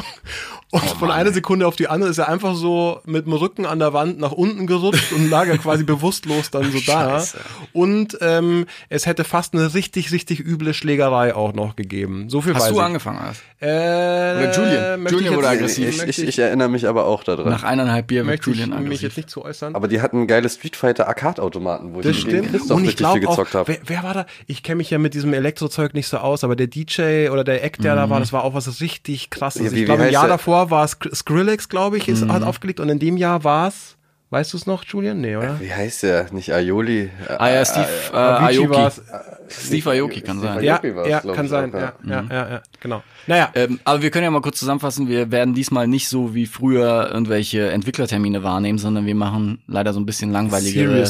[0.73, 3.65] und Oh von einer Sekunde auf die andere ist er einfach so mit dem Rücken
[3.67, 7.19] an der Wand nach unten gerutscht und lag er quasi bewusstlos dann so da.
[7.21, 7.39] Scheiße.
[7.73, 12.29] Und ähm, es hätte fast eine richtig, richtig üble Schlägerei auch noch gegeben.
[12.29, 12.83] So viel Hast weiß du ich.
[12.83, 13.19] angefangen?
[13.19, 13.43] Alf?
[13.61, 15.07] Äh, Oder Julian?
[15.07, 15.89] Julian ich wurde aggressiv.
[16.05, 17.49] Ich, ich, ich erinnere mich aber auch daran.
[17.49, 19.03] Nach eineinhalb Bier wird möchte ich Julian mich aggressiv.
[19.03, 19.75] jetzt nicht zu äußern.
[19.75, 22.51] aber die hatten geile Street Fighter Arcade-Automaten, wo Das ich stimmt.
[22.51, 23.69] Christoph Und ich richtig viel gezockt habe.
[23.69, 24.27] wer, wer war da?
[24.47, 27.63] Ich kenne mich ja mit diesem Elektrozeug nicht so aus, aber der DJ oder der
[27.63, 29.63] Act, der da war, das war auch was richtig krasses.
[29.67, 30.33] Ja, wie- ich glaube, heißt Jahr der?
[30.63, 33.69] Davor war es Skr- Skrillex, glaube ich, ist, hat aufgelegt und in dem Jahr war
[33.69, 33.97] es,
[34.31, 35.21] weißt du es noch, Julian?
[35.21, 35.61] Nee, oder?
[35.61, 36.33] Wie heißt der?
[36.33, 37.03] Nicht Aioli?
[37.29, 38.71] Äh, Ah ja, Steve äh, Avicii Aoki.
[38.75, 39.03] war's.
[39.49, 40.57] Steve Aoki kann Steve sein.
[40.57, 40.67] Aoki.
[40.67, 40.77] Ja,
[41.19, 41.75] Aoki ja, kann sein.
[41.75, 42.11] auch, Ja, ja.
[42.11, 43.03] ja, ja, ja, genau.
[43.27, 46.47] Naja, Ähm, aber wir können ja mal kurz zusammenfassen, wir werden diesmal nicht so wie
[46.47, 51.05] früher irgendwelche Entwicklertermine wahrnehmen, sondern wir machen leider so ein bisschen langweilige.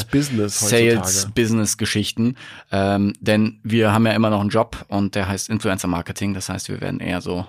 [0.49, 2.37] Sales-Business-Geschichten.
[2.73, 6.35] Ähm, denn wir haben ja immer noch einen Job und der heißt Influencer-Marketing.
[6.35, 7.47] Das heißt, wir werden eher so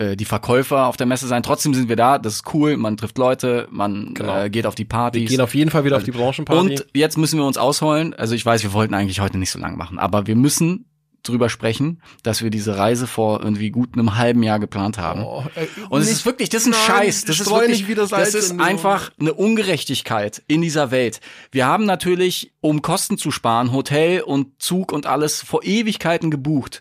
[0.00, 1.42] äh, die Verkäufer auf der Messe sein.
[1.42, 4.44] Trotzdem sind wir da, das ist cool, man trifft Leute, man Genau.
[4.44, 5.28] äh, geht auf die Partys.
[5.30, 6.60] gehen auf jeden Fall wieder auf die Branchenparty.
[6.60, 8.14] Und jetzt müssen wir uns ausholen.
[8.14, 10.86] Also ich weiß, wir wollten eigentlich heute nicht so lang machen, aber wir müssen
[11.22, 15.22] drüber sprechen, dass wir diese Reise vor irgendwie gut einem halben Jahr geplant haben.
[15.22, 17.24] Oh, äh, Und es ist wirklich, das ist ein Nein, Scheiß.
[17.26, 21.20] Das ist wirklich, Salz das ist einfach eine Ungerechtigkeit in dieser Welt.
[21.52, 26.80] Wir haben natürlich, um Kosten zu sparen, Hotel und Zug und alles vor Ewigkeiten gebucht.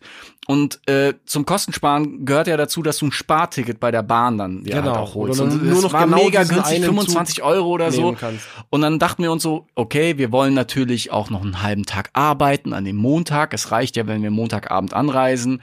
[0.50, 4.64] Und äh, zum Kostensparen gehört ja dazu, dass du ein Sparticket bei der Bahn dann
[4.64, 4.86] dir Genau.
[4.88, 5.40] halt auch holst.
[5.40, 8.14] Oder Und nur das noch war genau mega günstig, einen 25 Euro oder so.
[8.14, 8.48] kannst.
[8.72, 12.10] Und dann dachten wir uns so, okay, wir wollen natürlich auch noch einen halben Tag
[12.14, 13.54] arbeiten an dem Montag.
[13.54, 15.62] Es reicht ja, wenn wir Montagabend anreisen.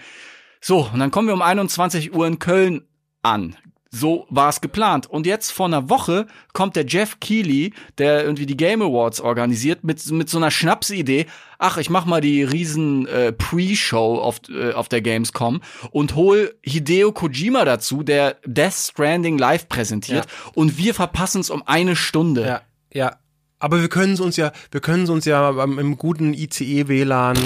[0.60, 2.82] So, und dann kommen wir um 21 Uhr in Köln
[3.22, 3.56] an.
[3.98, 5.06] So war es geplant.
[5.08, 9.84] Und jetzt vor einer Woche kommt der Jeff Keighley, der irgendwie die Game Awards organisiert,
[9.84, 11.26] mit, mit so einer Schnapsidee.
[11.58, 16.54] Ach, ich mach mal die riesen äh, Pre-Show auf, äh, auf der Gamescom und hol
[16.62, 20.26] Hideo Kojima dazu, der Death Stranding live präsentiert.
[20.54, 22.46] Und wir verpassen es um eine Stunde.
[22.46, 22.60] Ja,
[22.92, 23.16] ja.
[23.58, 27.38] Aber wir können es uns ja, wir können es uns ja beim- im guten ICE-WLAN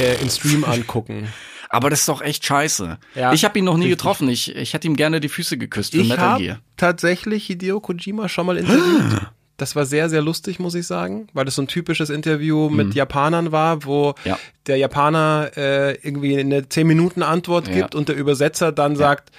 [0.00, 1.28] äh, im Stream angucken.
[1.68, 2.98] Aber das ist doch echt scheiße.
[3.14, 3.98] Ja, ich habe ihn noch nie richtig.
[3.98, 4.28] getroffen.
[4.28, 6.58] Ich, ich hätte ihm gerne die Füße geküsst für Ich Metal Gear.
[6.76, 9.20] tatsächlich Hideo Kojima schon mal interviewt.
[9.60, 12.94] Das war sehr, sehr lustig, muss ich sagen, weil das so ein typisches Interview mit
[12.94, 14.14] Japanern war, wo Mhm.
[14.30, 14.38] Ja.
[14.68, 17.74] der Japaner äh, irgendwie eine 10-Minuten-Antwort Ja.
[17.74, 19.32] gibt und der Übersetzer dann sagt,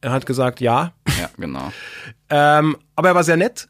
[0.00, 0.92] er hat gesagt, ja.
[1.20, 1.72] Ja, genau.
[2.32, 3.68] Ähm, aber er war sehr nett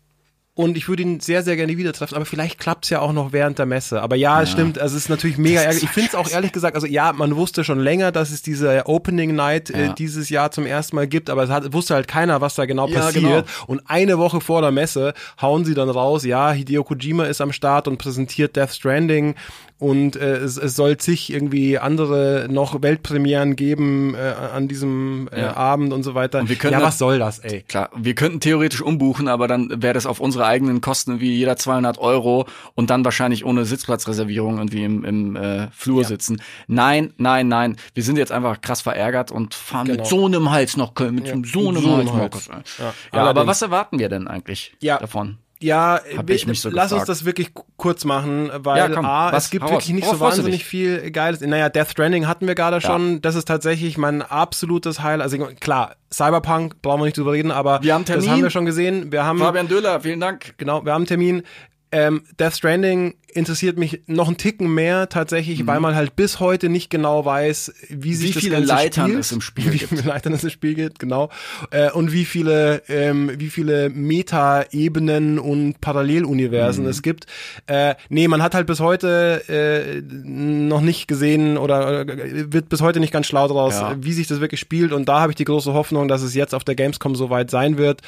[0.60, 2.14] und ich würde ihn sehr, sehr gerne wieder treffen.
[2.16, 4.00] Aber vielleicht klappt's ja auch noch während der Messe.
[4.02, 5.82] Aber ja, es stimmt, also es ist natürlich mega ärgerlich.
[5.84, 8.86] Ich finde es auch ehrlich gesagt, also ja, man wusste schon länger, dass es diese
[8.86, 9.92] Opening Night äh, Ja.
[9.94, 12.86] dieses Jahr zum ersten Mal gibt, aber es hat, wusste halt keiner, was da genau
[12.88, 13.24] Ja, passiert.
[13.24, 13.42] genau.
[13.66, 17.52] Und eine Woche vor der Messe hauen sie dann raus, ja, Hideo Kojima ist am
[17.52, 19.34] Start und präsentiert Death Stranding
[19.80, 24.18] und äh, es, es soll zig irgendwie andere noch Weltpremieren geben äh,
[24.54, 25.56] an diesem äh, Ja.
[25.56, 26.38] Abend und so weiter.
[26.40, 27.62] Und wir können ja, was soll das, ey?
[27.62, 31.56] Klar, wir könnten theoretisch umbuchen, aber dann wäre das auf unsere eigenen Kosten wie jeder
[31.56, 36.40] 200 Euro und dann wahrscheinlich ohne Sitzplatzreservierung irgendwie im, im äh, Flur sitzen.
[36.68, 37.76] Nein, nein, nein.
[37.94, 39.98] Wir sind jetzt einfach krass verärgert und fahren Genau.
[40.02, 42.48] mit so einem Hals nach Köln, mit so einem mit so einem nach Hals.
[42.48, 42.62] Köln.
[42.78, 44.98] Ja, Ja, aber was erwarten wir denn eigentlich Ja.
[44.98, 45.38] davon?
[45.62, 47.08] Ja, Hab ich mich so lass uns gefragt.
[47.10, 49.44] das wirklich kurz machen, weil Ja, komm, A, was?
[49.44, 51.40] es gibt wirklich nicht Worauf so wahnsinnig viel Geiles.
[51.42, 53.20] Naja, Death Stranding hatten wir gerade schon.
[53.20, 55.22] Das ist tatsächlich mein absolutes Highlight.
[55.22, 58.30] Also klar, Cyberpunk brauchen wir nicht drüber reden, aber Wir haben das Termin.
[58.30, 59.12] haben wir schon gesehen.
[59.12, 60.54] Wir haben Fabian Döhler, vielen Dank.
[60.56, 61.42] genau, wir haben einen Termin.
[61.92, 66.68] Ähm, Death Stranding interessiert mich noch einen Ticken mehr tatsächlich, weil man halt bis heute
[66.68, 68.30] nicht genau weiß, wie sich Mhm.
[68.30, 69.20] Wie das viele Ganze Leitern spielt.
[69.20, 69.88] es im Spiel wie gibt.
[69.90, 71.30] viele Leitern es im Spiel gibt, genau.
[71.70, 76.90] Äh, und wie viele, ähm, wie viele Meta-Ebenen und Paralleluniversen Mhm.
[76.90, 77.26] es gibt.
[77.66, 82.80] Äh, nee, man hat halt bis heute äh, noch nicht gesehen oder äh, wird bis
[82.80, 83.96] heute nicht ganz schlau daraus, Ja.
[84.00, 84.92] wie sich das wirklich spielt.
[84.92, 87.78] Und da habe ich die große Hoffnung, dass es jetzt auf der Gamescom soweit sein
[87.78, 88.00] wird.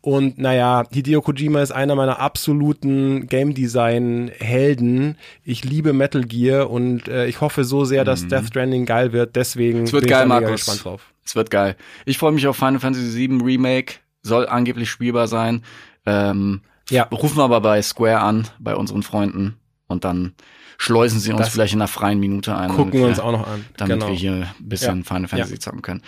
[0.00, 4.30] Und naja, Hideo Kojima ist einer meiner absoluten Game Design
[4.66, 5.16] Helden.
[5.44, 9.36] Ich liebe Metal Gear und äh, ich hoffe so sehr, dass Death Stranding geil wird.
[9.36, 9.84] Deswegen Mhm.
[9.84, 10.50] Es wird bin geil, ich Markus.
[10.52, 11.12] gespannt drauf.
[11.24, 11.76] Es wird geil.
[12.04, 13.94] Ich freue mich auf Final Fantasy VII Remake.
[14.22, 15.62] Soll angeblich spielbar sein.
[16.04, 17.04] Ähm, Ja.
[17.04, 19.56] Rufen wir aber bei Square an, bei unseren Freunden.
[19.88, 20.34] Und dann
[20.78, 22.70] schleusen sie uns Das vielleicht in einer freien Minute ein.
[22.70, 23.64] Gucken wir uns auch noch an.
[23.76, 24.08] Damit genau.
[24.08, 25.04] wir hier ein bisschen Ja.
[25.04, 25.60] Final Fantasy Ja.
[25.60, 26.02] zocken können.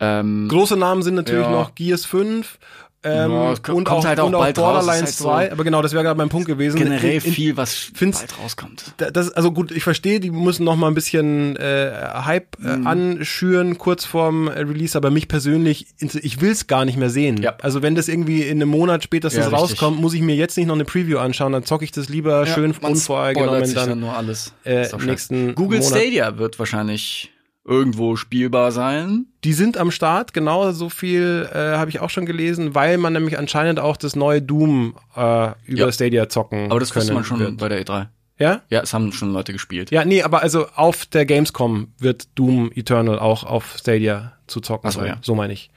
[0.00, 1.50] Ähm, Große Namen sind natürlich Ja.
[1.52, 2.58] noch Gears 5
[3.04, 5.52] ähm, Ja, es ko- und, kommt auch, halt auch und auch Borderlands halt so 2.
[5.52, 6.76] Aber genau, das wäre gerade mein Punkt gewesen.
[6.78, 8.94] generell In- in- viel, was find's- bald rauskommt.
[8.98, 11.90] Da- das, also gut, ich verstehe, die müssen noch mal ein bisschen äh,
[12.24, 12.86] Hype äh, Mhm.
[12.86, 17.42] anschüren kurz vorm äh, Release, aber mich persönlich, ich will's gar nicht mehr sehen.
[17.42, 17.54] Ja.
[17.62, 20.66] Also wenn das irgendwie in einem Monat spätestens Ja, rauskommt, muss ich mir jetzt nicht
[20.66, 24.00] noch eine Preview anschauen, dann zocke ich das lieber schön spoilert unvoreingenommen sich dann dann.
[24.00, 24.52] nur alles.
[24.64, 25.98] äh, nächsten Google Monat.
[25.98, 27.30] Stadia wird wahrscheinlich
[27.64, 29.26] irgendwo spielbar sein.
[29.44, 33.12] Die sind am Start, genau so viel äh, habe ich auch schon gelesen, weil man
[33.12, 35.92] nämlich anscheinend auch das neue Doom äh, über Ja.
[35.92, 37.56] Stadia zocken Aber das wusste können man schon wird.
[37.58, 38.06] bei der E3.
[38.38, 38.62] Ja?
[38.70, 39.90] Ja, es haben schon Leute gespielt.
[39.92, 44.88] Ja, nee, aber also auf der Gamescom wird Doom Eternal auch auf Stadia zu zocken
[44.88, 45.18] Ach so, ja.
[45.22, 45.70] So meine ich.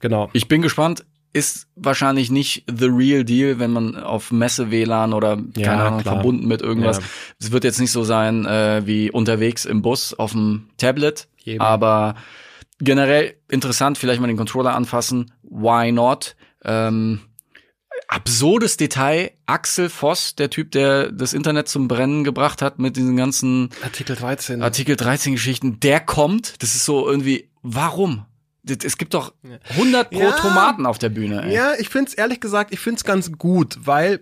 [0.00, 0.28] Genau.
[0.34, 1.04] Ich bin gespannt.
[1.34, 6.14] Ist wahrscheinlich nicht the real deal, wenn man auf Messe-WLAN oder Ja, keine Ahnung, klar.
[6.14, 6.98] verbunden mit irgendwas.
[6.98, 7.02] Ja.
[7.40, 11.60] Es wird jetzt nicht so sein äh, wie unterwegs im Bus auf dem Tablet, Eben.
[11.60, 12.14] aber
[12.78, 15.32] generell interessant, vielleicht mal den Controller anfassen.
[15.42, 16.36] Why not?
[16.64, 17.20] Ähm,
[18.08, 19.32] absurdes Detail.
[19.46, 24.16] Axel Voss, der Typ, der das Internet zum Brennen gebracht hat mit diesen ganzen Artikel
[24.16, 24.62] 13.
[24.62, 26.62] Artikel 13 Geschichten, der kommt.
[26.62, 28.24] Das ist so irgendwie, warum?
[28.66, 29.32] Es gibt doch
[29.70, 30.30] 100 pro Ja.
[30.32, 31.44] Tomaten auf der Bühne.
[31.44, 31.54] Ey.
[31.54, 34.20] Ja, ich find's ehrlich gesagt, ich find's ganz gut, weil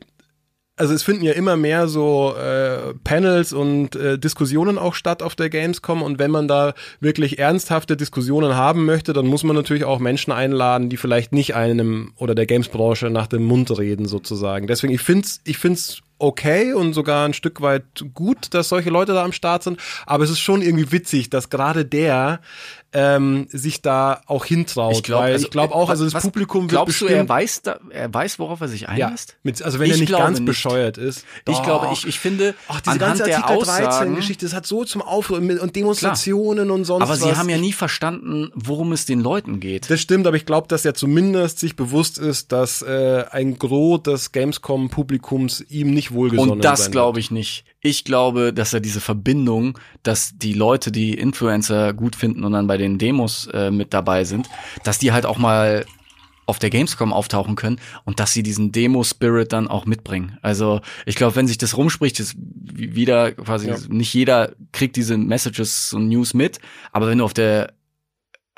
[0.77, 5.35] also es finden ja immer mehr so äh, Panels und äh, Diskussionen auch statt auf
[5.35, 9.85] der Gamescom und wenn man da wirklich ernsthafte Diskussionen haben möchte, dann muss man natürlich
[9.85, 14.66] auch Menschen einladen, die vielleicht nicht einem oder der Gamesbranche nach dem Mund reden sozusagen.
[14.66, 19.12] Deswegen ich find's ich find's okay und sogar ein Stück weit gut, dass solche Leute
[19.12, 22.40] da am Start sind, aber es ist schon irgendwie witzig, dass gerade der
[22.94, 26.23] ähm, sich da auch hintraut, Ich glaube weil also, ich glaube auch, also das was-
[26.23, 29.36] Publikum wird Glaubst du, bestimmt er weiß, da, er weiß, worauf er sich ja, einlässt?
[29.43, 30.47] mit, also wenn Ich er nicht ganz nicht.
[30.47, 31.24] bescheuert ist.
[31.48, 31.62] Ich Doch.
[31.62, 35.01] glaube, ich, ich finde, Ach, diese ganze der Artikel Aussagen, 13-Geschichte, das hat so zum
[35.02, 37.20] Aufruhr und Demonstrationen und sonst aber was.
[37.23, 39.90] sie haben ja nie verstanden, worum es den Leuten geht.
[39.90, 44.02] Das stimmt, aber ich glaube, dass er zumindest sich bewusst ist, dass äh, ein Gros
[44.02, 47.64] des Gamescom-Publikums ihm nicht wohlgesonnen Und das glaube ich nicht.
[47.85, 52.69] Ich glaube, dass er diese Verbindung, dass die Leute, die Influencer gut finden und dann
[52.69, 54.49] bei den Demos äh, mit dabei sind,
[54.85, 55.85] dass die halt auch mal
[56.47, 60.39] auf der Gamescom auftauchen können und dass sie diesen Demo-Spirit dann auch mitbringen.
[60.43, 63.77] Also ich glaube, wenn sich das rumspricht, ist wie- wieder quasi Ja.
[63.89, 66.61] nicht jeder kriegt diese Messages und News mit,
[66.93, 67.73] aber wenn du auf der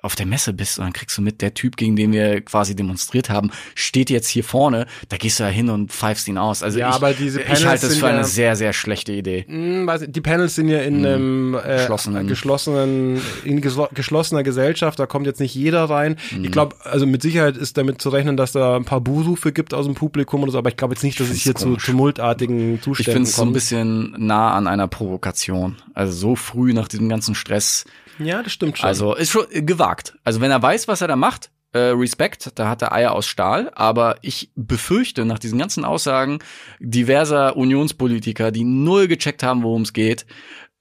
[0.05, 2.77] auf der Messe bist und dann kriegst du mit, der Typ, gegen den wir quasi
[2.77, 6.63] demonstriert haben, steht jetzt hier vorne, da gehst du da hin und pfeifst ihn aus.
[6.63, 9.13] Also Ja, ich, aber diese ich Panels halte das für eine ja- sehr, sehr schlechte
[9.13, 9.45] Idee.
[9.49, 12.27] Hm, ich, die Panels sind ja in einem äh, Geschlossenen.
[12.27, 16.17] geschlossenen, in geschlossener Gesellschaft, da kommt jetzt nicht jeder rein.
[16.37, 16.45] Mhm.
[16.45, 19.73] Ich glaube, also mit Sicherheit ist damit zu rechnen, dass da ein paar Buhrufe gibt
[19.75, 21.87] aus dem Publikum oder so, aber ich glaube jetzt nicht, dass es hier zu komisch.
[21.87, 23.55] tumultartigen Ich Zuständen finde es so ein kommt.
[23.55, 25.77] bisschen nah an einer Provokation.
[25.95, 27.85] Also so früh nach diesem ganzen Stress.
[28.19, 28.87] Ja, das stimmt schon.
[28.87, 30.17] Also ist schon gewagt.
[30.25, 33.27] Also wenn er weiß, was er da macht, äh, Respekt, da hat er Eier aus
[33.27, 33.71] Stahl.
[33.75, 36.39] Aber ich befürchte nach diesen ganzen Aussagen
[36.79, 40.25] diverser Unionspolitiker, die null gecheckt haben, worum es geht,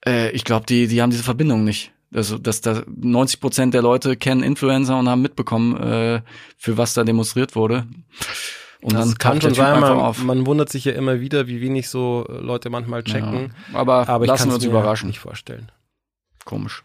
[0.06, 1.92] äh, ich glaube, die, die haben diese Verbindung nicht.
[2.14, 6.22] Also, dass da 90 Prozent der Leute kennen Influencer und haben mitbekommen, äh,
[6.56, 7.88] für was da demonstriert wurde.
[8.80, 10.22] Und das dann kann schon sein, man, auf.
[10.22, 13.54] man wundert sich ja immer wieder, wie wenig so Leute manchmal checken.
[13.72, 13.78] Ja.
[13.80, 15.08] Aber, Aber lassen kann wir uns mir überraschen.
[15.08, 15.72] nicht vorstellen.
[16.44, 16.84] Komisch.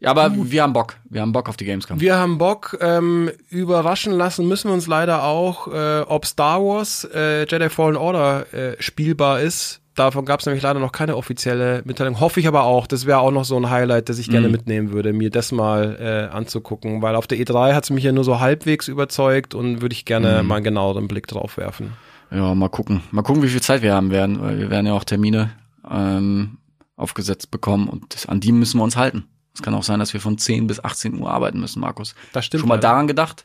[0.00, 0.96] Ja, aber wir haben Bock.
[1.10, 2.00] Wir haben Bock auf die Gamescom.
[2.00, 7.04] Wir haben Bock, ähm, überraschen lassen müssen wir uns leider auch, äh, ob Star Wars
[7.12, 9.80] äh, Jedi Fallen Order äh, spielbar ist.
[9.96, 12.20] Davon gab es nämlich leider noch keine offizielle Mitteilung.
[12.20, 12.86] Hoffe ich aber auch.
[12.86, 14.52] Das wäre auch noch so ein Highlight, das ich gerne Mhm.
[14.52, 15.96] mitnehmen würde, mir das mal
[16.30, 17.02] äh, anzugucken.
[17.02, 20.04] Weil auf der E3 hat es mich ja nur so halbwegs überzeugt und würde ich
[20.04, 20.48] gerne Mhm.
[20.48, 21.94] mal einen genaueren Blick drauf werfen.
[22.30, 23.00] Ja, mal gucken.
[23.10, 25.50] Mal gucken, wie viel Zeit wir haben werden, weil wir werden ja auch Termine
[25.90, 26.58] ähm,
[26.96, 29.24] aufgesetzt bekommen und an die müssen wir uns halten.
[29.58, 32.14] Es kann auch sein, dass wir von 10 bis 18 Uhr arbeiten müssen, Markus.
[32.32, 32.88] Das stimmt Schon mal leider.
[32.90, 33.44] daran gedacht?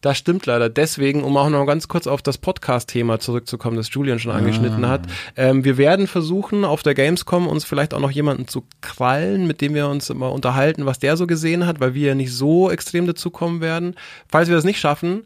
[0.00, 0.70] Das stimmt leider.
[0.70, 5.02] Deswegen, um auch noch ganz kurz auf das Podcast-Thema zurückzukommen, das Julian schon angeschnitten hat.
[5.36, 9.60] Ähm, wir werden versuchen, auf der Gamescom uns vielleicht auch noch jemanden zu krallen, mit
[9.60, 12.70] dem wir uns immer unterhalten, was der so gesehen hat, weil wir ja nicht so
[12.70, 13.96] extrem dazukommen werden.
[14.30, 15.24] Falls wir das nicht schaffen,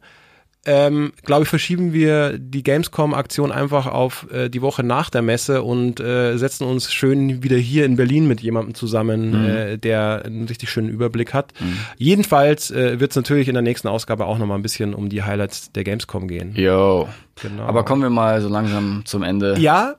[0.69, 5.63] ähm, glaube ich, verschieben wir die Gamescom-Aktion einfach auf äh, die Woche nach der Messe
[5.63, 10.47] und äh, setzen uns schön wieder hier in Berlin mit jemandem zusammen, äh, der einen
[10.47, 11.55] richtig schönen Überblick hat.
[11.97, 15.23] Jedenfalls äh, wird es natürlich in der nächsten Ausgabe auch nochmal ein bisschen um die
[15.23, 16.55] Highlights der Gamescom gehen.
[16.55, 17.09] Yo.
[17.41, 17.63] Genau.
[17.63, 19.57] Aber kommen wir mal so langsam zum Ende.
[19.59, 19.95] Ja,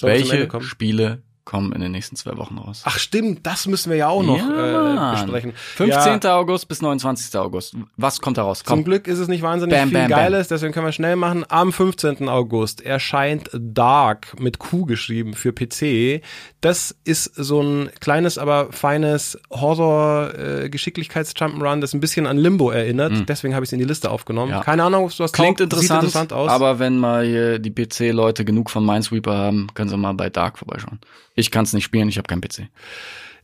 [0.00, 0.60] Ende welche?
[0.60, 2.82] Spiele kommen in den nächsten zwei Wochen raus?
[2.84, 5.54] Ach stimmt, das müssen wir ja auch noch Ja, äh, besprechen.
[5.76, 6.20] 15.
[6.22, 7.34] Ja, August bis 29.
[7.40, 7.74] August.
[7.96, 8.58] Was kommt da raus?
[8.58, 8.84] zum Komm.
[8.84, 10.18] Glück ist es nicht wahnsinnig Bam, viel bam, bam.
[10.18, 11.46] Geiles, deswegen können wir schnell machen.
[11.48, 12.28] Am 15.
[12.28, 16.20] August erscheint Dark mit Q geschrieben für PC.
[16.60, 23.28] Das ist so ein kleines, aber feines Horror-Geschicklichkeits-Jump'n'Run, das ein bisschen an Limbo erinnert.
[23.28, 24.48] Deswegen habe ich es in die Liste aufgenommen.
[24.50, 24.56] Mhm.
[24.58, 24.62] Ja.
[24.64, 25.72] Keine Ahnung, das Klingt taugt.
[25.72, 26.50] interessant, interessant aus.
[26.50, 30.58] aber wenn mal hier die PC-Leute genug von Minesweeper haben, können sie mal bei Dark
[30.58, 30.98] vorbeischauen.
[31.38, 32.68] Ich kann es nicht spielen, ich habe keinen PC.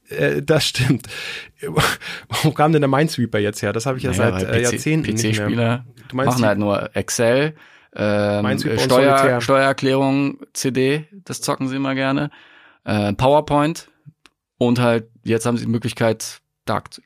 [0.08, 1.06] Äh, das stimmt.
[2.42, 3.72] Wo kam denn der Minesweeper jetzt her?
[3.72, 5.32] Das habe ich ja Naja, seit äh, Jahrzehnten nicht mehr.
[5.32, 7.54] PC-Spieler Du meinst machen die- halt nur Excel,
[7.96, 9.40] ähm, Steuer.
[9.40, 12.30] Steuererklärung, CD, das zocken sie immer gerne,
[12.84, 13.88] äh, PowerPoint
[14.58, 17.00] und halt, jetzt haben sie die Möglichkeit, Dark zu.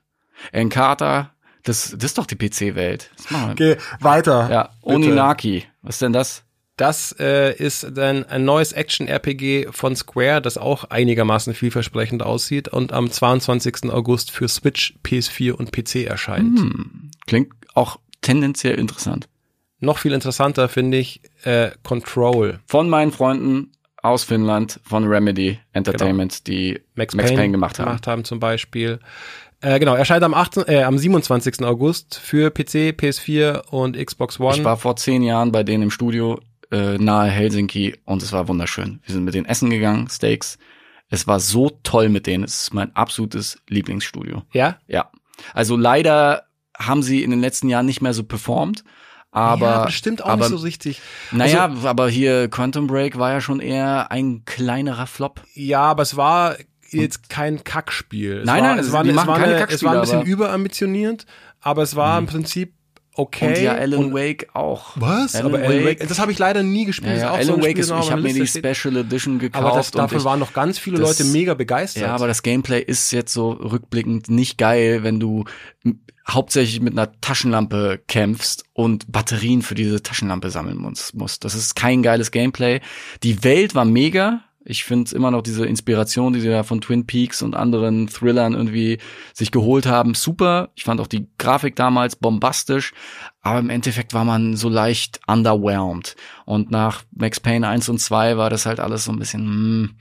[0.53, 1.35] Encarta,
[1.65, 3.11] das, das ist doch die PC-Welt.
[3.51, 4.49] Okay, weiter.
[4.51, 4.95] Ja, bitte.
[4.95, 6.45] Oninaki, was ist denn das?
[6.79, 12.93] Das äh, ist dann ein neues Action-RPG von Square, das auch einigermaßen vielversprechend aussieht und
[12.93, 13.91] am 22.
[13.91, 16.61] August für Switch, PS4 und PC erscheint.
[16.61, 17.11] Hm.
[17.27, 19.29] Klingt auch tendenziell interessant.
[19.81, 22.61] Noch viel interessanter finde ich äh, Control.
[22.67, 27.87] Von meinen Freunden aus Finnland, von Remedy Entertainment, die Max, Max Payne, Payne gemacht haben.
[27.87, 29.01] gemacht haben zum Beispiel.
[29.61, 31.65] Äh, genau, erscheint am, 18, äh, am 27.
[31.65, 34.59] August für PC, PS4 und Xbox One.
[34.59, 36.39] Ich war vor zehn Jahren bei denen im Studio
[36.71, 39.01] äh, nahe Helsinki und es war wunderschön.
[39.05, 40.59] Wir sind mit denen essen gegangen, Steaks.
[41.11, 42.45] Es war so toll mit denen.
[42.45, 44.43] Es ist mein absolutes Lieblingsstudio.
[44.53, 44.79] ja?
[44.87, 45.11] Ja.
[45.55, 46.45] Also leider
[46.79, 48.85] haben sie in den letzten Jahren nicht mehr so performt.
[49.31, 51.01] Aber, ja, bestimmt auch aber, nicht so richtig.
[51.33, 55.43] Naja, Also- aber hier Quantum Break war ja schon eher ein kleinerer Flop.
[55.55, 56.57] Ja, aber es war
[56.91, 58.39] jetzt kein Kackspiel.
[58.39, 60.27] Es Nein, war, nein, es war, es war, keine eine, es war ein bisschen Mhm.
[60.27, 61.27] überambitioniert,
[61.61, 62.73] aber es war im Prinzip
[63.19, 63.49] okay.
[63.49, 64.93] Und ja, Alan Und- Wake auch.
[64.97, 65.35] Was?
[65.35, 67.17] Alan aber Alan Wake, Wake, das habe ich leider nie gespielt.
[67.17, 68.47] ja, ja, Alan so Wake Spiel, ist, ich habe mir die.
[68.47, 69.65] Special Edition gekauft.
[69.65, 72.03] Aber das, und davon ich, waren noch ganz viele das- Leute mega begeistert.
[72.05, 75.45] Ja, aber das Gameplay ist jetzt so rückblickend nicht geil, wenn du
[76.31, 81.15] hauptsächlich mit einer Taschenlampe kämpfst und Batterien für diese Taschenlampe sammeln musst.
[81.15, 81.45] musst.
[81.45, 82.81] Das ist kein geiles Gameplay.
[83.23, 84.43] Die Welt war mega.
[84.71, 88.53] Ich finde immer noch diese Inspiration, die sie da von Twin Peaks und anderen Thrillern
[88.55, 88.99] irgendwie
[89.33, 90.71] sich geholt haben, super.
[90.75, 92.93] Ich fand auch die Grafik damals bombastisch,
[93.41, 96.17] aber im Endeffekt war man so leicht underwhelmed.
[96.45, 99.95] Und nach Max Payne 1 und 2 war das halt alles so ein bisschen, hm,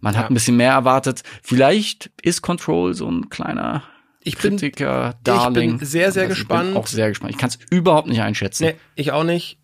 [0.00, 0.30] man hat Ja.
[0.30, 1.22] ein bisschen mehr erwartet.
[1.44, 3.84] Vielleicht ist Control so ein kleiner
[4.24, 5.74] ich bin, Kritiker, Darling.
[5.74, 6.68] ich bin sehr, sehr Also gespannt.
[6.70, 7.30] Ich bin auch sehr gespannt.
[7.32, 8.64] Ich kann es überhaupt nicht einschätzen.
[8.64, 9.58] nee, ich auch nicht.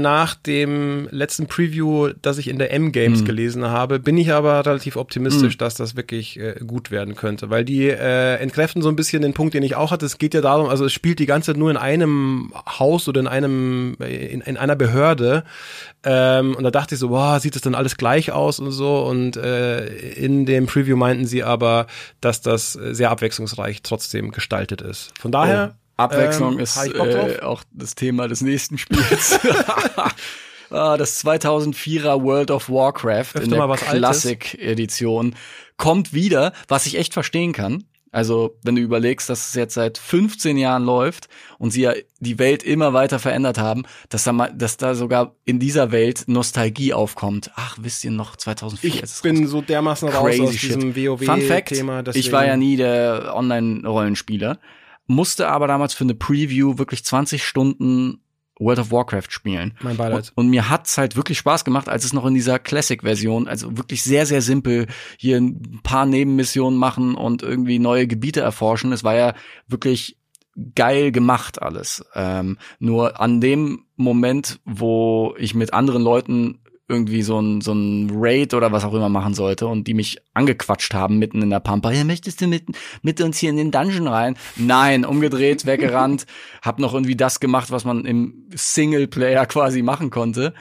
[0.00, 4.96] Nach dem letzten Preview, das ich in der M-Games gelesen habe, bin ich aber relativ
[4.96, 9.22] optimistisch, dass das wirklich äh, gut werden könnte, weil die äh, entkräften so ein bisschen
[9.22, 10.06] den Punkt, den ich auch hatte.
[10.06, 13.20] Es geht ja darum, also es spielt die ganze Zeit nur in einem Haus oder
[13.20, 15.44] in einem in, in einer Behörde.
[16.04, 19.02] Ähm, und da dachte ich so, boah, sieht das dann alles gleich aus und so?
[19.04, 21.86] Und äh, in dem Preview meinten sie aber,
[22.20, 25.12] dass das sehr abwechslungsreich trotzdem gestaltet ist.
[25.18, 29.38] Von daher Abwechslung ähm, ist äh, auch das Thema des nächsten Spiels.
[30.70, 33.76] ah, das 2004er World of Warcraft Öfter in der.
[33.76, 35.34] Classic-Edition
[35.76, 37.84] kommt wieder, was ich echt verstehen kann.
[38.12, 41.28] Also, wenn du überlegst, dass es jetzt seit 15 Jahren läuft
[41.58, 45.34] und sie ja die Welt immer weiter verändert haben, dass da mal, dass da sogar
[45.44, 47.50] in dieser Welt Nostalgie aufkommt.
[47.56, 49.02] Ach, wisst ihr noch 2004?
[49.04, 50.76] Ich bin so dermaßen raus Crazy aus shit.
[50.76, 52.04] diesem Fun Fact, WoW-Thema.
[52.14, 54.60] ich war ja nie der Online-Rollenspieler,
[55.06, 58.20] musste aber damals für eine Preview wirklich 20 Stunden
[58.58, 59.74] World of Warcraft spielen.
[59.80, 60.32] Mein Beileid.
[60.34, 63.76] Und, und mir hat's halt wirklich Spaß gemacht, als es noch in dieser Classic-Version, also
[63.76, 64.86] wirklich sehr, sehr simpel,
[65.18, 68.92] hier ein paar Nebenmissionen machen und irgendwie neue Gebiete erforschen.
[68.92, 69.34] Es war ja
[69.68, 70.16] wirklich
[70.74, 72.04] geil gemacht alles.
[72.14, 78.10] Ähm, nur an dem Moment, wo ich mit anderen Leuten irgendwie so ein, so ein
[78.12, 81.60] Raid oder was auch immer machen sollte und die mich angequatscht haben mitten in der
[81.60, 81.90] Pampa.
[81.90, 82.64] Ja, möchtest du mit,
[83.02, 84.36] mit uns hier in den Dungeon rein?
[84.56, 86.26] Nein, umgedreht, weggerannt,
[86.62, 90.54] hab noch irgendwie das gemacht, was man im Singleplayer quasi machen konnte.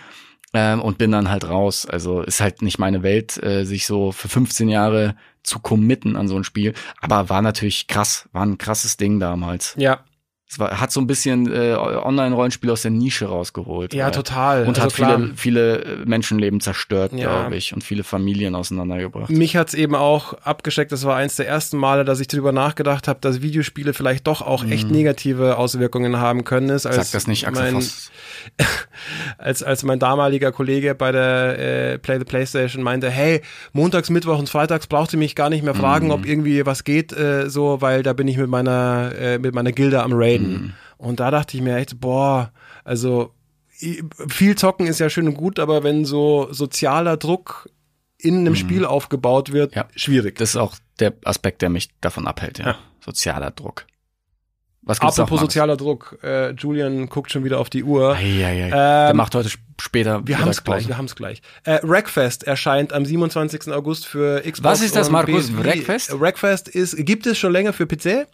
[0.53, 1.85] Ähm, und bin dann halt raus.
[1.85, 6.29] Also ist halt nicht meine Welt, äh, sich so für 15 Jahre zu committen an
[6.29, 6.73] so ein Spiel.
[7.01, 9.75] Aber war natürlich krass, war ein krasses Ding damals.
[9.77, 10.05] Ja,
[10.47, 13.95] Es war, hat so ein bisschen äh, Online-Rollenspiel aus der Nische rausgeholt.
[13.95, 14.61] ja, weil- total.
[14.67, 17.41] Und Also hat klar, viele, viele äh, Menschenleben zerstört, Ja.
[17.41, 19.31] glaube ich, und viele Familien auseinandergebracht.
[19.31, 20.91] Mich hat's eben auch abgeschreckt.
[20.91, 24.43] Das war eins der ersten Male, dass ich darüber nachgedacht habe, dass Videospiele vielleicht doch
[24.43, 26.69] auch echt negative Auswirkungen haben können.
[26.69, 27.01] Ist, als Mhm.
[27.01, 27.83] Sag das nicht, Axel mein,
[29.37, 31.59] als, als mein damaliger Kollege bei der
[31.93, 33.41] äh, Play the Playstation meinte, hey,
[33.73, 36.11] montags, Mittwoch und Freitags braucht ihr mich gar nicht mehr fragen, Mhm.
[36.13, 39.71] ob irgendwie was geht, äh, so, weil da bin ich mit meiner, äh, mit meiner
[39.71, 40.13] Gilde am
[40.43, 40.51] Raiden.
[40.61, 40.73] Mhm.
[40.97, 42.51] Und da dachte ich mir echt, boah,
[42.83, 43.33] also
[44.29, 47.69] viel zocken ist ja schön und gut, aber wenn so sozialer Druck
[48.17, 49.77] in einem Spiel aufgebaut wird, Mhm.
[49.77, 49.87] Ja.
[49.95, 50.37] schwierig.
[50.37, 52.65] Das ist auch der Aspekt, der mich davon abhält, ja.
[52.67, 52.75] Ja.
[53.03, 53.85] Sozialer Druck.
[54.87, 58.15] Was gibt's Apropos sozialer Druck, äh, Julian guckt schon wieder auf die Uhr.
[58.15, 58.69] Eieiei.
[58.69, 61.41] der Ähm, macht heute sp- später Wir haben es gleich, wir haben es gleich.
[61.63, 63.73] Äh, Wreckfest erscheint am 27.
[63.73, 64.61] August für Xbox.
[64.63, 65.49] Was ist das, Markus?
[65.49, 68.27] Äh, Wreckfest ist, gibt es schon länger für PC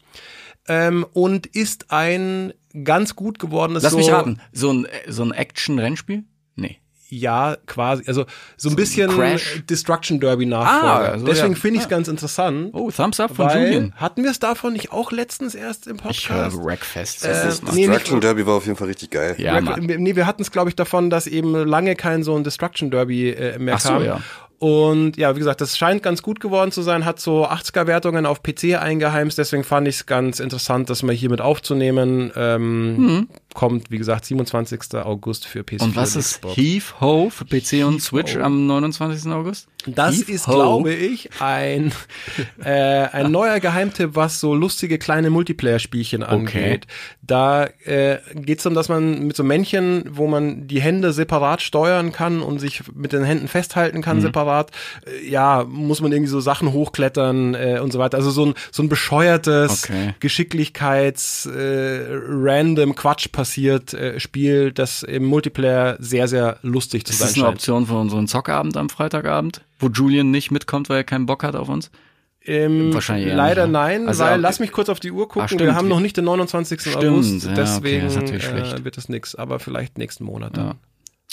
[0.67, 4.39] ähm, und ist ein ganz gut gewordenes Lass so, mich raten.
[4.53, 6.23] So ein, so ein Action-Rennspiel?
[6.55, 6.77] Nee.
[7.13, 8.25] Ja, quasi, also
[8.55, 9.63] so ein bisschen Crash?
[9.69, 10.93] Destruction Derby Nachfolger.
[10.93, 11.59] Ah, also Deswegen ja.
[11.59, 12.69] finde ich es ganz interessant.
[12.71, 13.93] Oh, Thumbs up von Julian.
[13.97, 16.63] hatten wir es davon nicht auch letztens erst im Ich höre Podcast?
[16.63, 17.25] Wreckfest.
[17.25, 19.35] Äh, nee, Destruction Derby war auf jeden Fall richtig geil.
[19.39, 22.45] ja, Rack- nee, wir hatten es, glaube ich, davon, dass eben lange kein so ein
[22.45, 24.05] Destruction Derby äh, mehr Ach so, kam.
[24.05, 24.21] ja.
[24.61, 28.43] Und ja, wie gesagt, das scheint ganz gut geworden zu sein, hat so 80er-Wertungen auf
[28.43, 32.31] PC eingeheimst, deswegen fand ich es ganz interessant, das mal hier mit aufzunehmen.
[32.35, 34.93] Ähm, Kommt, wie gesagt, 27.
[35.03, 35.87] August für PS4 Mhm.
[35.89, 36.45] Und was und ist.
[36.55, 38.41] Heave Ho für PC und Heave Switch Ho.
[38.41, 39.31] am 29.
[39.31, 39.67] August?
[39.87, 40.53] Das Heave ist, Ho.
[40.53, 41.91] glaube ich, ein,
[42.63, 46.87] äh, ein neuer Geheimtipp, was so lustige kleine Multiplayer-Spielchen angeht.
[47.21, 51.61] Da äh, geht es darum, dass man mit so Männchen, wo man die Hände separat
[51.61, 54.71] steuern kann und sich mit den Händen festhalten kann separat,
[55.05, 58.17] äh, ja, muss man irgendwie so Sachen hochklettern äh, und so weiter.
[58.17, 60.13] Also so ein, so ein bescheuertes Okay.
[60.19, 67.19] Geschicklichkeits äh, random Quatsch passiert äh, Spiel, das im Multiplayer sehr, sehr lustig zu Ist
[67.19, 67.55] sein das eine scheint.
[67.55, 71.55] Option für unseren Zockabend am Freitagabend, wo Julian nicht mitkommt, weil er keinen Bock hat
[71.55, 71.91] auf uns?
[72.43, 73.79] Ähm, Wahrscheinlich leider nicht, ne?
[73.79, 74.41] nein, Also, weil okay.
[74.41, 75.43] lass mich kurz auf die Uhr gucken.
[75.43, 75.61] Ah, stimmt.
[75.61, 76.81] wir haben noch nicht den 29.
[76.81, 80.23] Stimmt, August, ja, okay, deswegen das ist natürlich äh, wird es nix, aber vielleicht nächsten
[80.23, 80.65] Monat dann.
[80.65, 80.75] Ja.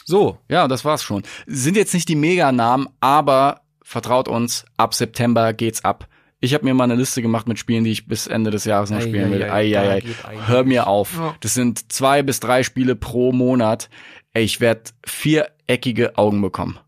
[0.04, 1.22] So, Ja, das war's schon.
[1.46, 6.08] Sind jetzt nicht die Meganamen, aber vertraut uns, ab September geht's ab.
[6.40, 8.90] Ich habe mir mal eine Liste gemacht mit Spielen, die ich bis Ende des Jahres
[8.90, 9.42] noch Ei, spielen will.
[9.44, 10.02] ei, ei, Ei.
[10.46, 11.18] Hör mir auf.
[11.40, 13.88] Das sind zwei bis drei Spiele pro Monat.
[14.34, 16.78] Ey, ich werd viereckige Augen bekommen.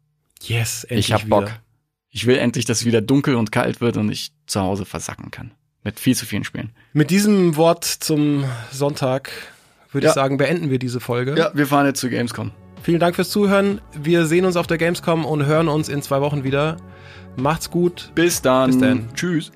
[0.42, 1.40] Yes, endlich ich hab wieder.
[1.40, 1.50] Bock.
[2.10, 5.30] Ich will endlich, dass es wieder dunkel und kalt wird und ich zu Hause versacken
[5.30, 5.52] kann.
[5.84, 6.70] Mit viel zu vielen Spielen.
[6.92, 9.30] Mit diesem Wort zum Sonntag
[9.92, 10.10] würde Ja.
[10.10, 11.50] ich sagen, beenden wir diese Folge.
[11.54, 12.50] wir fahren jetzt zu Gamescom.
[12.82, 13.80] Vielen Dank fürs Zuhören.
[14.00, 16.76] Wir sehen uns auf der Gamescom und hören uns in zwei Wochen wieder.
[17.36, 18.10] Macht's gut.
[18.14, 18.70] Bis dann.
[18.70, 19.08] Bis dann.
[19.14, 19.52] Tschüss.